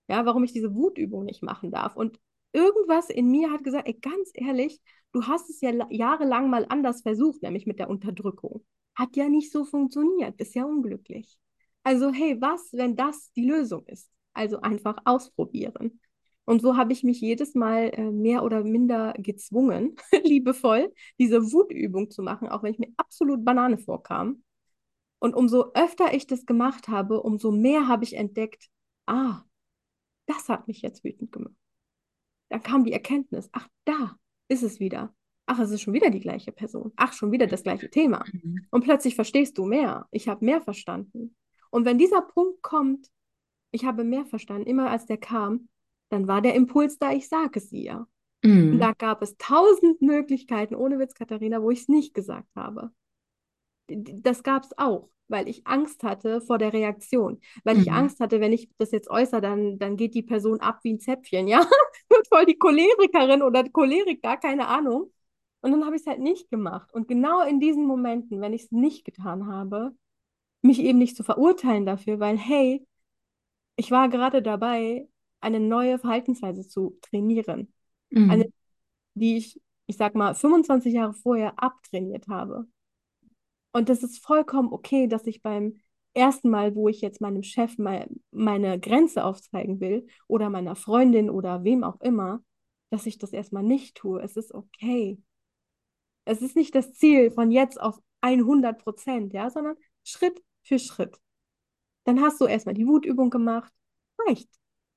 Ja, 0.08 0.26
warum 0.26 0.44
ich 0.44 0.52
diese 0.52 0.74
Wutübung 0.74 1.24
nicht 1.24 1.42
machen 1.42 1.70
darf. 1.70 1.96
Und 1.96 2.20
irgendwas 2.52 3.10
in 3.10 3.30
mir 3.30 3.50
hat 3.50 3.64
gesagt, 3.64 3.88
ey, 3.88 3.94
ganz 3.94 4.30
ehrlich, 4.34 4.80
du 5.12 5.26
hast 5.26 5.50
es 5.50 5.60
ja 5.60 5.70
jahrelang 5.90 6.50
mal 6.50 6.66
anders 6.68 7.02
versucht, 7.02 7.42
nämlich 7.42 7.66
mit 7.66 7.78
der 7.78 7.88
Unterdrückung. 7.90 8.64
Hat 8.94 9.16
ja 9.16 9.28
nicht 9.28 9.50
so 9.50 9.64
funktioniert, 9.64 10.36
bist 10.36 10.54
ja 10.54 10.64
unglücklich. 10.64 11.38
Also, 11.84 12.12
hey, 12.12 12.40
was, 12.40 12.70
wenn 12.72 12.96
das 12.96 13.30
die 13.32 13.46
Lösung 13.46 13.86
ist? 13.86 14.10
Also 14.32 14.60
einfach 14.60 14.96
ausprobieren. 15.04 16.00
Und 16.46 16.60
so 16.60 16.76
habe 16.76 16.92
ich 16.92 17.04
mich 17.04 17.20
jedes 17.20 17.54
Mal 17.54 17.90
äh, 17.94 18.10
mehr 18.10 18.42
oder 18.42 18.64
minder 18.64 19.14
gezwungen, 19.18 19.96
liebevoll, 20.24 20.92
diese 21.18 21.52
Wutübung 21.52 22.10
zu 22.10 22.22
machen, 22.22 22.48
auch 22.48 22.62
wenn 22.62 22.72
ich 22.72 22.78
mir 22.78 22.92
absolut 22.96 23.44
Banane 23.44 23.78
vorkam. 23.78 24.42
Und 25.18 25.34
umso 25.34 25.72
öfter 25.72 26.12
ich 26.12 26.26
das 26.26 26.44
gemacht 26.44 26.88
habe, 26.88 27.22
umso 27.22 27.50
mehr 27.50 27.88
habe 27.88 28.04
ich 28.04 28.14
entdeckt, 28.14 28.68
ah, 29.06 29.42
das 30.26 30.48
hat 30.48 30.68
mich 30.68 30.82
jetzt 30.82 31.04
wütend 31.04 31.32
gemacht. 31.32 31.54
Da 32.50 32.58
kam 32.58 32.84
die 32.84 32.92
Erkenntnis, 32.92 33.48
ach, 33.52 33.68
da 33.84 34.16
ist 34.48 34.62
es 34.62 34.80
wieder. 34.80 35.14
Ach, 35.46 35.58
es 35.58 35.70
ist 35.70 35.82
schon 35.82 35.94
wieder 35.94 36.10
die 36.10 36.20
gleiche 36.20 36.52
Person. 36.52 36.92
Ach, 36.96 37.12
schon 37.12 37.32
wieder 37.32 37.46
das 37.46 37.62
gleiche 37.62 37.90
Thema. 37.90 38.24
Mhm. 38.32 38.66
Und 38.70 38.84
plötzlich 38.84 39.14
verstehst 39.14 39.58
du 39.58 39.64
mehr. 39.64 40.06
Ich 40.10 40.28
habe 40.28 40.44
mehr 40.44 40.62
verstanden. 40.62 41.34
Und 41.74 41.86
wenn 41.86 41.98
dieser 41.98 42.22
Punkt 42.22 42.62
kommt, 42.62 43.10
ich 43.72 43.84
habe 43.84 44.04
mehr 44.04 44.24
verstanden, 44.24 44.68
immer 44.68 44.90
als 44.90 45.06
der 45.06 45.16
kam, 45.16 45.68
dann 46.08 46.28
war 46.28 46.40
der 46.40 46.54
Impuls 46.54 46.98
da, 46.98 47.10
ich 47.10 47.28
sage 47.28 47.58
es 47.58 47.72
ihr. 47.72 48.06
Mhm. 48.44 48.74
Und 48.74 48.78
da 48.78 48.92
gab 48.92 49.22
es 49.22 49.36
tausend 49.38 50.00
Möglichkeiten, 50.00 50.76
ohne 50.76 51.00
Witz, 51.00 51.14
Katharina, 51.14 51.60
wo 51.60 51.72
ich 51.72 51.80
es 51.80 51.88
nicht 51.88 52.14
gesagt 52.14 52.46
habe. 52.54 52.92
Das 53.88 54.44
gab 54.44 54.62
es 54.62 54.78
auch, 54.78 55.10
weil 55.26 55.48
ich 55.48 55.66
Angst 55.66 56.04
hatte 56.04 56.40
vor 56.40 56.58
der 56.58 56.72
Reaktion. 56.72 57.40
Weil 57.64 57.74
mhm. 57.74 57.82
ich 57.82 57.90
Angst 57.90 58.20
hatte, 58.20 58.38
wenn 58.38 58.52
ich 58.52 58.70
das 58.78 58.92
jetzt 58.92 59.10
äußere, 59.10 59.40
dann, 59.40 59.76
dann 59.80 59.96
geht 59.96 60.14
die 60.14 60.22
Person 60.22 60.60
ab 60.60 60.78
wie 60.84 60.92
ein 60.92 61.00
Zäpfchen, 61.00 61.48
ja? 61.48 61.58
Wird 62.08 62.28
voll 62.28 62.46
die 62.46 62.56
Cholerikerin 62.56 63.42
oder 63.42 63.68
Choleriker, 63.68 64.36
keine 64.36 64.68
Ahnung. 64.68 65.10
Und 65.60 65.72
dann 65.72 65.84
habe 65.84 65.96
ich 65.96 66.02
es 66.02 66.06
halt 66.06 66.20
nicht 66.20 66.52
gemacht. 66.52 66.94
Und 66.94 67.08
genau 67.08 67.42
in 67.42 67.58
diesen 67.58 67.84
Momenten, 67.84 68.40
wenn 68.40 68.52
ich 68.52 68.62
es 68.62 68.70
nicht 68.70 69.04
getan 69.04 69.48
habe, 69.48 69.92
mich 70.64 70.80
eben 70.80 70.98
nicht 70.98 71.16
zu 71.16 71.22
verurteilen 71.22 71.86
dafür, 71.86 72.20
weil, 72.20 72.38
hey, 72.38 72.86
ich 73.76 73.90
war 73.90 74.08
gerade 74.08 74.42
dabei, 74.42 75.08
eine 75.40 75.60
neue 75.60 75.98
Verhaltensweise 75.98 76.66
zu 76.66 76.98
trainieren. 77.02 77.72
Mhm. 78.10 78.30
Eine, 78.30 78.52
die 79.14 79.36
ich 79.36 79.60
ich 79.86 79.96
sag 79.96 80.14
mal, 80.14 80.34
25 80.34 80.94
Jahre 80.94 81.14
vorher 81.14 81.62
abtrainiert 81.62 82.28
habe. 82.28 82.66
Und 83.72 83.88
das 83.88 84.02
ist 84.02 84.24
vollkommen 84.24 84.72
okay, 84.72 85.08
dass 85.08 85.26
ich 85.26 85.42
beim 85.42 85.80
ersten 86.14 86.48
Mal, 86.48 86.76
wo 86.76 86.88
ich 86.88 87.00
jetzt 87.00 87.20
meinem 87.20 87.42
Chef 87.42 87.76
mal 87.76 88.08
meine 88.30 88.78
Grenze 88.78 89.24
aufzeigen 89.24 89.80
will 89.80 90.06
oder 90.28 90.48
meiner 90.48 90.76
Freundin 90.76 91.28
oder 91.28 91.64
wem 91.64 91.82
auch 91.82 92.00
immer, 92.00 92.42
dass 92.90 93.06
ich 93.06 93.18
das 93.18 93.32
erstmal 93.32 93.64
nicht 93.64 93.96
tue. 93.96 94.22
Es 94.22 94.36
ist 94.36 94.54
okay. 94.54 95.18
Es 96.24 96.40
ist 96.40 96.56
nicht 96.56 96.74
das 96.74 96.94
Ziel 96.94 97.30
von 97.32 97.50
jetzt 97.50 97.80
auf 97.80 97.98
100 98.20 98.78
Prozent, 98.82 99.32
ja, 99.32 99.50
sondern 99.50 99.76
Schritt 100.04 100.40
für 100.64 100.78
Schritt. 100.78 101.18
Dann 102.04 102.20
hast 102.20 102.40
du 102.40 102.46
erstmal 102.46 102.74
die 102.74 102.86
Wutübung 102.86 103.30
gemacht. 103.30 103.72
Reicht. 104.18 104.50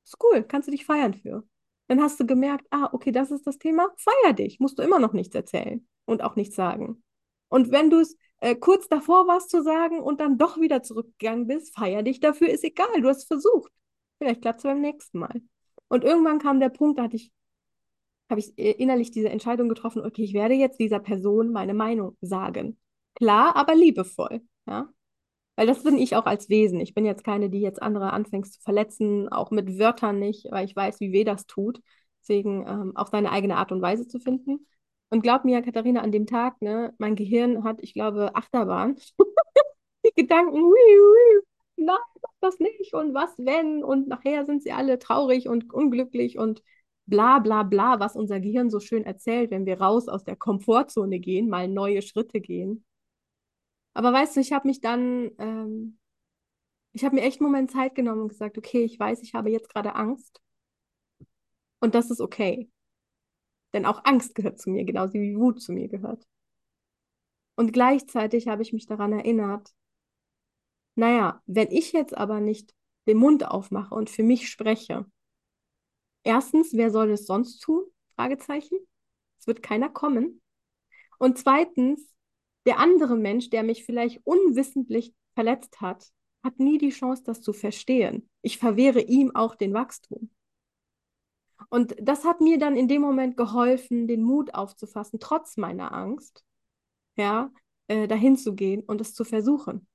Ist 0.04 0.18
cool. 0.24 0.44
Kannst 0.44 0.68
du 0.68 0.72
dich 0.72 0.86
feiern 0.86 1.14
für. 1.14 1.48
Dann 1.88 2.02
hast 2.02 2.20
du 2.20 2.26
gemerkt, 2.26 2.68
ah, 2.72 2.90
okay, 2.92 3.12
das 3.12 3.32
ist 3.32 3.48
das 3.48 3.58
Thema. 3.58 3.90
Feier 3.98 4.34
dich. 4.34 4.60
Musst 4.60 4.78
du 4.78 4.84
immer 4.84 5.00
noch 5.00 5.14
nichts 5.14 5.36
erzählen 5.36 5.88
und 6.06 6.22
auch 6.22 6.36
nichts 6.36 6.56
sagen. 6.56 7.04
Und 7.50 7.72
wenn 7.72 7.90
du 7.90 8.00
es 8.00 8.18
äh, 8.40 8.56
kurz 8.56 8.90
davor 8.90 9.28
warst 9.28 9.50
zu 9.50 9.64
sagen 9.64 10.02
und 10.02 10.20
dann 10.20 10.38
doch 10.38 10.60
wieder 10.60 10.84
zurückgegangen 10.84 11.48
bist, 11.48 11.76
feier 11.76 12.04
dich 12.04 12.20
dafür, 12.20 12.50
ist 12.50 12.64
egal. 12.64 13.02
Du 13.02 13.08
hast 13.08 13.26
versucht. 13.26 13.72
Vielleicht 14.18 14.42
klappt 14.42 14.60
es 14.60 14.64
beim 14.64 14.82
nächsten 14.82 15.20
Mal. 15.20 15.42
Und 15.88 16.04
irgendwann 16.04 16.40
kam 16.40 16.60
der 16.60 16.70
Punkt, 16.70 17.00
da 17.00 17.04
hatte 17.04 17.16
ich 17.16 17.32
habe 18.30 18.40
ich 18.40 18.58
äh, 18.58 18.72
innerlich 18.72 19.12
diese 19.12 19.30
Entscheidung 19.30 19.70
getroffen, 19.70 20.06
okay, 20.06 20.24
ich 20.24 20.34
werde 20.34 20.54
jetzt 20.54 20.80
dieser 20.80 21.00
Person 21.00 21.52
meine 21.52 21.74
Meinung 21.74 22.18
sagen. 22.22 22.78
Klar, 23.16 23.56
aber 23.56 23.76
liebevoll, 23.76 24.42
ja. 24.68 24.90
Weil 25.58 25.68
das 25.68 25.84
bin 25.84 25.98
ich 25.98 26.16
auch 26.16 26.26
als 26.28 26.50
Wesen. 26.50 26.80
Ich 26.80 26.94
bin 26.94 27.04
jetzt 27.04 27.24
keine, 27.24 27.50
die 27.50 27.60
jetzt 27.60 27.82
andere 27.82 28.14
anfängt 28.14 28.46
zu 28.54 28.62
verletzen, 28.62 29.28
auch 29.28 29.52
mit 29.52 29.80
Wörtern 29.80 30.20
nicht, 30.20 30.48
weil 30.52 30.66
ich 30.66 30.76
weiß, 30.76 31.00
wie 31.00 31.12
weh 31.12 31.24
das 31.24 31.48
tut. 31.48 31.82
Deswegen 32.22 32.66
ähm, 32.68 32.96
auch 32.96 33.08
seine 33.08 33.32
eigene 33.32 33.58
Art 33.58 33.72
und 33.72 33.82
Weise 33.82 34.08
zu 34.08 34.20
finden. 34.20 34.68
Und 35.10 35.24
glaub 35.24 35.46
mir, 35.46 35.62
Katharina, 35.64 36.02
an 36.02 36.12
dem 36.12 36.28
Tag, 36.28 36.62
ne, 36.62 36.94
mein 37.00 37.16
Gehirn 37.16 37.64
hat, 37.64 37.82
ich 37.82 37.94
glaube, 37.94 38.36
Achterbahn. 38.36 38.98
die 40.06 40.14
Gedanken, 40.16 40.62
hui, 40.62 40.78
hui, 40.78 41.42
nein, 41.78 41.98
das 42.40 42.60
nicht 42.60 42.94
und 42.94 43.14
was 43.14 43.34
wenn 43.38 43.84
und 43.84 44.08
nachher 44.08 44.46
sind 44.46 44.64
sie 44.64 44.72
alle 44.72 45.00
traurig 45.00 45.48
und 45.48 45.74
unglücklich 45.74 46.38
und 46.38 46.62
bla 47.08 47.40
bla 47.40 47.64
bla, 47.64 48.00
was 48.00 48.16
unser 48.16 48.40
Gehirn 48.40 48.70
so 48.70 48.80
schön 48.80 49.06
erzählt, 49.06 49.52
wenn 49.52 49.66
wir 49.66 49.82
raus 49.82 50.08
aus 50.08 50.24
der 50.24 50.36
Komfortzone 50.36 51.20
gehen, 51.20 51.50
mal 51.50 51.68
neue 51.68 52.02
Schritte 52.02 52.42
gehen. 52.42 52.86
Aber 53.98 54.14
weißt 54.14 54.36
du, 54.36 54.42
ich 54.42 54.54
habe 54.54 54.68
mich 54.68 54.80
dann, 54.80 55.32
ähm, 55.40 55.98
ich 56.92 57.04
habe 57.04 57.16
mir 57.16 57.24
echt 57.24 57.42
einen 57.42 57.50
Moment 57.50 57.72
Zeit 57.72 57.96
genommen 57.96 58.22
und 58.22 58.28
gesagt, 58.30 58.56
okay, 58.60 58.84
ich 58.84 59.00
weiß, 59.00 59.24
ich 59.24 59.34
habe 59.34 59.50
jetzt 59.50 59.70
gerade 59.70 59.96
Angst 59.96 60.40
und 61.80 61.96
das 61.96 62.12
ist 62.12 62.22
okay. 62.22 62.70
Denn 63.74 63.88
auch 63.88 64.06
Angst 64.06 64.36
gehört 64.36 64.60
zu 64.60 64.70
mir, 64.70 64.86
genauso 64.86 65.16
wie 65.16 65.36
Wut 65.36 65.62
zu 65.62 65.72
mir 65.74 65.88
gehört. 65.88 66.28
Und 67.56 67.74
gleichzeitig 67.74 68.48
habe 68.48 68.62
ich 68.62 68.72
mich 68.72 68.86
daran 68.86 69.14
erinnert, 69.14 69.74
naja, 70.94 71.42
wenn 71.48 71.72
ich 71.72 71.92
jetzt 71.92 72.16
aber 72.16 72.40
nicht 72.40 72.76
den 73.08 73.18
Mund 73.18 73.48
aufmache 73.48 73.96
und 73.96 74.12
für 74.12 74.22
mich 74.22 74.48
spreche, 74.48 75.08
Erstens, 76.24 76.74
wer 76.74 76.92
soll 76.92 77.10
es 77.12 77.26
sonst 77.26 77.60
tun? 77.62 77.84
Fragezeichen. 78.16 78.78
Es 79.40 79.48
wird 79.48 79.64
keiner 79.64 79.90
kommen. 79.90 80.42
Und 81.20 81.38
zweitens, 81.38 82.17
der 82.68 82.80
andere 82.80 83.16
Mensch, 83.16 83.50
der 83.50 83.64
mich 83.64 83.86
vielleicht 83.86 84.20
unwissentlich 84.26 85.14
verletzt 85.34 85.82
hat, 85.82 86.12
hat 86.44 86.60
nie 86.60 86.78
die 86.78 86.90
Chance, 86.90 87.24
das 87.26 87.42
zu 87.42 87.54
verstehen. 87.54 88.30
Ich 88.42 88.58
verwehre 88.58 89.02
ihm 89.02 89.36
auch 89.36 89.56
den 89.56 89.74
Wachstum. 89.74 90.30
Und 91.70 91.96
das 92.00 92.24
hat 92.24 92.42
mir 92.42 92.60
dann 92.60 92.78
in 92.78 92.88
dem 92.88 93.02
Moment 93.02 93.36
geholfen, 93.36 94.08
den 94.08 94.22
Mut 94.22 94.54
aufzufassen, 94.54 95.20
trotz 95.20 95.58
meiner 95.58 95.94
Angst, 95.94 96.44
ja, 97.16 97.52
äh, 97.88 98.08
dahin 98.08 98.38
zu 98.38 98.54
gehen 98.54 98.82
und 98.82 99.02
es 99.02 99.14
zu 99.14 99.24
versuchen. 99.24 99.88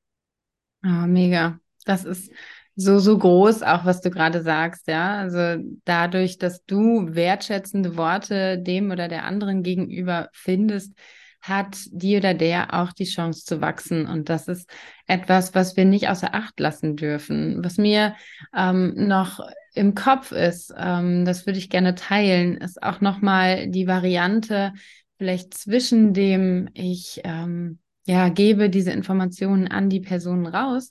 Ah, 0.82 1.06
mega. 1.06 1.60
Das 1.84 2.04
ist 2.04 2.32
so, 2.74 2.98
so 2.98 3.18
groß, 3.18 3.62
auch 3.62 3.84
was 3.84 4.00
du 4.00 4.10
gerade 4.10 4.42
sagst, 4.42 4.88
ja. 4.88 5.18
Also 5.18 5.62
dadurch, 5.84 6.38
dass 6.38 6.64
du 6.64 7.14
wertschätzende 7.14 7.96
Worte 7.96 8.58
dem 8.58 8.90
oder 8.90 9.08
der 9.08 9.24
anderen 9.24 9.62
gegenüber 9.62 10.28
findest, 10.32 10.94
hat 11.42 11.76
die 11.90 12.16
oder 12.16 12.34
der 12.34 12.72
auch 12.72 12.92
die 12.92 13.04
Chance 13.04 13.44
zu 13.44 13.60
wachsen. 13.60 14.06
Und 14.06 14.28
das 14.28 14.48
ist 14.48 14.70
etwas, 15.06 15.54
was 15.54 15.76
wir 15.76 15.84
nicht 15.84 16.08
außer 16.08 16.34
Acht 16.34 16.58
lassen 16.60 16.96
dürfen. 16.96 17.64
Was 17.64 17.78
mir 17.78 18.14
ähm, 18.56 18.94
noch 18.96 19.40
im 19.74 19.94
Kopf 19.94 20.30
ist, 20.32 20.72
ähm, 20.76 21.24
das 21.24 21.44
würde 21.44 21.58
ich 21.58 21.68
gerne 21.68 21.96
teilen, 21.96 22.56
ist 22.58 22.82
auch 22.82 23.00
nochmal 23.00 23.68
die 23.68 23.88
Variante, 23.88 24.72
vielleicht 25.18 25.54
zwischen 25.54 26.14
dem, 26.14 26.68
ich 26.74 27.20
ähm, 27.24 27.80
ja, 28.06 28.28
gebe 28.28 28.70
diese 28.70 28.92
Informationen 28.92 29.68
an 29.68 29.88
die 29.88 30.00
Person 30.00 30.46
raus, 30.46 30.90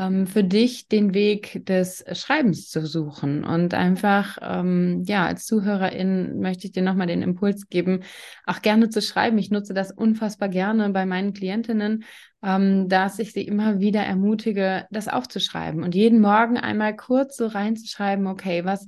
ähm, 0.00 0.26
für 0.26 0.42
dich 0.42 0.88
den 0.88 1.12
Weg 1.12 1.66
des 1.66 2.04
Schreibens 2.12 2.70
zu 2.70 2.86
suchen 2.86 3.44
und 3.44 3.74
einfach, 3.74 4.38
ähm, 4.40 5.02
ja, 5.06 5.26
als 5.26 5.44
Zuhörerin 5.44 6.40
möchte 6.40 6.66
ich 6.66 6.72
dir 6.72 6.82
nochmal 6.82 7.06
den 7.06 7.22
Impuls 7.22 7.68
geben, 7.68 8.02
auch 8.46 8.62
gerne 8.62 8.88
zu 8.88 9.02
schreiben. 9.02 9.36
Ich 9.38 9.50
nutze 9.50 9.74
das 9.74 9.92
unfassbar 9.92 10.48
gerne 10.48 10.88
bei 10.90 11.04
meinen 11.04 11.34
Klientinnen, 11.34 12.04
ähm, 12.42 12.88
dass 12.88 13.18
ich 13.18 13.32
sie 13.32 13.42
immer 13.42 13.80
wieder 13.80 14.00
ermutige, 14.00 14.86
das 14.90 15.08
aufzuschreiben 15.08 15.82
und 15.82 15.94
jeden 15.94 16.20
Morgen 16.20 16.56
einmal 16.56 16.96
kurz 16.96 17.36
so 17.36 17.46
reinzuschreiben, 17.46 18.26
okay, 18.26 18.64
was 18.64 18.86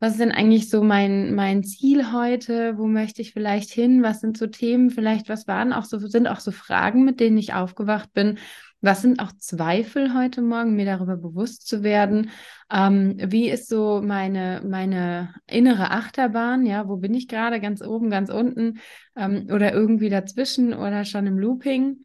was 0.00 0.12
ist 0.12 0.20
denn 0.20 0.30
eigentlich 0.30 0.70
so 0.70 0.84
mein, 0.84 1.34
mein 1.34 1.64
Ziel 1.64 2.12
heute? 2.12 2.78
Wo 2.78 2.86
möchte 2.86 3.20
ich 3.20 3.32
vielleicht 3.32 3.70
hin? 3.70 4.04
Was 4.04 4.20
sind 4.20 4.38
so 4.38 4.46
Themen? 4.46 4.90
Vielleicht, 4.90 5.28
was 5.28 5.48
waren 5.48 5.72
auch 5.72 5.84
so, 5.84 5.98
sind 5.98 6.28
auch 6.28 6.38
so 6.38 6.52
Fragen, 6.52 7.04
mit 7.04 7.18
denen 7.18 7.36
ich 7.36 7.52
aufgewacht 7.52 8.12
bin? 8.12 8.38
Was 8.80 9.02
sind 9.02 9.18
auch 9.20 9.32
Zweifel 9.32 10.14
heute 10.14 10.40
Morgen, 10.40 10.76
mir 10.76 10.84
darüber 10.84 11.16
bewusst 11.16 11.66
zu 11.66 11.82
werden? 11.82 12.30
Ähm, 12.70 13.16
wie 13.18 13.50
ist 13.50 13.68
so 13.68 14.00
meine, 14.04 14.62
meine 14.64 15.34
innere 15.48 15.90
Achterbahn? 15.90 16.64
Ja, 16.64 16.88
wo 16.88 16.96
bin 16.96 17.12
ich 17.12 17.26
gerade? 17.26 17.60
Ganz 17.60 17.82
oben, 17.82 18.08
ganz 18.08 18.30
unten 18.30 18.78
ähm, 19.16 19.48
oder 19.52 19.72
irgendwie 19.72 20.10
dazwischen 20.10 20.74
oder 20.74 21.04
schon 21.04 21.26
im 21.26 21.38
Looping? 21.38 22.04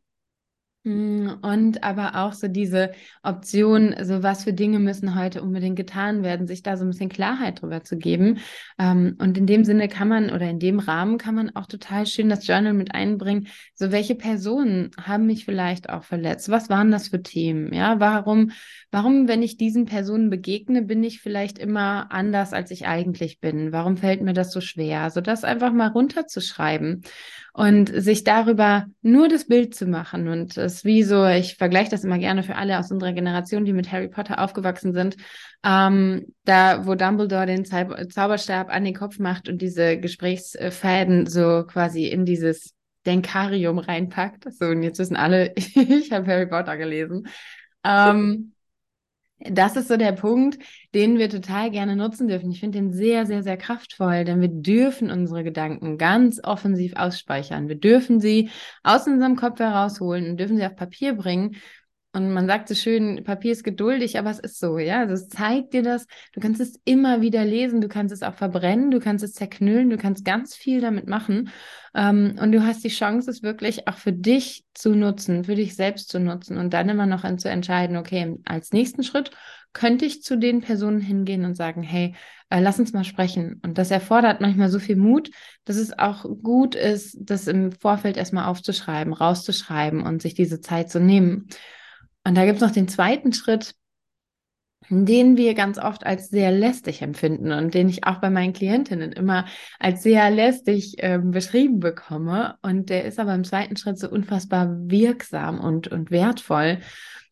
Mm, 0.85 1.29
und 1.41 1.81
aber 1.81 2.15
auch 2.15 2.33
so 2.33 2.49
diese 2.49 2.91
Option, 3.21 3.95
so 4.01 4.21
was 4.21 4.43
für 4.43 4.51
Dinge 4.51 4.79
müssen 4.79 5.15
heute 5.15 5.41
unbedingt 5.41 5.77
getan 5.77 6.23
werden, 6.23 6.45
sich 6.45 6.61
da 6.61 6.75
so 6.75 6.83
ein 6.83 6.89
bisschen 6.89 7.07
Klarheit 7.07 7.61
drüber 7.61 7.83
zu 7.83 7.97
geben. 7.97 8.39
Ähm, 8.77 9.15
und 9.19 9.37
in 9.37 9.47
dem 9.47 9.63
Sinne 9.63 9.87
kann 9.87 10.09
man 10.09 10.29
oder 10.29 10.49
in 10.49 10.59
dem 10.59 10.79
Rahmen 10.79 11.17
kann 11.17 11.35
man 11.35 11.55
auch 11.55 11.67
total 11.67 12.05
schön 12.05 12.27
das 12.27 12.45
Journal 12.45 12.73
mit 12.73 12.93
einbringen. 12.93 13.47
So 13.75 13.93
welche 13.93 14.15
Personen 14.15 14.91
haben 15.01 15.25
mich 15.25 15.45
vielleicht 15.45 15.89
auch 15.89 16.03
verletzt? 16.03 16.49
Was 16.49 16.69
waren 16.69 16.91
das 16.91 17.07
für 17.07 17.23
Themen? 17.23 17.73
Ja, 17.73 18.01
warum, 18.01 18.51
warum, 18.91 19.29
wenn 19.29 19.41
ich 19.41 19.55
diesen 19.55 19.85
Personen 19.85 20.29
begegne, 20.29 20.81
bin 20.81 21.01
ich 21.01 21.21
vielleicht 21.21 21.59
immer 21.59 22.11
anders, 22.11 22.51
als 22.51 22.71
ich 22.71 22.87
eigentlich 22.87 23.39
bin? 23.39 23.71
Warum 23.71 23.95
fällt 23.95 24.21
mir 24.21 24.33
das 24.33 24.51
so 24.51 24.59
schwer? 24.59 24.99
Also 25.01 25.21
das 25.21 25.45
einfach 25.45 25.71
mal 25.71 25.87
runterzuschreiben 25.87 27.03
und 27.53 27.89
sich 27.95 28.23
darüber 28.23 28.87
nur 29.03 29.29
das 29.29 29.45
Bild 29.45 29.75
zu 29.75 29.85
machen. 29.85 30.27
Und 30.27 30.57
es 30.57 30.83
wie 30.85 31.03
so, 31.03 31.25
ich 31.27 31.55
vergleiche 31.55 31.91
das 31.91 32.03
immer 32.03 32.17
gerne 32.17 32.41
für 32.41 32.55
alle 32.55 32.79
aus 32.79 32.91
unserer 32.91 33.13
Generation, 33.13 33.63
die 33.63 33.73
mit 33.73 33.91
Harry 33.91 34.07
Potter 34.07 34.43
aufgewachsen 34.43 34.91
sind, 34.91 35.17
ähm, 35.63 36.33
da 36.45 36.87
wo 36.87 36.95
Dumbledore 36.95 37.45
den 37.45 37.63
Zau 37.63 37.93
Zauberstab 38.09 38.69
an 38.69 38.83
den 38.83 38.95
Kopf 38.95 39.19
macht 39.19 39.49
und 39.49 39.61
diese 39.61 39.99
Gesprächsfäden 39.99 41.27
so 41.27 41.63
quasi 41.67 42.07
in 42.07 42.25
dieses 42.25 42.73
Denkarium 43.05 43.77
reinpackt. 43.77 44.51
So, 44.51 44.65
und 44.65 44.81
jetzt 44.81 44.97
wissen 44.97 45.15
alle, 45.15 45.53
ich 45.55 46.11
habe 46.11 46.25
Harry 46.25 46.47
Potter 46.47 46.75
gelesen. 46.75 47.27
Ähm, 47.83 48.52
das 49.51 49.75
ist 49.75 49.87
so 49.87 49.97
der 49.97 50.13
Punkt, 50.13 50.57
den 50.93 51.17
wir 51.17 51.29
total 51.29 51.69
gerne 51.71 51.95
nutzen 51.95 52.27
dürfen. 52.27 52.51
Ich 52.51 52.59
finde 52.59 52.79
den 52.79 52.91
sehr, 52.91 53.25
sehr, 53.25 53.43
sehr 53.43 53.57
kraftvoll, 53.57 54.23
denn 54.23 54.41
wir 54.41 54.47
dürfen 54.47 55.11
unsere 55.11 55.43
Gedanken 55.43 55.97
ganz 55.97 56.39
offensiv 56.43 56.93
ausspeichern. 56.95 57.67
Wir 57.67 57.75
dürfen 57.75 58.19
sie 58.19 58.49
aus 58.83 59.07
unserem 59.07 59.35
Kopf 59.35 59.59
herausholen 59.59 60.29
und 60.29 60.37
dürfen 60.37 60.57
sie 60.57 60.65
auf 60.65 60.75
Papier 60.75 61.13
bringen. 61.13 61.57
Und 62.13 62.31
man 62.31 62.45
sagt 62.45 62.67
so 62.67 62.75
schön, 62.75 63.23
Papier 63.23 63.51
ist 63.51 63.63
geduldig, 63.63 64.19
aber 64.19 64.29
es 64.29 64.39
ist 64.39 64.59
so, 64.59 64.77
ja. 64.77 64.99
Also 64.99 65.15
es 65.15 65.29
zeigt 65.29 65.73
dir 65.73 65.81
das. 65.81 66.05
Du 66.31 66.39
kannst 66.39 66.61
es 66.61 66.79
immer 66.85 67.21
wieder 67.21 67.43
lesen, 67.43 67.81
du 67.81 67.87
kannst 67.87 68.13
es 68.13 68.21
auch 68.21 68.35
verbrennen, 68.35 68.91
du 68.91 68.99
kannst 68.99 69.23
es 69.23 69.33
zerknüllen, 69.33 69.89
du 69.89 69.97
kannst 69.97 70.23
ganz 70.23 70.55
viel 70.55 70.79
damit 70.79 71.07
machen. 71.07 71.49
Ähm, 71.95 72.35
und 72.39 72.51
du 72.51 72.63
hast 72.63 72.83
die 72.83 72.89
Chance, 72.89 73.31
es 73.31 73.41
wirklich 73.41 73.87
auch 73.87 73.97
für 73.97 74.13
dich 74.13 74.63
zu 74.75 74.93
nutzen, 74.93 75.43
für 75.43 75.55
dich 75.55 75.75
selbst 75.75 76.09
zu 76.09 76.19
nutzen 76.19 76.57
und 76.57 76.73
dann 76.73 76.87
immer 76.87 77.07
noch 77.07 77.23
zu 77.37 77.49
entscheiden, 77.49 77.97
okay, 77.97 78.37
als 78.45 78.71
nächsten 78.71 79.03
Schritt 79.03 79.31
könnte 79.73 80.05
ich 80.05 80.21
zu 80.21 80.37
den 80.37 80.61
Personen 80.61 81.01
hingehen 81.01 81.45
und 81.45 81.55
sagen, 81.55 81.81
hey, 81.81 82.13
äh, 82.49 82.59
lass 82.59 82.77
uns 82.77 82.93
mal 82.93 83.03
sprechen. 83.03 83.59
Und 83.63 83.79
das 83.79 83.89
erfordert 83.89 84.39
manchmal 84.39 84.69
so 84.69 84.77
viel 84.77 84.97
Mut, 84.97 85.31
dass 85.65 85.77
es 85.77 85.97
auch 85.97 86.25
gut 86.43 86.75
ist, 86.75 87.17
das 87.19 87.47
im 87.47 87.71
Vorfeld 87.71 88.17
erstmal 88.17 88.45
aufzuschreiben, 88.45 89.13
rauszuschreiben 89.13 90.03
und 90.03 90.21
sich 90.21 90.35
diese 90.35 90.61
Zeit 90.61 90.91
zu 90.91 90.99
nehmen. 90.99 91.47
Und 92.25 92.35
da 92.35 92.45
gibt 92.45 92.57
es 92.57 92.61
noch 92.61 92.71
den 92.71 92.87
zweiten 92.87 93.33
Schritt, 93.33 93.75
den 94.89 95.37
wir 95.37 95.53
ganz 95.53 95.77
oft 95.77 96.05
als 96.05 96.29
sehr 96.29 96.51
lästig 96.51 97.01
empfinden 97.01 97.51
und 97.51 97.73
den 97.73 97.89
ich 97.89 98.05
auch 98.05 98.19
bei 98.19 98.29
meinen 98.29 98.53
Klientinnen 98.53 99.11
immer 99.11 99.45
als 99.79 100.03
sehr 100.03 100.29
lästig 100.29 101.01
äh, 101.01 101.19
beschrieben 101.21 101.79
bekomme. 101.79 102.57
Und 102.61 102.89
der 102.89 103.05
ist 103.05 103.19
aber 103.19 103.33
im 103.33 103.43
zweiten 103.43 103.77
Schritt 103.77 103.99
so 103.99 104.09
unfassbar 104.09 104.69
wirksam 104.89 105.59
und, 105.59 105.87
und 105.87 106.11
wertvoll. 106.11 106.79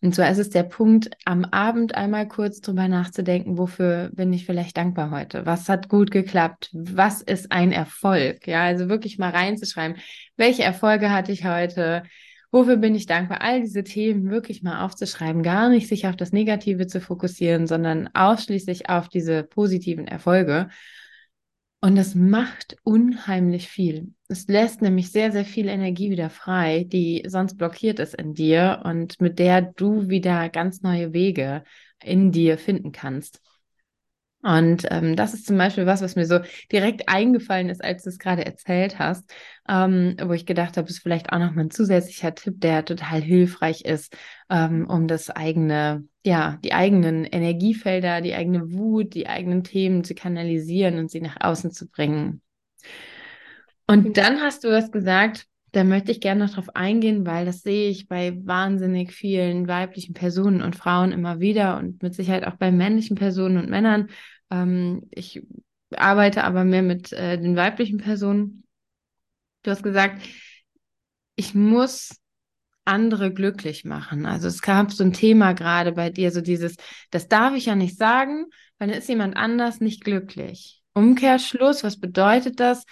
Und 0.04 0.16
zwar 0.16 0.32
ist 0.32 0.39
es 0.39 0.50
der 0.50 0.64
Punkt, 0.64 1.12
am 1.26 1.46
Abend 1.46 1.94
einmal 1.94 2.28
kurz 2.28 2.60
drüber 2.60 2.88
nachzudenken, 2.88 3.60
wofür 3.60 4.10
bin 4.14 4.34
ich 4.34 4.48
vielleicht 4.48 4.76
dankbar 4.76 5.12
heute? 5.12 5.46
Was 5.46 5.70
hat 5.70 5.89
gut 5.89 6.10
geklappt? 6.10 6.70
Was 6.74 7.22
ist 7.22 7.52
ein 7.52 7.72
Erfolg? 7.72 8.48
Ja, 8.48 8.64
also 8.64 8.89
wirklich 8.89 9.20
mal 9.20 9.30
reinzuschreiben, 9.30 9.98
welche 10.38 10.64
Erfolge 10.64 11.12
hatte 11.12 11.32
ich 11.32 11.46
heute? 11.46 12.02
Wofür 12.52 12.76
bin 12.76 12.95
ich 12.95 13.06
dankbar? 13.06 13.41
All 13.41 13.62
diese 13.62 13.84
Themen 13.84 14.30
wirklich 14.30 14.62
mal 14.62 14.84
aufzuschreiben, 14.84 15.41
gar 15.41 15.70
nicht 15.70 15.88
sich 15.88 16.08
auf 16.08 16.18
das 16.18 16.34
Negative 16.34 16.86
zu 16.86 16.99
fokussieren, 16.99 17.66
sondern 17.66 18.10
ausschließlich 18.14 18.89
auf 18.89 19.08
diese 19.08 19.43
positiven 19.43 20.06
Erfolge. 20.06 20.70
Und 21.80 21.95
das 21.95 22.14
macht 22.14 22.76
unheimlich 22.84 23.68
viel. 23.68 24.14
Es 24.28 24.47
lässt 24.47 24.82
nämlich 24.82 25.12
sehr, 25.12 25.32
sehr 25.32 25.45
viel 25.45 25.68
Energie 25.68 26.12
wieder 26.12 26.30
frei, 26.30 26.84
die 26.88 27.24
sonst 27.26 27.58
blockiert 27.58 27.99
ist 27.99 28.14
in 28.14 28.34
dir 28.34 28.82
und 28.84 29.20
mit 29.20 29.39
der 29.39 29.62
du 29.62 30.10
wieder 30.10 30.49
ganz 30.49 30.82
neue 30.82 31.14
Wege 31.14 31.64
in 32.04 32.32
dir 32.32 32.58
finden 32.58 32.91
kannst. 32.91 33.41
Und 34.44 34.88
ähm, 34.89 35.16
das 35.16 35.34
ist 35.34 35.46
zum 35.46 35.58
Beispiel 35.58 35.86
was, 35.86 36.02
was 36.02 36.16
mir 36.16 36.26
so 36.26 36.39
direkt 36.72 37.08
eingefallen 37.08 37.70
ist, 37.70 37.84
als 37.84 38.04
du 38.04 38.10
es 38.10 38.18
gerade 38.18 38.46
erzählt 38.46 38.98
hast, 38.98 39.32
ähm, 39.70 40.16
wo 40.24 40.34
ich 40.34 40.46
gedacht 40.46 40.78
habe, 40.78 40.89
ist 40.89 41.00
vielleicht 41.00 41.32
auch 41.32 41.38
nochmal 41.38 41.66
ein 41.66 41.72
zusätzlicher 41.72 42.34
Tipp, 42.34 42.60
der 42.60 42.84
total 42.84 43.22
hilfreich 43.22 43.86
ist, 43.86 44.18
ähm, 44.50 44.88
um 44.89 45.08
das 45.08 45.30
eigene, 45.30 46.06
ja, 46.26 46.58
die 46.64 46.74
eigenen 46.74 47.26
Energiefelder, 47.26 48.22
die 48.22 48.34
eigene 48.34 48.72
Wut, 48.74 49.14
die 49.14 49.28
eigenen 49.28 49.64
Themen 49.64 50.04
zu 50.04 50.16
kanalisieren 50.16 50.98
und 50.98 51.12
sie 51.12 51.22
nach 51.22 51.38
außen 51.39 51.72
zu 51.72 51.88
bringen. 51.88 52.42
Und 53.86 54.18
dann 54.18 54.42
hast 54.42 54.64
du 54.64 54.70
was 54.70 54.92
gesagt, 54.92 55.46
da 55.72 55.84
möchte 55.84 56.11
ich 56.11 56.19
gerne 56.19 56.45
noch 56.45 56.53
drauf 56.53 56.76
eingehen, 56.76 57.26
weil 57.26 57.45
das 57.45 57.61
sehe 57.61 57.89
ich 57.89 58.07
bei 58.07 58.38
wahnsinnig 58.45 59.13
vielen 59.13 59.67
weiblichen 59.67 60.13
Personen 60.13 60.61
und 60.61 60.76
Frauen 60.76 61.11
immer 61.11 61.39
wieder 61.39 61.78
und 61.78 62.03
mit 62.03 62.13
Sicherheit 62.13 62.45
auch 62.45 62.55
bei 62.55 62.72
männlichen 62.72 63.15
Personen 63.15 63.57
und 63.57 63.69
Männern. 63.69 64.09
Ähm, 64.49 65.07
ich 65.11 65.41
arbeite 65.95 66.43
aber 66.43 66.65
mehr 66.65 66.82
mit 66.82 67.13
äh, 67.13 67.38
den 67.38 67.55
weiblichen 67.55 67.97
Personen. 67.97 68.63
Du 69.63 69.72
hast 69.72 69.84
gesagt, 69.84 70.22
ich 71.36 71.55
muss 71.55 72.17
andere 72.84 73.32
glücklich 73.32 73.86
machen. 73.86 74.26
Also 74.26 74.47
es 74.47 74.61
gab 74.61 74.91
so 74.91 75.03
ein 75.03 75.13
Thema 75.13 75.53
gerade 75.53 75.93
bei 75.93 76.09
dir, 76.09 76.32
so 76.32 76.41
dieses, 76.41 76.76
das 77.11 77.28
darf 77.28 77.55
ich 77.55 77.67
ja 77.67 77.76
nicht 77.76 77.97
sagen, 77.97 78.45
weil 78.78 78.89
dann 78.89 78.97
ist 78.97 79.07
jemand 79.07 79.38
anders 79.38 79.80
nicht 79.80 80.03
glücklich. 80.03 80.82
Umkehrschluss, 80.93 81.84
was 81.84 81.99
bedeutet 81.99 82.59
das? 82.59 82.86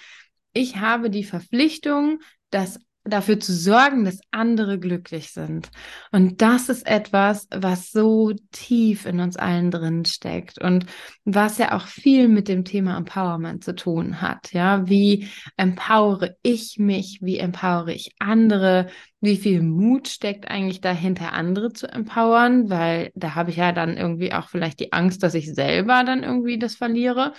Ich 0.53 0.77
habe 0.77 1.09
die 1.09 1.23
Verpflichtung, 1.23 2.19
das 2.49 2.79
dafür 3.09 3.39
zu 3.39 3.53
sorgen, 3.53 4.05
dass 4.05 4.19
andere 4.31 4.79
glücklich 4.79 5.31
sind. 5.31 5.69
Und 6.11 6.41
das 6.41 6.69
ist 6.69 6.85
etwas, 6.85 7.47
was 7.51 7.91
so 7.91 8.33
tief 8.51 9.05
in 9.05 9.19
uns 9.19 9.37
allen 9.37 9.71
drin 9.71 10.05
steckt 10.05 10.61
und 10.61 10.85
was 11.25 11.57
ja 11.57 11.75
auch 11.75 11.87
viel 11.87 12.27
mit 12.27 12.47
dem 12.47 12.65
Thema 12.65 12.97
Empowerment 12.97 13.63
zu 13.63 13.75
tun 13.75 14.21
hat. 14.21 14.53
Ja, 14.53 14.87
wie 14.87 15.27
empowere 15.57 16.35
ich 16.41 16.77
mich? 16.77 17.19
Wie 17.21 17.37
empowere 17.37 17.93
ich 17.93 18.13
andere? 18.19 18.87
Wie 19.21 19.37
viel 19.37 19.61
Mut 19.61 20.07
steckt 20.07 20.49
eigentlich 20.49 20.81
dahinter, 20.81 21.33
andere 21.33 21.73
zu 21.73 21.87
empowern? 21.91 22.69
Weil 22.69 23.11
da 23.15 23.35
habe 23.35 23.51
ich 23.51 23.57
ja 23.57 23.71
dann 23.71 23.97
irgendwie 23.97 24.33
auch 24.33 24.49
vielleicht 24.49 24.79
die 24.79 24.93
Angst, 24.93 25.23
dass 25.23 25.33
ich 25.33 25.53
selber 25.53 26.03
dann 26.03 26.23
irgendwie 26.23 26.59
das 26.59 26.75
verliere. 26.75 27.33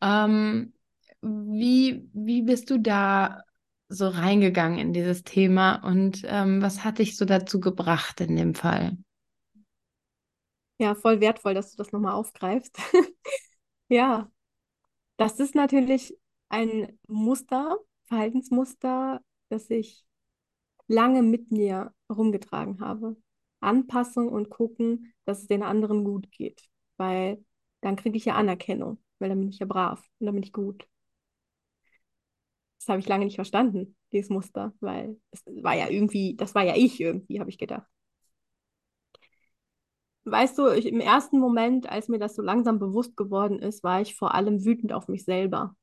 Ähm, 0.00 0.72
wie, 1.22 2.08
wie 2.14 2.42
bist 2.42 2.70
du 2.70 2.78
da 2.78 3.42
so 3.90 4.08
reingegangen 4.08 4.78
in 4.78 4.92
dieses 4.92 5.24
Thema 5.24 5.74
und 5.84 6.22
ähm, 6.24 6.62
was 6.62 6.84
hat 6.84 6.98
dich 6.98 7.16
so 7.16 7.24
dazu 7.24 7.60
gebracht 7.60 8.20
in 8.20 8.36
dem 8.36 8.54
Fall? 8.54 8.96
Ja, 10.78 10.94
voll 10.94 11.20
wertvoll, 11.20 11.54
dass 11.54 11.72
du 11.72 11.76
das 11.76 11.92
nochmal 11.92 12.14
aufgreifst. 12.14 12.78
ja, 13.88 14.30
das 15.18 15.40
ist 15.40 15.54
natürlich 15.54 16.16
ein 16.48 16.98
Muster, 17.08 17.78
Verhaltensmuster, 18.06 19.20
das 19.50 19.68
ich 19.70 20.06
lange 20.86 21.22
mit 21.22 21.50
mir 21.50 21.92
rumgetragen 22.10 22.80
habe. 22.80 23.16
Anpassen 23.60 24.28
und 24.28 24.48
gucken, 24.50 25.12
dass 25.26 25.42
es 25.42 25.48
den 25.48 25.62
anderen 25.62 26.04
gut 26.04 26.30
geht, 26.30 26.62
weil 26.96 27.44
dann 27.82 27.96
kriege 27.96 28.16
ich 28.16 28.24
ja 28.24 28.34
Anerkennung, 28.36 28.98
weil 29.18 29.28
dann 29.28 29.38
bin 29.40 29.50
ich 29.50 29.58
ja 29.58 29.66
brav 29.66 30.00
und 30.18 30.26
dann 30.26 30.34
bin 30.34 30.44
ich 30.44 30.52
gut 30.52 30.88
das 32.80 32.88
habe 32.88 33.00
ich 33.00 33.08
lange 33.08 33.26
nicht 33.26 33.36
verstanden, 33.36 33.96
dieses 34.12 34.30
Muster, 34.30 34.74
weil 34.80 35.20
es 35.32 35.44
war 35.62 35.76
ja 35.76 35.88
irgendwie, 35.90 36.36
das 36.36 36.56
war 36.56 36.64
ja 36.64 36.74
ich 36.76 37.00
irgendwie, 37.00 37.40
habe 37.40 37.50
ich 37.50 37.58
gedacht. 37.58 37.86
Weißt 40.24 40.58
du, 40.58 40.68
ich, 40.68 40.86
im 40.86 41.00
ersten 41.00 41.38
Moment, 41.38 41.88
als 41.90 42.08
mir 42.08 42.18
das 42.18 42.34
so 42.36 42.42
langsam 42.42 42.78
bewusst 42.78 43.16
geworden 43.16 43.58
ist, 43.58 43.82
war 43.82 44.00
ich 44.00 44.14
vor 44.16 44.34
allem 44.34 44.64
wütend 44.64 44.92
auf 44.92 45.08
mich 45.08 45.24
selber. 45.24 45.74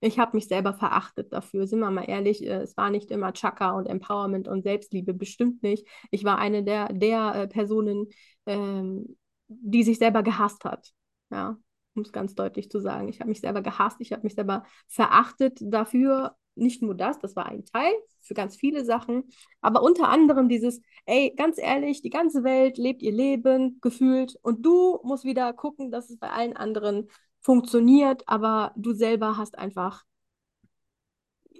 Ich 0.00 0.18
habe 0.18 0.36
mich 0.36 0.48
selber 0.48 0.74
verachtet 0.74 1.32
dafür, 1.32 1.66
sind 1.66 1.80
wir 1.80 1.90
mal 1.90 2.04
ehrlich, 2.08 2.42
äh, 2.44 2.62
es 2.62 2.76
war 2.76 2.90
nicht 2.90 3.10
immer 3.10 3.32
Chaka 3.34 3.72
und 3.72 3.86
Empowerment 3.86 4.48
und 4.48 4.62
Selbstliebe, 4.62 5.14
bestimmt 5.14 5.62
nicht. 5.62 5.86
Ich 6.10 6.24
war 6.24 6.38
eine 6.38 6.64
der, 6.64 6.92
der 6.92 7.34
äh, 7.34 7.48
Personen, 7.48 8.08
ähm, 8.46 9.16
die 9.48 9.82
sich 9.84 9.98
selber 9.98 10.22
gehasst 10.22 10.64
hat. 10.64 10.92
Ja, 11.30 11.58
um 12.00 12.04
es 12.04 12.12
ganz 12.12 12.34
deutlich 12.34 12.70
zu 12.70 12.80
sagen. 12.80 13.08
Ich 13.08 13.20
habe 13.20 13.28
mich 13.28 13.40
selber 13.40 13.62
gehasst, 13.62 13.98
ich 14.00 14.12
habe 14.12 14.22
mich 14.22 14.34
selber 14.34 14.64
verachtet 14.88 15.58
dafür. 15.60 16.36
Nicht 16.56 16.82
nur 16.82 16.94
das, 16.94 17.18
das 17.18 17.36
war 17.36 17.46
ein 17.46 17.64
Teil 17.64 17.92
für 18.20 18.34
ganz 18.34 18.56
viele 18.56 18.84
Sachen, 18.84 19.24
aber 19.60 19.82
unter 19.82 20.08
anderem 20.08 20.48
dieses, 20.48 20.80
ey, 21.06 21.32
ganz 21.36 21.58
ehrlich, 21.58 22.02
die 22.02 22.10
ganze 22.10 22.42
Welt 22.44 22.76
lebt 22.76 23.02
ihr 23.02 23.12
Leben 23.12 23.78
gefühlt 23.80 24.36
und 24.42 24.66
du 24.66 24.98
musst 25.04 25.24
wieder 25.24 25.52
gucken, 25.52 25.90
dass 25.90 26.10
es 26.10 26.18
bei 26.18 26.28
allen 26.30 26.56
anderen 26.56 27.08
funktioniert, 27.40 28.24
aber 28.26 28.72
du 28.76 28.92
selber 28.92 29.36
hast 29.38 29.56
einfach 29.58 30.04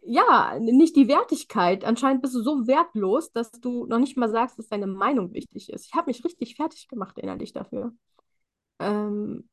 ja, 0.02 0.58
nicht 0.58 0.96
die 0.96 1.08
Wertigkeit. 1.08 1.84
Anscheinend 1.84 2.22
bist 2.22 2.34
du 2.34 2.42
so 2.42 2.66
wertlos, 2.66 3.32
dass 3.32 3.50
du 3.52 3.86
noch 3.86 3.98
nicht 3.98 4.16
mal 4.16 4.30
sagst, 4.30 4.58
dass 4.58 4.68
deine 4.68 4.86
Meinung 4.86 5.32
wichtig 5.34 5.70
ist. 5.70 5.86
Ich 5.86 5.94
habe 5.94 6.10
mich 6.10 6.24
richtig 6.24 6.56
fertig 6.56 6.88
gemacht 6.88 7.18
innerlich 7.18 7.52
dafür. 7.52 7.92
Ähm, 8.78 9.48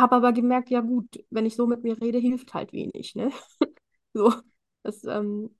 habe 0.00 0.16
aber 0.16 0.32
gemerkt, 0.32 0.70
ja 0.70 0.80
gut, 0.80 1.24
wenn 1.30 1.46
ich 1.46 1.56
so 1.56 1.66
mit 1.66 1.82
mir 1.82 2.00
rede, 2.00 2.18
hilft 2.18 2.54
halt 2.54 2.72
wenig. 2.72 3.14
Ne? 3.14 3.30
so, 4.14 4.32
das 4.82 5.04
ähm, 5.04 5.56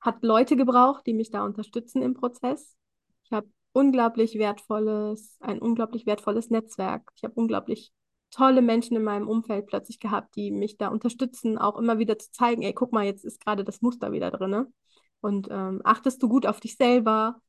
hat 0.00 0.22
Leute 0.22 0.56
gebraucht, 0.56 1.06
die 1.06 1.14
mich 1.14 1.30
da 1.30 1.44
unterstützen 1.44 2.02
im 2.02 2.14
Prozess. 2.14 2.76
Ich 3.24 3.32
habe 3.32 3.48
unglaublich 3.72 4.38
wertvolles, 4.38 5.36
ein 5.40 5.58
unglaublich 5.58 6.06
wertvolles 6.06 6.50
Netzwerk. 6.50 7.10
Ich 7.16 7.24
habe 7.24 7.34
unglaublich 7.34 7.92
tolle 8.30 8.62
Menschen 8.62 8.96
in 8.96 9.04
meinem 9.04 9.28
Umfeld 9.28 9.66
plötzlich 9.66 10.00
gehabt, 10.00 10.36
die 10.36 10.50
mich 10.50 10.76
da 10.78 10.88
unterstützen, 10.88 11.58
auch 11.58 11.78
immer 11.78 11.98
wieder 11.98 12.18
zu 12.18 12.30
zeigen, 12.32 12.62
ey, 12.62 12.72
guck 12.72 12.92
mal, 12.92 13.04
jetzt 13.04 13.24
ist 13.24 13.40
gerade 13.44 13.64
das 13.64 13.82
Muster 13.82 14.12
wieder 14.12 14.30
drin. 14.30 14.50
Ne? 14.50 14.72
Und 15.20 15.48
ähm, 15.50 15.80
achtest 15.84 16.22
du 16.22 16.28
gut 16.28 16.46
auf 16.46 16.60
dich 16.60 16.76
selber? 16.76 17.40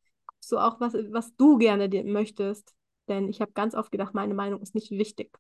Du 0.49 0.58
auch, 0.58 0.80
was, 0.80 0.93
was 0.93 1.36
du 1.36 1.58
gerne 1.58 1.89
möchtest? 2.05 2.74
Denn 3.08 3.28
ich 3.28 3.41
habe 3.41 3.51
ganz 3.53 3.76
oft 3.76 3.91
gedacht, 3.91 4.14
meine 4.14 4.34
Meinung 4.34 4.62
ist 4.62 4.76
nicht 4.76 4.91
wichtig. 4.91 5.38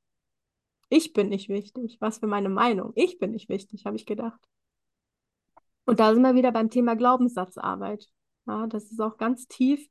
Ich 0.89 1.13
bin 1.13 1.29
nicht 1.29 1.49
wichtig. 1.49 1.97
Was 1.99 2.19
für 2.19 2.27
meine 2.27 2.49
Meinung? 2.49 2.93
Ich 2.95 3.19
bin 3.19 3.31
nicht 3.31 3.49
wichtig, 3.49 3.85
habe 3.85 3.97
ich 3.97 4.05
gedacht. 4.05 4.39
Und 5.85 5.99
da 5.99 6.13
sind 6.13 6.23
wir 6.23 6.35
wieder 6.35 6.51
beim 6.51 6.69
Thema 6.69 6.95
Glaubenssatzarbeit. 6.95 8.07
Ja, 8.45 8.67
das 8.67 8.91
ist 8.91 9.01
auch 9.01 9.17
ganz 9.17 9.47
tief 9.47 9.87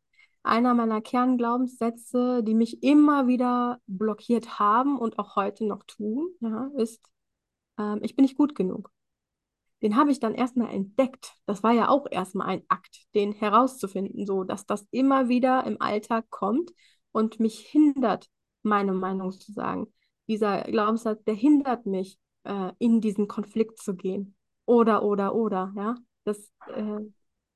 einer 0.46 0.74
meiner 0.74 1.00
Kernglaubenssätze, 1.00 2.42
die 2.44 2.54
mich 2.54 2.82
immer 2.82 3.26
wieder 3.26 3.80
blockiert 3.86 4.58
haben 4.58 4.96
und 4.98 5.18
auch 5.18 5.34
heute 5.36 5.66
noch 5.66 5.82
tun, 5.84 6.28
ja, 6.40 6.70
ist, 6.76 7.02
ähm, 7.78 7.98
ich 8.02 8.14
bin 8.14 8.24
nicht 8.24 8.36
gut 8.36 8.54
genug. 8.54 8.92
Den 9.82 9.96
habe 9.96 10.10
ich 10.10 10.20
dann 10.20 10.34
erstmal 10.34 10.72
entdeckt. 10.72 11.34
Das 11.46 11.62
war 11.62 11.72
ja 11.72 11.88
auch 11.88 12.06
erstmal 12.10 12.46
ein 12.46 12.62
Akt, 12.68 13.12
den 13.14 13.32
herauszufinden, 13.32 14.24
so 14.24 14.44
dass 14.44 14.64
das 14.66 14.86
immer 14.90 15.28
wieder 15.28 15.64
im 15.64 15.80
Alltag 15.82 16.30
kommt 16.30 16.70
und 17.12 17.40
mich 17.40 17.58
hindert, 17.58 18.28
meine 18.62 18.92
Meinung 18.92 19.32
zu 19.32 19.52
sagen 19.52 19.92
dieser 20.28 20.62
Glaubenssatz, 20.62 21.22
der 21.24 21.34
hindert 21.34 21.86
mich, 21.86 22.18
äh, 22.44 22.72
in 22.78 23.00
diesen 23.00 23.28
Konflikt 23.28 23.78
zu 23.78 23.94
gehen. 23.94 24.36
Oder, 24.64 25.02
oder, 25.02 25.34
oder, 25.34 25.72
ja. 25.76 25.94
Das, 26.24 26.50
äh, 26.74 27.00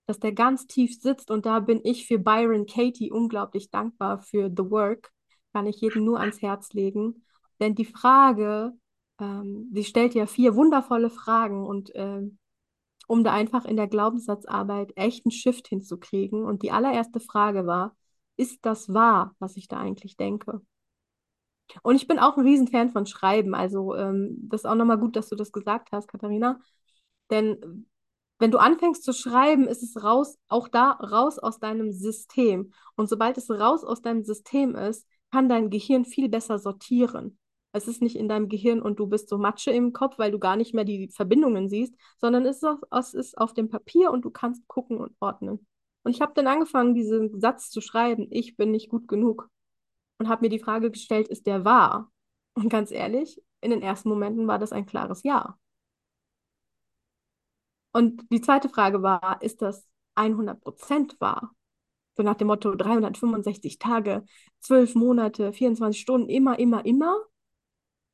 dass 0.06 0.18
der 0.18 0.32
ganz 0.32 0.66
tief 0.66 1.00
sitzt 1.00 1.30
und 1.30 1.46
da 1.46 1.60
bin 1.60 1.80
ich 1.84 2.06
für 2.06 2.18
Byron 2.18 2.66
Katie 2.66 3.12
unglaublich 3.12 3.70
dankbar 3.70 4.18
für 4.18 4.48
The 4.48 4.70
Work. 4.70 5.12
Kann 5.52 5.66
ich 5.66 5.80
jedem 5.80 6.04
nur 6.04 6.20
ans 6.20 6.42
Herz 6.42 6.72
legen. 6.72 7.24
Denn 7.60 7.74
die 7.74 7.84
Frage, 7.84 8.72
ähm, 9.20 9.70
sie 9.72 9.84
stellt 9.84 10.14
ja 10.14 10.26
vier 10.26 10.56
wundervolle 10.56 11.10
Fragen 11.10 11.64
und 11.64 11.90
ähm, 11.94 12.38
um 13.06 13.24
da 13.24 13.32
einfach 13.32 13.64
in 13.64 13.76
der 13.76 13.88
Glaubenssatzarbeit 13.88 14.92
echt 14.96 15.26
einen 15.26 15.32
Shift 15.32 15.68
hinzukriegen. 15.68 16.44
Und 16.44 16.62
die 16.62 16.70
allererste 16.72 17.20
Frage 17.20 17.66
war, 17.66 17.96
ist 18.36 18.64
das 18.64 18.92
wahr, 18.92 19.34
was 19.38 19.56
ich 19.56 19.68
da 19.68 19.78
eigentlich 19.78 20.16
denke? 20.16 20.60
Und 21.82 21.96
ich 21.96 22.06
bin 22.06 22.18
auch 22.18 22.36
ein 22.36 22.44
Riesenfan 22.46 22.90
von 22.90 23.06
Schreiben. 23.06 23.54
Also 23.54 23.94
ähm, 23.94 24.36
das 24.48 24.62
ist 24.62 24.66
auch 24.66 24.74
nochmal 24.74 24.98
gut, 24.98 25.16
dass 25.16 25.28
du 25.28 25.36
das 25.36 25.52
gesagt 25.52 25.90
hast, 25.92 26.08
Katharina. 26.08 26.60
Denn 27.30 27.86
wenn 28.38 28.50
du 28.50 28.58
anfängst 28.58 29.04
zu 29.04 29.12
schreiben, 29.12 29.68
ist 29.68 29.82
es 29.82 30.02
raus, 30.02 30.38
auch 30.48 30.68
da 30.68 30.92
raus 30.92 31.38
aus 31.38 31.60
deinem 31.60 31.92
System. 31.92 32.72
Und 32.96 33.08
sobald 33.08 33.36
es 33.36 33.50
raus 33.50 33.84
aus 33.84 34.00
deinem 34.00 34.24
System 34.24 34.74
ist, 34.74 35.06
kann 35.30 35.48
dein 35.48 35.70
Gehirn 35.70 36.04
viel 36.04 36.28
besser 36.28 36.58
sortieren. 36.58 37.38
Es 37.72 37.86
ist 37.86 38.02
nicht 38.02 38.16
in 38.16 38.28
deinem 38.28 38.48
Gehirn 38.48 38.82
und 38.82 38.98
du 38.98 39.06
bist 39.06 39.28
so 39.28 39.38
Matsche 39.38 39.70
im 39.70 39.92
Kopf, 39.92 40.18
weil 40.18 40.32
du 40.32 40.38
gar 40.38 40.56
nicht 40.56 40.74
mehr 40.74 40.84
die 40.84 41.08
Verbindungen 41.08 41.68
siehst, 41.68 41.94
sondern 42.18 42.44
es 42.46 42.56
ist 42.56 42.64
auf, 42.64 42.78
es 42.90 43.14
ist 43.14 43.38
auf 43.38 43.52
dem 43.54 43.68
Papier 43.68 44.10
und 44.10 44.24
du 44.24 44.30
kannst 44.30 44.66
gucken 44.66 44.98
und 44.98 45.12
ordnen. 45.20 45.66
Und 46.02 46.10
ich 46.12 46.20
habe 46.20 46.32
dann 46.34 46.46
angefangen, 46.46 46.94
diesen 46.94 47.40
Satz 47.40 47.70
zu 47.70 47.80
schreiben, 47.80 48.26
ich 48.30 48.56
bin 48.56 48.70
nicht 48.70 48.88
gut 48.88 49.06
genug. 49.06 49.48
Und 50.20 50.28
habe 50.28 50.44
mir 50.44 50.50
die 50.50 50.60
Frage 50.60 50.92
gestellt, 50.92 51.28
ist 51.28 51.48
der 51.48 51.64
wahr? 51.66 52.12
Und 52.54 52.70
ganz 52.70 52.92
ehrlich, 52.92 53.42
in 53.62 53.72
den 53.72 53.82
ersten 53.82 54.08
Momenten 54.10 54.46
war 54.48 54.60
das 54.60 54.72
ein 54.72 54.86
klares 54.86 55.24
Ja. 55.24 55.58
Und 57.92 58.22
die 58.32 58.40
zweite 58.40 58.68
Frage 58.68 59.02
war, 59.02 59.40
ist 59.42 59.62
das 59.62 59.86
100% 60.14 61.16
wahr? 61.20 61.54
So 62.16 62.22
nach 62.22 62.36
dem 62.36 62.48
Motto 62.48 62.74
365 62.74 63.78
Tage, 63.78 64.24
12 64.60 64.94
Monate, 64.94 65.52
24 65.52 66.00
Stunden, 66.02 66.28
immer, 66.30 66.58
immer, 66.58 66.84
immer. 66.86 67.16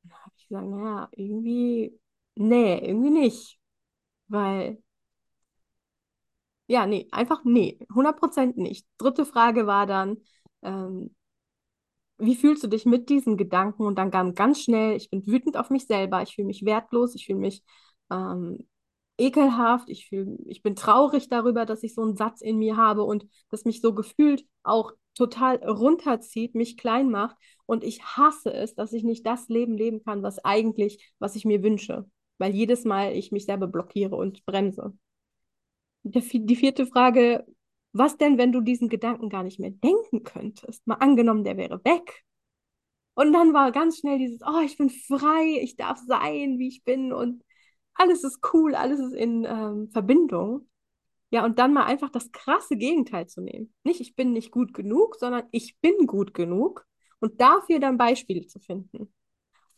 Dann 0.03 0.13
habe 0.13 0.31
ich 0.37 0.47
gesagt, 0.47 0.67
naja, 0.67 1.09
irgendwie, 1.11 1.99
nee, 2.35 2.77
irgendwie 2.79 3.09
nicht. 3.11 3.59
Weil, 4.29 4.83
ja, 6.67 6.85
nee, 6.85 7.07
einfach 7.11 7.43
nee, 7.43 7.79
100% 7.93 8.57
nicht. 8.57 8.87
Dritte 8.97 9.25
Frage 9.25 9.67
war 9.67 9.85
dann, 9.85 10.17
ähm, 10.63 11.15
wie 12.17 12.35
fühlst 12.35 12.63
du 12.63 12.67
dich 12.67 12.85
mit 12.85 13.09
diesen 13.09 13.37
Gedanken? 13.37 13.83
Und 13.83 13.97
dann 13.97 14.11
kam 14.11 14.35
ganz 14.35 14.61
schnell, 14.61 14.95
ich 14.95 15.09
bin 15.09 15.25
wütend 15.27 15.57
auf 15.57 15.69
mich 15.69 15.85
selber, 15.87 16.21
ich 16.21 16.35
fühle 16.35 16.47
mich 16.47 16.65
wertlos, 16.65 17.15
ich 17.15 17.25
fühle 17.25 17.39
mich 17.39 17.63
ähm, 18.11 18.67
ekelhaft, 19.17 19.89
ich 19.89 20.07
fühl, 20.07 20.37
ich 20.45 20.61
bin 20.61 20.75
traurig 20.75 21.29
darüber, 21.29 21.65
dass 21.65 21.83
ich 21.83 21.93
so 21.93 22.01
einen 22.03 22.15
Satz 22.15 22.41
in 22.41 22.57
mir 22.57 22.77
habe 22.77 23.03
und 23.03 23.25
das 23.49 23.65
mich 23.65 23.81
so 23.81 23.93
gefühlt 23.93 24.45
auch 24.63 24.93
total 25.15 25.57
runterzieht, 25.57 26.53
mich 26.53 26.77
klein 26.77 27.09
macht 27.09 27.35
und 27.65 27.83
ich 27.83 28.03
hasse 28.03 28.53
es, 28.53 28.75
dass 28.75 28.93
ich 28.93 29.03
nicht 29.03 29.25
das 29.25 29.47
Leben 29.49 29.75
leben 29.75 30.03
kann, 30.03 30.21
was 30.21 30.43
eigentlich, 30.45 31.13
was 31.19 31.35
ich 31.35 31.45
mir 31.45 31.63
wünsche, 31.63 32.05
weil 32.37 32.53
jedes 32.53 32.85
Mal 32.85 33.13
ich 33.13 33.31
mich 33.31 33.45
selber 33.45 33.67
blockiere 33.67 34.15
und 34.15 34.45
bremse. 34.45 34.93
Die 36.03 36.55
vierte 36.55 36.85
Frage, 36.85 37.45
was 37.97 38.17
denn, 38.17 38.37
wenn 38.37 38.51
du 38.51 38.61
diesen 38.61 38.89
Gedanken 38.89 39.29
gar 39.29 39.43
nicht 39.43 39.59
mehr 39.59 39.71
denken 39.71 40.23
könntest? 40.23 40.85
Mal 40.87 40.95
angenommen, 40.95 41.43
der 41.43 41.57
wäre 41.57 41.83
weg. 41.83 42.23
Und 43.15 43.33
dann 43.33 43.53
war 43.53 43.71
ganz 43.71 43.99
schnell 43.99 44.19
dieses, 44.19 44.41
oh, 44.45 44.61
ich 44.63 44.77
bin 44.77 44.89
frei, 44.89 45.59
ich 45.61 45.75
darf 45.75 45.99
sein, 46.05 46.59
wie 46.59 46.67
ich 46.67 46.83
bin 46.83 47.11
und 47.11 47.43
alles 47.95 48.23
ist 48.23 48.39
cool, 48.53 48.75
alles 48.75 48.99
ist 48.99 49.13
in 49.13 49.43
ähm, 49.45 49.89
Verbindung. 49.89 50.69
Ja, 51.31 51.43
und 51.43 51.59
dann 51.59 51.73
mal 51.73 51.85
einfach 51.85 52.09
das 52.09 52.31
krasse 52.31 52.77
Gegenteil 52.77 53.27
zu 53.27 53.41
nehmen. 53.41 53.73
Nicht, 53.83 54.01
ich 54.01 54.15
bin 54.15 54.31
nicht 54.33 54.51
gut 54.51 54.73
genug, 54.73 55.15
sondern 55.15 55.43
ich 55.51 55.77
bin 55.79 56.07
gut 56.07 56.33
genug 56.33 56.85
und 57.19 57.41
dafür 57.41 57.79
dann 57.79 57.97
Beispiele 57.97 58.47
zu 58.47 58.59
finden. 58.59 59.11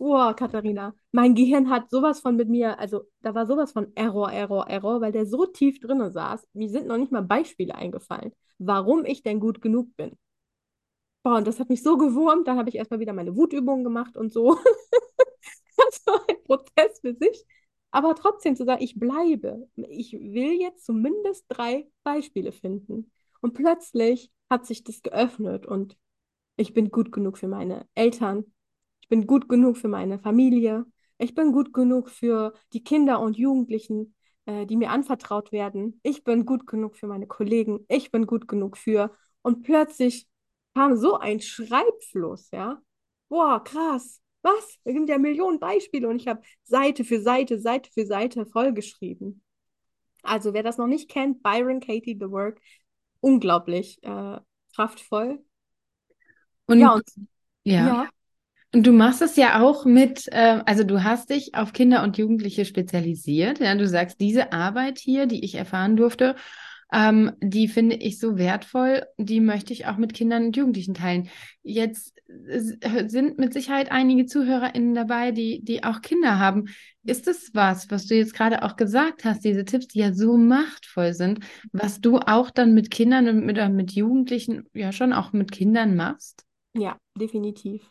Oh, 0.01 0.33
Katharina, 0.33 0.93
mein 1.11 1.35
Gehirn 1.35 1.69
hat 1.69 1.89
sowas 1.89 2.21
von 2.21 2.35
mit 2.37 2.47
mir, 2.49 2.79
also 2.79 3.03
da 3.21 3.35
war 3.35 3.45
sowas 3.45 3.73
von 3.73 3.91
Error, 3.95 4.31
Error, 4.31 4.67
Error, 4.69 5.01
weil 5.01 5.11
der 5.11 5.25
so 5.25 5.45
tief 5.45 5.79
drinne 5.81 6.09
saß. 6.11 6.47
Mir 6.53 6.69
sind 6.69 6.87
noch 6.87 6.97
nicht 6.97 7.11
mal 7.11 7.21
Beispiele 7.21 7.75
eingefallen, 7.75 8.31
warum 8.59 9.03
ich 9.05 9.23
denn 9.23 9.39
gut 9.41 9.61
genug 9.61 9.95
bin. 9.97 10.17
Boah, 11.23 11.35
und 11.37 11.47
das 11.47 11.59
hat 11.59 11.69
mich 11.69 11.83
so 11.83 11.97
gewurmt, 11.97 12.47
dann 12.47 12.57
habe 12.57 12.69
ich 12.69 12.75
erstmal 12.75 12.99
wieder 12.99 13.13
meine 13.13 13.35
Wutübungen 13.35 13.83
gemacht 13.83 14.15
und 14.17 14.31
so. 14.31 14.57
das 15.77 16.05
war 16.05 16.21
ein 16.29 16.43
Prozess 16.43 16.99
für 17.01 17.13
sich. 17.15 17.45
Aber 17.91 18.15
trotzdem 18.15 18.55
zu 18.55 18.65
sagen, 18.65 18.83
ich 18.83 18.99
bleibe. 18.99 19.67
Ich 19.75 20.13
will 20.13 20.53
jetzt 20.61 20.85
zumindest 20.85 21.45
drei 21.49 21.89
Beispiele 22.03 22.51
finden. 22.51 23.11
Und 23.41 23.53
plötzlich 23.53 24.31
hat 24.49 24.65
sich 24.65 24.83
das 24.83 25.01
geöffnet 25.01 25.65
und 25.65 25.97
ich 26.57 26.73
bin 26.73 26.91
gut 26.91 27.11
genug 27.11 27.37
für 27.37 27.47
meine 27.47 27.87
Eltern. 27.95 28.45
Ich 29.09 29.17
bin 29.17 29.27
gut 29.27 29.49
genug 29.49 29.77
für 29.77 29.87
meine 29.87 30.19
Familie. 30.19 30.85
Ich 31.17 31.33
bin 31.35 31.51
gut 31.51 31.73
genug 31.73 32.09
für 32.09 32.53
die 32.73 32.83
Kinder 32.83 33.19
und 33.19 33.37
Jugendlichen, 33.37 34.15
äh, 34.45 34.65
die 34.65 34.77
mir 34.77 34.91
anvertraut 34.91 35.51
werden. 35.51 35.99
Ich 36.03 36.23
bin 36.23 36.45
gut 36.45 36.67
genug 36.67 36.95
für 36.95 37.07
meine 37.07 37.27
Kollegen. 37.27 37.85
Ich 37.87 38.11
bin 38.11 38.25
gut 38.27 38.47
genug 38.47 38.77
für. 38.77 39.11
Und 39.41 39.63
plötzlich 39.63 40.27
kam 40.75 40.95
so 40.95 41.17
ein 41.17 41.39
Schreibfluss, 41.41 42.51
ja. 42.51 42.81
Boah, 43.29 43.63
krass 43.63 44.21
was? 44.41 44.79
Da 44.83 44.91
gibt 44.91 45.09
ja 45.09 45.17
Millionen 45.17 45.59
Beispiele 45.59 46.07
und 46.07 46.17
ich 46.17 46.27
habe 46.27 46.41
Seite 46.63 47.03
für 47.03 47.21
Seite, 47.21 47.59
Seite 47.59 47.89
für 47.91 48.05
Seite 48.05 48.45
vollgeschrieben. 48.45 49.43
Also 50.23 50.53
wer 50.53 50.63
das 50.63 50.77
noch 50.77 50.87
nicht 50.87 51.09
kennt, 51.09 51.43
Byron 51.43 51.79
Katie 51.79 52.17
The 52.19 52.29
Work, 52.29 52.61
unglaublich 53.21 54.01
äh, 54.03 54.37
kraftvoll. 54.75 55.43
Und 56.65 56.79
ja, 56.79 56.93
und, 56.93 57.03
ja. 57.63 57.87
ja. 57.87 58.09
Und 58.73 58.85
du 58.85 58.91
machst 58.91 59.21
es 59.21 59.35
ja 59.35 59.61
auch 59.61 59.85
mit, 59.85 60.27
äh, 60.27 60.61
also 60.65 60.83
du 60.83 61.03
hast 61.03 61.31
dich 61.31 61.55
auf 61.55 61.73
Kinder 61.73 62.03
und 62.03 62.17
Jugendliche 62.17 62.65
spezialisiert. 62.65 63.59
Ja, 63.59 63.73
du 63.75 63.87
sagst, 63.87 64.19
diese 64.21 64.53
Arbeit 64.53 64.99
hier, 64.99 65.25
die 65.25 65.43
ich 65.43 65.55
erfahren 65.55 65.95
durfte, 65.95 66.35
ähm, 66.91 67.31
die 67.39 67.67
finde 67.67 67.95
ich 67.95 68.19
so 68.19 68.37
wertvoll, 68.37 69.03
die 69.17 69.41
möchte 69.41 69.73
ich 69.73 69.87
auch 69.87 69.97
mit 69.97 70.13
Kindern 70.13 70.47
und 70.47 70.57
Jugendlichen 70.57 70.93
teilen. 70.93 71.29
Jetzt 71.63 72.13
sind 73.07 73.39
mit 73.39 73.53
Sicherheit 73.53 73.91
einige 73.91 74.25
ZuhörerInnen 74.27 74.93
dabei, 74.93 75.31
die, 75.31 75.63
die 75.63 75.83
auch 75.83 76.01
Kinder 76.01 76.37
haben. 76.37 76.65
Ist 77.03 77.27
es 77.27 77.51
was, 77.53 77.89
was 77.89 78.05
du 78.05 78.15
jetzt 78.15 78.35
gerade 78.35 78.63
auch 78.63 78.75
gesagt 78.75 79.25
hast, 79.25 79.43
diese 79.43 79.65
Tipps, 79.65 79.87
die 79.87 79.99
ja 79.99 80.13
so 80.13 80.37
machtvoll 80.37 81.13
sind, 81.13 81.39
was 81.71 82.01
du 82.01 82.19
auch 82.19 82.51
dann 82.51 82.73
mit 82.75 82.91
Kindern 82.91 83.27
und 83.27 83.45
mit, 83.45 83.57
mit 83.71 83.91
Jugendlichen, 83.93 84.65
ja 84.73 84.91
schon 84.91 85.11
auch 85.13 85.33
mit 85.33 85.51
Kindern 85.51 85.95
machst? 85.95 86.45
Ja, 86.75 86.97
definitiv. 87.15 87.81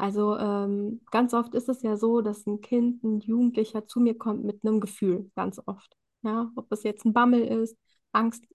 Also 0.00 0.34
ähm, 0.38 1.02
ganz 1.10 1.34
oft 1.34 1.54
ist 1.54 1.68
es 1.68 1.82
ja 1.82 1.98
so, 1.98 2.22
dass 2.22 2.46
ein 2.46 2.62
Kind, 2.62 3.04
ein 3.04 3.20
Jugendlicher 3.20 3.86
zu 3.86 4.00
mir 4.00 4.16
kommt 4.16 4.44
mit 4.44 4.64
einem 4.64 4.80
Gefühl, 4.80 5.30
ganz 5.36 5.60
oft. 5.66 5.94
Ja, 6.22 6.50
ob 6.56 6.72
es 6.72 6.84
jetzt 6.84 7.04
ein 7.04 7.12
Bammel 7.12 7.42
ist, 7.42 7.76
Angst, 8.12 8.46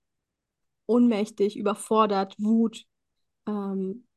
ohnmächtig, 0.87 1.55
überfordert, 1.55 2.35
Wut. 2.39 2.85
Ähm, 3.47 4.07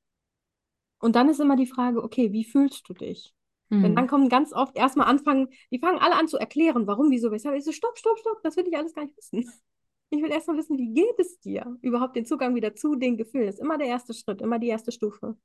und 1.00 1.16
dann 1.16 1.28
ist 1.28 1.38
immer 1.38 1.56
die 1.56 1.66
Frage, 1.66 2.02
okay, 2.02 2.32
wie 2.32 2.44
fühlst 2.44 2.88
du 2.88 2.94
dich? 2.94 3.34
Mhm. 3.68 3.82
Denn 3.82 3.96
dann 3.96 4.06
kommen 4.06 4.30
ganz 4.30 4.54
oft 4.54 4.74
erstmal 4.74 5.06
anfangen, 5.06 5.48
die 5.70 5.80
fangen 5.80 5.98
alle 5.98 6.16
an 6.16 6.28
zu 6.28 6.38
erklären, 6.38 6.86
warum, 6.86 7.10
wieso, 7.10 7.30
weshalb. 7.30 7.58
Ich 7.58 7.64
so, 7.64 7.72
stopp, 7.72 7.98
stopp, 7.98 8.18
stopp, 8.18 8.42
das 8.42 8.56
will 8.56 8.66
ich 8.66 8.76
alles 8.76 8.94
gar 8.94 9.04
nicht 9.04 9.16
wissen. 9.16 9.44
Ich 10.10 10.22
will 10.22 10.30
erstmal 10.30 10.56
wissen, 10.56 10.78
wie 10.78 10.94
geht 10.94 11.18
es 11.18 11.38
dir? 11.40 11.76
Überhaupt 11.82 12.16
den 12.16 12.24
Zugang 12.24 12.54
wieder 12.54 12.74
zu 12.74 12.94
den 12.94 13.18
Gefühlen. 13.18 13.44
Das 13.44 13.56
ist 13.56 13.60
immer 13.60 13.76
der 13.76 13.88
erste 13.88 14.14
Schritt, 14.14 14.40
immer 14.40 14.58
die 14.58 14.68
erste 14.68 14.90
Stufe. 14.90 15.36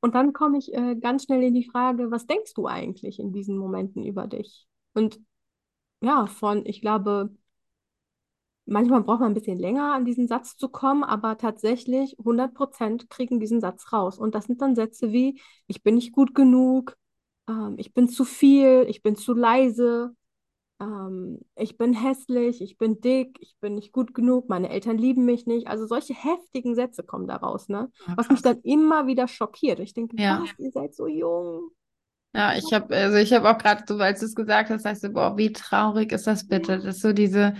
Und 0.00 0.14
dann 0.14 0.32
komme 0.32 0.58
ich 0.58 0.72
äh, 0.74 0.96
ganz 0.96 1.24
schnell 1.24 1.42
in 1.42 1.54
die 1.54 1.68
Frage, 1.68 2.10
was 2.10 2.26
denkst 2.26 2.54
du 2.54 2.66
eigentlich 2.66 3.18
in 3.18 3.32
diesen 3.32 3.58
Momenten 3.58 4.04
über 4.04 4.26
dich? 4.26 4.66
Und 4.94 5.20
ja, 6.02 6.26
von, 6.26 6.66
ich 6.66 6.80
glaube, 6.80 7.30
Manchmal 8.66 9.02
braucht 9.02 9.20
man 9.20 9.30
ein 9.32 9.34
bisschen 9.34 9.58
länger, 9.58 9.94
an 9.94 10.04
diesen 10.04 10.28
Satz 10.28 10.56
zu 10.58 10.68
kommen, 10.68 11.02
aber 11.02 11.38
tatsächlich 11.38 12.18
100 12.18 12.52
Prozent 12.54 13.08
kriegen 13.08 13.40
diesen 13.40 13.60
Satz 13.62 13.92
raus. 13.94 14.18
Und 14.18 14.34
das 14.34 14.44
sind 14.44 14.60
dann 14.60 14.74
Sätze 14.76 15.10
wie, 15.10 15.40
ich 15.66 15.82
bin 15.82 15.94
nicht 15.94 16.12
gut 16.12 16.34
genug, 16.34 16.94
ähm, 17.48 17.76
ich 17.78 17.94
bin 17.94 18.08
zu 18.08 18.24
viel, 18.24 18.84
ich 18.88 19.02
bin 19.02 19.16
zu 19.16 19.32
leise, 19.32 20.14
ähm, 20.80 21.40
ich 21.56 21.76
bin 21.76 21.92
hässlich, 21.92 22.62
ich 22.62 22.78
bin 22.78 23.00
dick, 23.00 23.36
ich 23.40 23.56
bin 23.60 23.74
nicht 23.74 23.92
gut 23.92 24.14
genug, 24.14 24.48
meine 24.48 24.70
Eltern 24.70 24.98
lieben 24.98 25.24
mich 25.24 25.46
nicht. 25.46 25.66
Also 25.66 25.86
solche 25.86 26.14
heftigen 26.14 26.74
Sätze 26.74 27.02
kommen 27.02 27.26
da 27.26 27.36
raus, 27.36 27.68
ne? 27.68 27.90
Ja, 28.06 28.16
was 28.16 28.28
mich 28.30 28.42
dann 28.42 28.60
immer 28.62 29.06
wieder 29.06 29.26
schockiert. 29.26 29.80
Ich 29.80 29.94
denke, 29.94 30.16
ja. 30.20 30.40
was, 30.42 30.50
ihr 30.58 30.70
seid 30.70 30.94
so 30.94 31.06
jung. 31.06 31.70
Ja, 32.34 32.54
ich 32.54 32.72
habe 32.72 32.94
also 32.94 33.16
ich 33.16 33.32
habe 33.32 33.50
auch 33.50 33.58
gerade 33.58 33.82
so, 33.88 33.98
als 33.98 34.20
du 34.20 34.26
es 34.26 34.34
gesagt 34.34 34.70
hast, 34.70 34.84
heißt 34.84 35.02
so, 35.02 35.10
boah, 35.10 35.36
wie 35.36 35.52
traurig 35.52 36.12
ist 36.12 36.26
das 36.26 36.46
bitte? 36.46 36.76
Das 36.76 36.96
ist 36.96 37.02
so 37.02 37.12
diese 37.12 37.54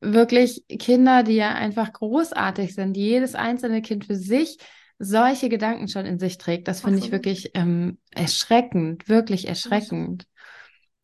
wirklich 0.00 0.64
Kinder, 0.68 1.22
die 1.22 1.34
ja 1.34 1.50
einfach 1.50 1.92
großartig 1.92 2.74
sind, 2.74 2.94
die 2.94 3.02
jedes 3.02 3.34
einzelne 3.34 3.82
Kind 3.82 4.06
für 4.06 4.16
sich 4.16 4.58
solche 4.98 5.48
Gedanken 5.48 5.88
schon 5.88 6.06
in 6.06 6.18
sich 6.18 6.38
trägt. 6.38 6.66
Das 6.66 6.80
finde 6.80 6.98
ich 6.98 7.12
wirklich 7.12 7.52
ähm, 7.54 7.98
erschreckend, 8.10 9.08
wirklich 9.08 9.46
erschreckend. 9.46 10.26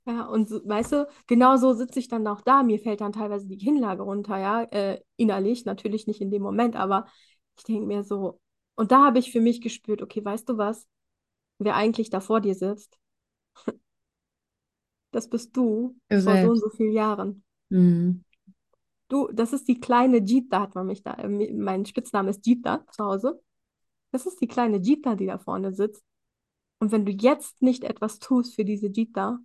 Ja, 0.06 0.26
und 0.26 0.48
so, 0.48 0.60
weißt 0.64 0.92
du, 0.92 1.08
genau 1.26 1.56
so 1.56 1.72
sitze 1.72 1.98
ich 1.98 2.08
dann 2.08 2.26
auch 2.26 2.42
da. 2.42 2.62
Mir 2.62 2.78
fällt 2.78 3.00
dann 3.00 3.12
teilweise 3.12 3.46
die 3.48 3.56
Kinnlage 3.56 4.02
runter, 4.02 4.38
ja, 4.38 4.62
äh, 4.64 5.00
innerlich, 5.16 5.64
natürlich 5.64 6.06
nicht 6.06 6.20
in 6.20 6.30
dem 6.30 6.42
Moment, 6.42 6.76
aber 6.76 7.06
ich 7.56 7.64
denke 7.64 7.86
mir 7.86 8.02
so, 8.02 8.40
und 8.74 8.92
da 8.92 9.04
habe 9.04 9.18
ich 9.18 9.32
für 9.32 9.40
mich 9.40 9.60
gespürt, 9.60 10.02
okay, 10.02 10.22
weißt 10.22 10.48
du 10.48 10.58
was, 10.58 10.86
wer 11.58 11.76
eigentlich 11.76 12.10
da 12.10 12.20
vor 12.20 12.40
dir 12.40 12.54
sitzt, 12.54 12.98
das 15.10 15.30
bist 15.30 15.56
du 15.56 15.96
Selbst. 16.10 16.24
vor 16.24 16.42
so 16.42 16.48
und 16.50 16.58
so 16.58 16.70
vielen 16.70 16.92
Jahren. 16.92 17.44
Mhm. 17.70 18.24
Du, 19.08 19.28
das 19.32 19.52
ist 19.52 19.68
die 19.68 19.80
kleine 19.80 20.18
Jita, 20.18 20.60
hat 20.60 20.74
man 20.74 20.86
mich 20.86 21.02
da, 21.02 21.14
äh, 21.14 21.28
mein 21.52 21.86
Spitzname 21.86 22.30
ist 22.30 22.46
Jita 22.46 22.84
zu 22.90 23.04
Hause. 23.04 23.40
Das 24.10 24.26
ist 24.26 24.40
die 24.40 24.48
kleine 24.48 24.78
Jita, 24.78 25.14
die 25.14 25.26
da 25.26 25.38
vorne 25.38 25.72
sitzt. 25.72 26.04
Und 26.78 26.92
wenn 26.92 27.06
du 27.06 27.12
jetzt 27.12 27.62
nicht 27.62 27.84
etwas 27.84 28.18
tust 28.18 28.54
für 28.54 28.64
diese 28.64 28.90
Gita, 28.90 29.38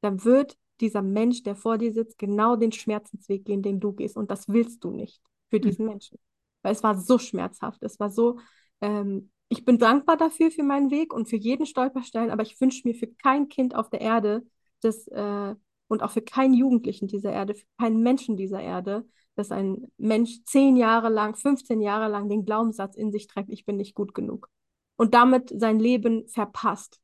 dann 0.00 0.24
wird 0.24 0.56
dieser 0.80 1.02
Mensch, 1.02 1.42
der 1.42 1.54
vor 1.54 1.78
dir 1.78 1.92
sitzt, 1.92 2.18
genau 2.18 2.56
den 2.56 2.72
Schmerzensweg 2.72 3.44
gehen, 3.44 3.62
den 3.62 3.80
du 3.80 3.92
gehst. 3.92 4.16
Und 4.16 4.30
das 4.30 4.48
willst 4.48 4.82
du 4.84 4.90
nicht 4.90 5.20
für 5.50 5.56
Hm. 5.56 5.62
diesen 5.62 5.86
Menschen. 5.86 6.18
Weil 6.62 6.72
es 6.72 6.82
war 6.82 6.98
so 6.98 7.18
schmerzhaft. 7.18 7.82
Es 7.82 8.00
war 8.00 8.10
so, 8.10 8.38
ähm, 8.80 9.30
ich 9.48 9.64
bin 9.64 9.78
dankbar 9.78 10.16
dafür, 10.16 10.50
für 10.50 10.62
meinen 10.62 10.90
Weg 10.90 11.12
und 11.12 11.28
für 11.28 11.36
jeden 11.36 11.66
Stolperstein, 11.66 12.30
aber 12.30 12.42
ich 12.42 12.60
wünsche 12.60 12.86
mir 12.86 12.94
für 12.94 13.08
kein 13.08 13.48
Kind 13.48 13.74
auf 13.74 13.90
der 13.90 14.00
Erde, 14.00 14.46
das, 14.80 15.06
äh, 15.08 15.54
und 15.88 16.02
auch 16.02 16.10
für 16.12 16.22
keinen 16.22 16.54
Jugendlichen 16.54 17.08
dieser 17.08 17.32
Erde, 17.32 17.54
für 17.54 17.66
keinen 17.78 18.00
Menschen 18.00 18.36
dieser 18.36 18.60
Erde, 18.60 19.04
dass 19.34 19.50
ein 19.50 19.90
Mensch 19.96 20.44
zehn 20.44 20.76
Jahre 20.76 21.08
lang, 21.08 21.34
15 21.34 21.80
Jahre 21.80 22.08
lang 22.08 22.28
den 22.28 22.44
Glaubenssatz 22.44 22.94
in 22.96 23.10
sich 23.10 23.26
trägt, 23.26 23.50
ich 23.50 23.64
bin 23.64 23.76
nicht 23.76 23.94
gut 23.94 24.14
genug. 24.14 24.48
Und 24.96 25.14
damit 25.14 25.52
sein 25.58 25.80
Leben 25.80 26.28
verpasst. 26.28 27.00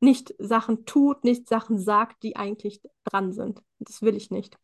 Nicht 0.00 0.34
Sachen 0.38 0.84
tut, 0.86 1.24
nicht 1.24 1.48
Sachen 1.48 1.78
sagt, 1.78 2.22
die 2.22 2.36
eigentlich 2.36 2.80
dran 3.04 3.32
sind. 3.32 3.62
Das 3.78 4.02
will 4.02 4.16
ich 4.16 4.30
nicht. 4.30 4.56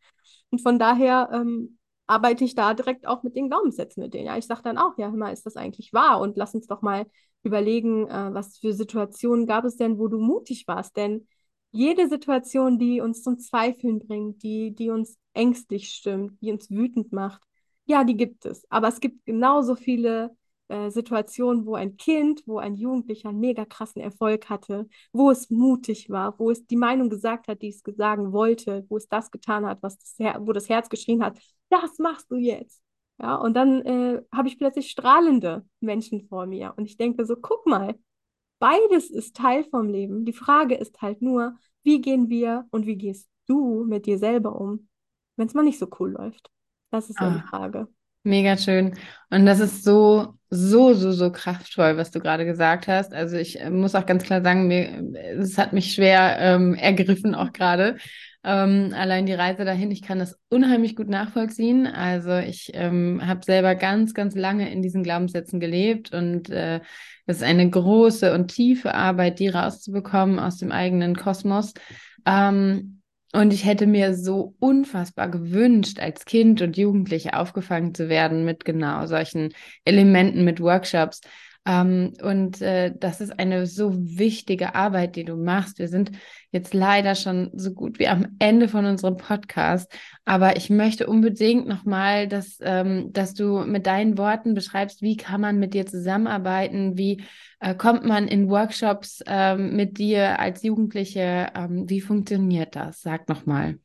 Und 0.49 0.61
von 0.61 0.79
daher 0.79 1.29
ähm, 1.33 1.77
arbeite 2.07 2.43
ich 2.43 2.55
da 2.55 2.73
direkt 2.73 3.07
auch 3.07 3.23
mit 3.23 3.35
den 3.35 3.49
Glaubenssätzen 3.49 4.03
mit 4.03 4.13
denen. 4.13 4.27
Ja, 4.27 4.37
ich 4.37 4.45
sage 4.45 4.61
dann 4.63 4.77
auch, 4.77 4.97
ja, 4.97 5.09
hör 5.09 5.17
mal, 5.17 5.33
ist 5.33 5.45
das 5.45 5.55
eigentlich 5.57 5.91
wahr? 5.93 6.21
Und 6.21 6.37
lass 6.37 6.55
uns 6.55 6.67
doch 6.67 6.81
mal 6.81 7.05
überlegen, 7.43 8.07
äh, 8.07 8.33
was 8.33 8.57
für 8.57 8.73
Situationen 8.73 9.45
gab 9.47 9.65
es 9.65 9.77
denn, 9.77 9.99
wo 9.99 10.07
du 10.07 10.19
mutig 10.19 10.67
warst? 10.67 10.95
Denn 10.97 11.27
jede 11.71 12.07
Situation, 12.07 12.79
die 12.79 13.01
uns 13.01 13.21
zum 13.21 13.37
Zweifeln 13.39 13.99
bringt, 13.99 14.41
die, 14.43 14.73
die 14.73 14.89
uns 14.89 15.17
ängstlich 15.33 15.89
stimmt, 15.89 16.41
die 16.41 16.51
uns 16.51 16.69
wütend 16.69 17.11
macht, 17.11 17.41
ja, 17.85 18.03
die 18.03 18.15
gibt 18.17 18.45
es. 18.45 18.65
Aber 18.71 18.87
es 18.87 18.99
gibt 18.99 19.25
genauso 19.25 19.75
viele 19.75 20.35
äh, 20.67 20.89
Situationen, 20.89 21.65
wo 21.65 21.75
ein 21.75 21.97
Kind, 21.97 22.43
wo 22.45 22.57
ein 22.59 22.75
Jugendlicher 22.75 23.29
einen 23.29 23.39
mega 23.39 23.65
krassen 23.65 24.01
Erfolg 24.01 24.49
hatte, 24.49 24.87
wo 25.13 25.31
es 25.31 25.49
mutig 25.49 26.09
war, 26.09 26.37
wo 26.39 26.51
es 26.51 26.65
die 26.67 26.75
Meinung 26.77 27.09
gesagt 27.09 27.47
hat, 27.47 27.61
die 27.61 27.69
es 27.69 27.81
sagen 27.97 28.31
wollte, 28.33 28.85
wo 28.89 28.97
es 28.97 29.07
das 29.07 29.31
getan 29.31 29.65
hat, 29.65 29.81
was 29.83 29.97
das 29.97 30.15
Her 30.19 30.37
wo 30.41 30.51
das 30.53 30.69
Herz 30.69 30.89
geschrien 30.89 31.23
hat, 31.23 31.37
das 31.69 31.97
machst 31.99 32.29
du 32.31 32.35
jetzt. 32.37 32.81
Ja, 33.19 33.35
und 33.35 33.53
dann 33.53 33.81
äh, 33.85 34.21
habe 34.33 34.47
ich 34.49 34.57
plötzlich 34.57 34.91
strahlende 34.91 35.65
Menschen 35.79 36.27
vor 36.27 36.45
mir. 36.47 36.73
Und 36.77 36.85
ich 36.85 36.97
denke 36.97 37.25
so, 37.25 37.35
guck 37.37 37.65
mal, 37.65 37.95
beides 38.59 39.09
ist 39.09 39.35
Teil 39.35 39.63
vom 39.65 39.89
Leben. 39.89 40.25
Die 40.25 40.33
Frage 40.33 40.75
ist 40.75 41.01
halt 41.01 41.21
nur, 41.21 41.57
wie 41.83 42.01
gehen 42.01 42.29
wir 42.29 42.65
und 42.71 42.85
wie 42.85 42.97
gehst 42.97 43.29
du 43.47 43.83
mit 43.85 44.05
dir 44.05 44.17
selber 44.19 44.59
um, 44.59 44.89
wenn 45.37 45.47
es 45.47 45.53
mal 45.53 45.63
nicht 45.63 45.79
so 45.79 45.87
cool 45.99 46.11
läuft? 46.13 46.49
Das 46.91 47.09
ist 47.09 47.21
ja 47.21 47.29
die 47.31 47.39
Ah, 47.39 47.49
Frage. 47.49 47.87
mega 48.23 48.57
schön. 48.57 48.97
Und 49.31 49.45
das 49.45 49.59
ist 49.61 49.83
so, 49.83 50.34
so, 50.55 50.93
so, 50.93 51.11
so 51.11 51.31
kraftvoll, 51.31 51.97
was 51.97 52.11
du 52.11 52.19
gerade 52.19 52.45
gesagt 52.45 52.87
hast. 52.87 53.13
Also 53.13 53.37
ich 53.37 53.59
äh, 53.61 53.69
muss 53.69 53.95
auch 53.95 54.05
ganz 54.05 54.23
klar 54.23 54.41
sagen, 54.41 54.67
mir, 54.67 55.03
es 55.39 55.57
hat 55.57 55.73
mich 55.73 55.93
schwer 55.93 56.37
ähm, 56.39 56.73
ergriffen, 56.73 57.35
auch 57.35 57.53
gerade. 57.53 57.97
Ähm, 58.43 58.93
allein 58.95 59.25
die 59.25 59.33
Reise 59.33 59.65
dahin, 59.65 59.89
ich 59.89 60.03
kann 60.03 60.19
das 60.19 60.37
unheimlich 60.49 60.95
gut 60.95 61.09
nachvollziehen. 61.09 61.87
Also 61.87 62.37
ich 62.37 62.71
ähm, 62.73 63.21
habe 63.25 63.43
selber 63.43 63.75
ganz, 63.75 64.13
ganz 64.13 64.35
lange 64.35 64.71
in 64.71 64.81
diesen 64.81 65.03
Glaubenssätzen 65.03 65.59
gelebt 65.59 66.13
und 66.13 66.49
äh, 66.49 66.79
es 67.25 67.37
ist 67.37 67.43
eine 67.43 67.67
große 67.67 68.33
und 68.33 68.49
tiefe 68.49 68.93
Arbeit, 68.93 69.39
die 69.39 69.47
rauszubekommen 69.47 70.37
aus 70.37 70.57
dem 70.57 70.71
eigenen 70.71 71.15
Kosmos. 71.15 71.73
Ähm, 72.25 73.01
und 73.35 73.53
ich 73.53 73.65
hätte 73.65 73.85
mir 73.87 74.15
so 74.15 74.55
unfassbar 74.59 75.29
gewünscht, 75.29 75.99
als 75.99 76.25
Kind 76.25 76.61
und 76.61 76.77
Jugendliche 76.77 77.37
aufgefangen 77.37 77.93
zu 77.93 78.09
werden 78.09 78.45
mit 78.45 78.65
genau 78.65 79.05
solchen 79.07 79.53
Elementen, 79.83 80.43
mit 80.43 80.59
Workshops. 80.61 81.21
Ähm, 81.67 82.13
und 82.21 82.61
äh, 82.61 82.93
das 82.95 83.21
ist 83.21 83.39
eine 83.39 83.65
so 83.65 83.91
wichtige 83.95 84.75
Arbeit, 84.75 85.15
die 85.15 85.25
du 85.25 85.35
machst. 85.35 85.79
Wir 85.79 85.87
sind 85.87 86.11
jetzt 86.51 86.73
leider 86.73 87.15
schon 87.15 87.49
so 87.53 87.73
gut 87.73 87.97
wie 87.97 88.07
am 88.07 88.35
Ende 88.39 88.67
von 88.67 88.85
unserem 88.85 89.17
Podcast, 89.17 89.91
aber 90.25 90.57
ich 90.57 90.69
möchte 90.69 91.07
unbedingt 91.07 91.67
nochmal, 91.67 92.27
dass, 92.27 92.59
ähm, 92.61 93.11
dass 93.13 93.33
du 93.33 93.65
mit 93.65 93.87
deinen 93.87 94.17
Worten 94.17 94.53
beschreibst, 94.53 95.01
wie 95.01 95.17
kann 95.17 95.41
man 95.41 95.57
mit 95.57 95.73
dir 95.73 95.87
zusammenarbeiten, 95.87 96.97
wie 96.97 97.23
äh, 97.59 97.73
kommt 97.73 98.05
man 98.05 98.27
in 98.27 98.49
Workshops 98.49 99.23
ähm, 99.25 99.75
mit 99.75 99.97
dir 99.97 100.39
als 100.39 100.61
Jugendliche, 100.61 101.51
ähm, 101.55 101.89
wie 101.89 102.01
funktioniert 102.01 102.75
das? 102.75 103.01
Sag 103.01 103.27
nochmal. 103.27 103.79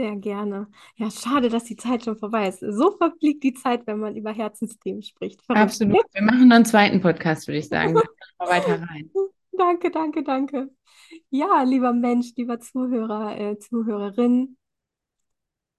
Sehr 0.00 0.16
gerne. 0.16 0.66
Ja, 0.96 1.10
schade, 1.10 1.50
dass 1.50 1.64
die 1.64 1.76
Zeit 1.76 2.04
schon 2.04 2.16
vorbei 2.16 2.48
ist. 2.48 2.60
So 2.60 2.96
verfliegt 2.96 3.44
die 3.44 3.52
Zeit, 3.52 3.86
wenn 3.86 3.98
man 3.98 4.16
über 4.16 4.32
Herzensthemen 4.32 5.02
spricht. 5.02 5.42
Verrückt. 5.42 5.62
Absolut. 5.62 6.00
Wir 6.14 6.22
machen 6.22 6.48
noch 6.48 6.56
einen 6.56 6.64
zweiten 6.64 7.02
Podcast, 7.02 7.46
würde 7.46 7.58
ich 7.58 7.68
sagen. 7.68 8.00
Weiter 8.38 8.80
rein. 8.80 9.10
Danke, 9.52 9.90
danke, 9.90 10.22
danke. 10.22 10.70
Ja, 11.28 11.64
lieber 11.64 11.92
Mensch, 11.92 12.32
lieber 12.34 12.60
Zuhörer, 12.60 13.38
äh, 13.38 13.58
Zuhörerin, 13.58 14.56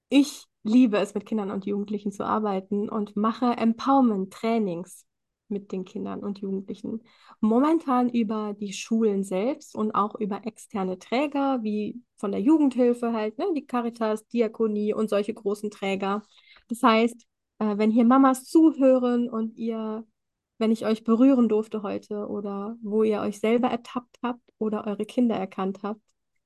ich 0.10 0.46
liebe 0.62 0.98
es, 0.98 1.16
mit 1.16 1.26
Kindern 1.26 1.50
und 1.50 1.66
Jugendlichen 1.66 2.12
zu 2.12 2.24
arbeiten 2.24 2.90
und 2.90 3.16
mache 3.16 3.58
Empowerment-Trainings 3.58 5.08
mit 5.52 5.72
den 5.72 5.86
Kindern 5.86 6.22
und 6.22 6.40
Jugendlichen. 6.40 7.02
Momentan 7.40 8.10
über 8.10 8.56
die 8.60 8.74
Schulen 8.74 9.24
selbst 9.24 9.76
und 9.76 9.92
auch 9.94 10.16
über 10.16 10.46
externe 10.46 10.98
Träger, 10.98 11.64
wie 11.64 12.02
von 12.18 12.32
der 12.32 12.42
Jugendhilfe 12.42 13.14
halt, 13.14 13.38
ne, 13.38 13.46
die 13.56 13.66
Caritas, 13.66 14.28
Diakonie 14.28 14.94
und 14.94 15.10
solche 15.10 15.34
großen 15.34 15.70
Träger. 15.72 16.24
Das 16.68 16.82
heißt, 16.84 17.28
äh, 17.60 17.78
wenn 17.78 17.92
hier 17.92 18.06
Mamas 18.06 18.46
zuhören 18.46 19.30
und 19.30 19.58
ihr, 19.58 20.06
wenn 20.58 20.72
ich 20.72 20.86
euch 20.86 21.04
berühren 21.04 21.50
durfte 21.50 21.84
heute 21.84 22.28
oder 22.28 22.78
wo 22.82 23.04
ihr 23.04 23.22
euch 23.22 23.40
selber 23.40 23.68
ertappt 23.70 24.18
habt 24.24 24.42
oder 24.58 24.88
eure 24.88 25.06
Kinder 25.06 25.36
erkannt 25.36 25.80
habt 25.84 26.02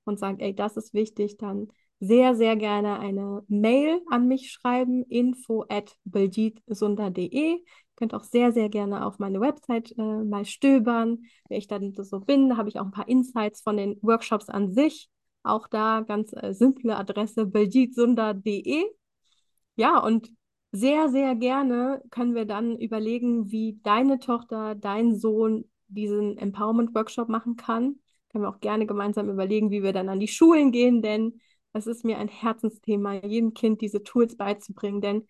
und 0.05 0.19
sagt, 0.19 0.41
ey, 0.41 0.55
das 0.55 0.77
ist 0.77 0.93
wichtig, 0.93 1.37
dann 1.37 1.69
sehr, 1.99 2.35
sehr 2.35 2.55
gerne 2.55 2.99
eine 2.99 3.43
Mail 3.47 4.01
an 4.09 4.27
mich 4.27 4.51
schreiben, 4.51 5.03
info 5.03 5.65
at 5.69 5.95
Ihr 6.05 7.59
könnt 7.95 8.13
auch 8.13 8.23
sehr, 8.23 8.51
sehr 8.51 8.69
gerne 8.69 9.05
auf 9.05 9.19
meine 9.19 9.39
Website 9.39 9.93
äh, 9.97 10.01
mal 10.01 10.45
stöbern, 10.45 11.19
wer 11.47 11.57
ich 11.57 11.67
dann 11.67 11.93
so 11.97 12.19
bin. 12.19 12.49
Da 12.49 12.57
habe 12.57 12.69
ich 12.69 12.79
auch 12.79 12.85
ein 12.85 12.91
paar 12.91 13.07
Insights 13.07 13.61
von 13.61 13.77
den 13.77 13.97
Workshops 14.01 14.49
an 14.49 14.73
sich. 14.73 15.09
Auch 15.43 15.67
da 15.67 16.01
ganz 16.01 16.33
äh, 16.33 16.53
simple 16.53 16.97
Adresse 16.97 17.45
beljitsunda.de. 17.45 18.83
Ja, 19.75 19.99
und 19.99 20.29
sehr, 20.71 21.09
sehr 21.09 21.35
gerne 21.35 22.01
können 22.09 22.35
wir 22.35 22.45
dann 22.45 22.77
überlegen, 22.77 23.49
wie 23.51 23.79
deine 23.83 24.19
Tochter, 24.19 24.75
dein 24.75 25.15
Sohn 25.15 25.69
diesen 25.87 26.37
Empowerment-Workshop 26.37 27.29
machen 27.29 27.55
kann. 27.55 27.99
Können 28.29 28.43
wir 28.43 28.49
auch 28.49 28.59
gerne 28.59 28.85
gemeinsam 28.85 29.29
überlegen, 29.29 29.71
wie 29.71 29.83
wir 29.83 29.93
dann 29.93 30.09
an 30.09 30.19
die 30.19 30.27
Schulen 30.27 30.71
gehen, 30.71 31.01
denn 31.01 31.39
es 31.75 31.87
ist 31.87 32.05
mir 32.05 32.17
ein 32.17 32.27
Herzensthema, 32.27 33.13
jedem 33.25 33.53
Kind 33.53 33.81
diese 33.81 34.03
Tools 34.03 34.37
beizubringen, 34.37 35.01
denn 35.01 35.27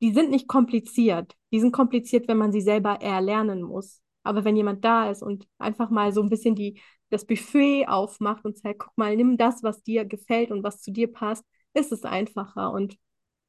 die 0.00 0.12
sind 0.12 0.30
nicht 0.30 0.48
kompliziert. 0.48 1.36
Die 1.52 1.60
sind 1.60 1.72
kompliziert, 1.72 2.28
wenn 2.28 2.36
man 2.38 2.52
sie 2.52 2.60
selber 2.60 3.00
erlernen 3.00 3.62
muss. 3.62 4.00
Aber 4.22 4.44
wenn 4.44 4.56
jemand 4.56 4.84
da 4.84 5.10
ist 5.10 5.22
und 5.22 5.46
einfach 5.58 5.90
mal 5.90 6.12
so 6.12 6.22
ein 6.22 6.28
bisschen 6.28 6.54
die, 6.54 6.80
das 7.10 7.26
Buffet 7.26 7.86
aufmacht 7.88 8.44
und 8.44 8.58
sagt, 8.58 8.80
guck 8.80 8.96
mal, 8.96 9.16
nimm 9.16 9.36
das, 9.36 9.62
was 9.62 9.82
dir 9.82 10.04
gefällt 10.04 10.50
und 10.50 10.62
was 10.62 10.80
zu 10.82 10.90
dir 10.92 11.10
passt, 11.10 11.44
ist 11.74 11.92
es 11.92 12.04
einfacher. 12.04 12.72
Und 12.72 12.96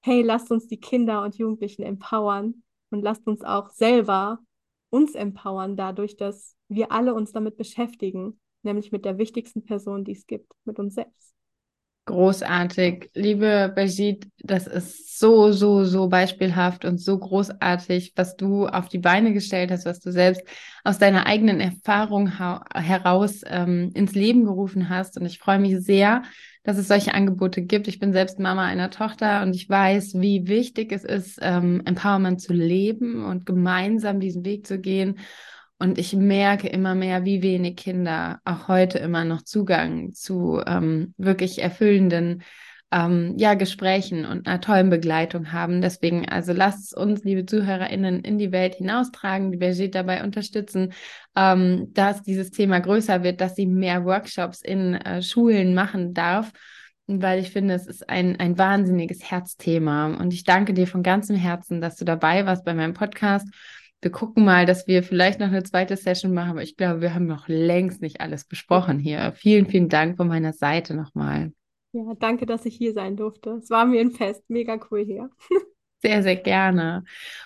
hey, 0.01 0.21
lasst 0.21 0.51
uns 0.51 0.67
die 0.67 0.79
Kinder 0.79 1.23
und 1.23 1.38
Jugendlichen 1.38 1.84
empowern 1.84 2.63
und 2.89 3.01
lasst 3.01 3.27
uns 3.27 3.43
auch 3.43 3.69
selber 3.69 4.39
uns 4.89 5.15
empowern, 5.15 5.77
dadurch, 5.77 6.17
dass 6.17 6.55
wir 6.67 6.91
alle 6.91 7.13
uns 7.13 7.32
damit 7.32 7.57
beschäftigen, 7.57 8.39
nämlich 8.63 8.91
mit 8.91 9.05
der 9.05 9.17
wichtigsten 9.17 9.63
Person, 9.63 10.03
die 10.03 10.13
es 10.13 10.27
gibt, 10.27 10.51
mit 10.65 10.79
uns 10.79 10.95
selbst. 10.95 11.34
Großartig. 12.05 13.11
Liebe 13.13 13.71
Brigitte, 13.75 14.27
das 14.39 14.65
ist 14.65 15.19
so, 15.19 15.51
so, 15.51 15.83
so 15.83 16.09
beispielhaft 16.09 16.83
und 16.83 16.99
so 16.99 17.17
großartig, 17.19 18.13
was 18.15 18.35
du 18.35 18.65
auf 18.65 18.89
die 18.89 18.97
Beine 18.97 19.33
gestellt 19.33 19.69
hast, 19.69 19.85
was 19.85 19.99
du 19.99 20.11
selbst 20.11 20.41
aus 20.83 20.97
deiner 20.97 21.27
eigenen 21.27 21.59
Erfahrung 21.59 22.39
heraus 22.73 23.41
ähm, 23.45 23.91
ins 23.93 24.15
Leben 24.15 24.45
gerufen 24.45 24.89
hast. 24.89 25.17
Und 25.19 25.27
ich 25.27 25.37
freue 25.37 25.59
mich 25.59 25.77
sehr, 25.77 26.23
dass 26.63 26.79
es 26.79 26.87
solche 26.87 27.13
Angebote 27.13 27.61
gibt. 27.61 27.87
Ich 27.87 27.99
bin 27.99 28.13
selbst 28.13 28.39
Mama 28.39 28.65
einer 28.65 28.89
Tochter 28.89 29.43
und 29.43 29.55
ich 29.55 29.69
weiß, 29.69 30.15
wie 30.19 30.47
wichtig 30.47 30.91
es 30.91 31.03
ist, 31.03 31.37
ähm, 31.43 31.83
Empowerment 31.85 32.41
zu 32.41 32.51
leben 32.51 33.23
und 33.23 33.45
gemeinsam 33.45 34.19
diesen 34.19 34.43
Weg 34.43 34.65
zu 34.65 34.79
gehen. 34.79 35.19
Und 35.82 35.97
ich 35.97 36.13
merke 36.15 36.67
immer 36.67 36.93
mehr, 36.93 37.25
wie 37.25 37.41
wenig 37.41 37.75
Kinder 37.75 38.39
auch 38.45 38.67
heute 38.67 38.99
immer 38.99 39.25
noch 39.25 39.41
Zugang 39.41 40.13
zu 40.13 40.61
ähm, 40.67 41.15
wirklich 41.17 41.59
erfüllenden 41.59 42.43
ähm, 42.91 43.34
ja, 43.36 43.55
Gesprächen 43.55 44.25
und 44.25 44.45
einer 44.45 44.61
tollen 44.61 44.91
Begleitung 44.91 45.51
haben. 45.51 45.82
Deswegen, 45.82 46.29
also 46.29 46.53
lasst 46.53 46.95
uns, 46.95 47.23
liebe 47.23 47.47
ZuhörerInnen, 47.47 48.19
in 48.19 48.38
die 48.38 48.51
Welt 48.51 48.75
hinaustragen, 48.75 49.51
die 49.51 49.57
Bergit 49.57 49.95
dabei 49.95 50.23
unterstützen, 50.23 50.93
ähm, 51.36 51.88
dass 51.95 52.21
dieses 52.21 52.51
Thema 52.51 52.79
größer 52.79 53.23
wird, 53.23 53.41
dass 53.41 53.55
sie 53.55 53.65
mehr 53.65 54.05
Workshops 54.05 54.61
in 54.61 54.93
äh, 54.93 55.23
Schulen 55.23 55.73
machen 55.73 56.13
darf. 56.13 56.51
Weil 57.07 57.39
ich 57.39 57.49
finde, 57.49 57.73
es 57.73 57.88
ist 57.88 58.07
ein, 58.07 58.39
ein 58.39 58.55
wahnsinniges 58.59 59.32
Herzthema. 59.32 60.13
Und 60.13 60.32
ich 60.32 60.43
danke 60.43 60.75
dir 60.75 60.86
von 60.86 61.01
ganzem 61.01 61.38
Herzen, 61.38 61.82
dass 61.82 61.95
du 61.95 62.05
dabei 62.05 62.45
warst 62.45 62.65
bei 62.65 62.75
meinem 62.75 62.93
Podcast 62.93 63.47
wir 64.01 64.11
gucken 64.11 64.43
mal, 64.43 64.65
dass 64.65 64.87
wir 64.87 65.03
vielleicht 65.03 65.39
noch 65.39 65.47
eine 65.47 65.63
zweite 65.63 65.95
Session 65.95 66.33
machen, 66.33 66.51
aber 66.51 66.63
ich 66.63 66.75
glaube, 66.75 67.01
wir 67.01 67.13
haben 67.13 67.27
noch 67.27 67.47
längst 67.47 68.01
nicht 68.01 68.19
alles 68.19 68.45
besprochen 68.45 68.99
hier. 68.99 69.33
Vielen, 69.35 69.67
vielen 69.67 69.89
Dank 69.89 70.17
von 70.17 70.27
meiner 70.27 70.53
Seite 70.53 70.95
nochmal. 70.95 71.53
Ja, 71.93 72.13
danke, 72.19 72.45
dass 72.45 72.65
ich 72.65 72.75
hier 72.75 72.93
sein 72.93 73.15
durfte. 73.15 73.51
Es 73.51 73.69
war 73.69 73.85
mir 73.85 74.01
ein 74.01 74.11
Fest. 74.11 74.43
Mega 74.49 74.79
cool 74.89 75.03
hier. 75.05 75.29
Sehr, 76.03 76.23
sehr 76.23 76.35
gerne. 76.35 77.03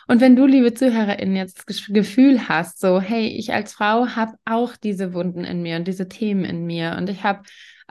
Und 0.08 0.22
wenn 0.22 0.38
du, 0.38 0.46
liebe 0.46 0.74
ZuhörerInnen, 0.74 1.36
jetzt 1.36 1.68
das 1.68 1.88
Gefühl 1.88 2.48
hast, 2.48 2.80
so, 2.80 3.02
hey, 3.02 3.28
ich 3.28 3.52
als 3.52 3.74
Frau 3.74 4.08
habe 4.08 4.38
auch 4.46 4.78
diese 4.78 5.14
Wunden 5.14 5.44
in 5.44 5.62
mir 5.62 5.76
und 5.76 5.90
diese 5.90 6.08
Themen 6.08 6.46
in 6.46 6.66
mir 6.66 6.96
und 6.98 7.10
ich 7.10 7.24
habe 7.24 7.42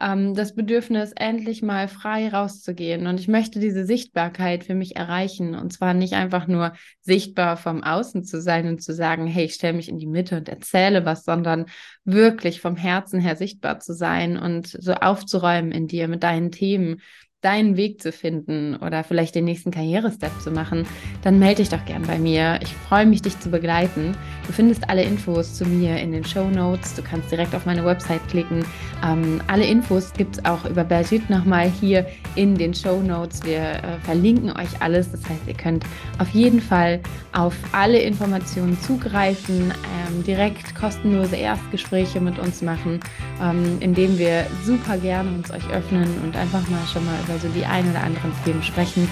ähm, 0.00 0.34
das 0.34 0.54
Bedürfnis, 0.54 1.12
endlich 1.14 1.62
mal 1.62 1.88
frei 1.88 2.28
rauszugehen. 2.28 3.06
Und 3.06 3.20
ich 3.20 3.28
möchte 3.28 3.60
diese 3.60 3.84
Sichtbarkeit 3.84 4.64
für 4.64 4.74
mich 4.74 4.96
erreichen. 4.96 5.54
Und 5.54 5.72
zwar 5.72 5.94
nicht 5.94 6.14
einfach 6.14 6.46
nur 6.46 6.72
sichtbar 7.00 7.56
vom 7.56 7.82
Außen 7.82 8.24
zu 8.24 8.40
sein 8.40 8.68
und 8.68 8.82
zu 8.82 8.92
sagen, 8.92 9.26
hey, 9.26 9.44
ich 9.44 9.54
stelle 9.54 9.74
mich 9.74 9.88
in 9.88 9.98
die 9.98 10.06
Mitte 10.06 10.36
und 10.36 10.48
erzähle 10.48 11.04
was, 11.04 11.24
sondern 11.24 11.66
wirklich 12.04 12.60
vom 12.60 12.76
Herzen 12.76 13.20
her 13.20 13.36
sichtbar 13.36 13.80
zu 13.80 13.94
sein 13.94 14.36
und 14.36 14.66
so 14.66 14.94
aufzuräumen 14.94 15.72
in 15.72 15.86
dir 15.86 16.08
mit 16.08 16.22
deinen 16.22 16.50
Themen, 16.50 17.00
deinen 17.44 17.76
Weg 17.76 18.00
zu 18.00 18.10
finden 18.10 18.76
oder 18.76 19.04
vielleicht 19.04 19.34
den 19.34 19.44
nächsten 19.44 19.70
Karrierestep 19.70 20.32
zu 20.40 20.50
machen, 20.50 20.86
dann 21.22 21.38
melde 21.38 21.56
dich 21.56 21.68
doch 21.68 21.84
gern 21.84 22.02
bei 22.02 22.18
mir. 22.18 22.58
Ich 22.62 22.72
freue 22.88 23.06
mich, 23.06 23.22
dich 23.22 23.38
zu 23.38 23.50
begleiten. 23.50 24.16
Du 24.46 24.52
findest 24.52 24.88
alle 24.88 25.02
Infos 25.02 25.54
zu 25.54 25.66
mir 25.66 25.98
in 25.98 26.12
den 26.12 26.24
Show 26.24 26.48
Notes. 26.48 26.94
Du 26.94 27.02
kannst 27.02 27.30
direkt 27.30 27.54
auf 27.54 27.66
meine 27.66 27.84
Website 27.84 28.26
klicken. 28.28 28.64
Ähm, 29.04 29.40
alle 29.46 29.66
Infos 29.66 30.12
gibt 30.14 30.36
es 30.36 30.44
auch 30.44 30.64
über 30.64 30.84
Bergit 30.84 31.28
nochmal 31.28 31.70
hier 31.80 32.06
in 32.34 32.54
den 32.56 32.72
Show 32.72 33.00
Notes. 33.00 33.42
Wir 33.44 33.60
äh, 33.60 33.98
verlinken 34.04 34.50
euch 34.50 34.80
alles. 34.80 35.10
Das 35.12 35.20
heißt, 35.28 35.42
ihr 35.46 35.54
könnt 35.54 35.84
auf 36.18 36.30
jeden 36.30 36.60
Fall 36.60 37.00
auf 37.32 37.54
alle 37.72 37.98
Informationen 37.98 38.80
zugreifen, 38.80 39.72
ähm, 39.72 40.24
direkt 40.24 40.74
kostenlose 40.74 41.36
Erstgespräche 41.36 42.20
mit 42.20 42.38
uns 42.38 42.62
machen, 42.62 43.00
ähm, 43.42 43.78
indem 43.80 44.18
wir 44.18 44.46
super 44.64 44.96
gerne 44.96 45.30
uns 45.30 45.50
euch 45.50 45.68
öffnen 45.70 46.08
und 46.22 46.36
einfach 46.36 46.66
mal 46.68 46.84
schon 46.92 47.04
mal 47.04 47.16
über 47.26 47.33
über 47.34 47.40
so 47.40 47.48
die 47.48 47.66
ein 47.66 47.88
oder 47.90 48.02
anderen 48.02 48.32
Themen 48.44 48.62
sprechen. 48.62 49.08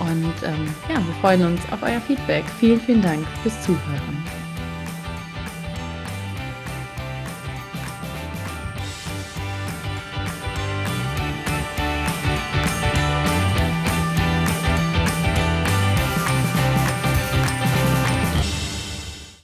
Und 0.00 0.34
ähm, 0.44 0.74
ja, 0.88 0.96
wir 0.96 1.14
freuen 1.20 1.44
uns 1.44 1.60
auf 1.70 1.82
euer 1.82 2.00
Feedback. 2.00 2.44
Vielen, 2.58 2.80
vielen 2.80 3.02
Dank 3.02 3.26
fürs 3.42 3.60
Zuhören. 3.62 4.35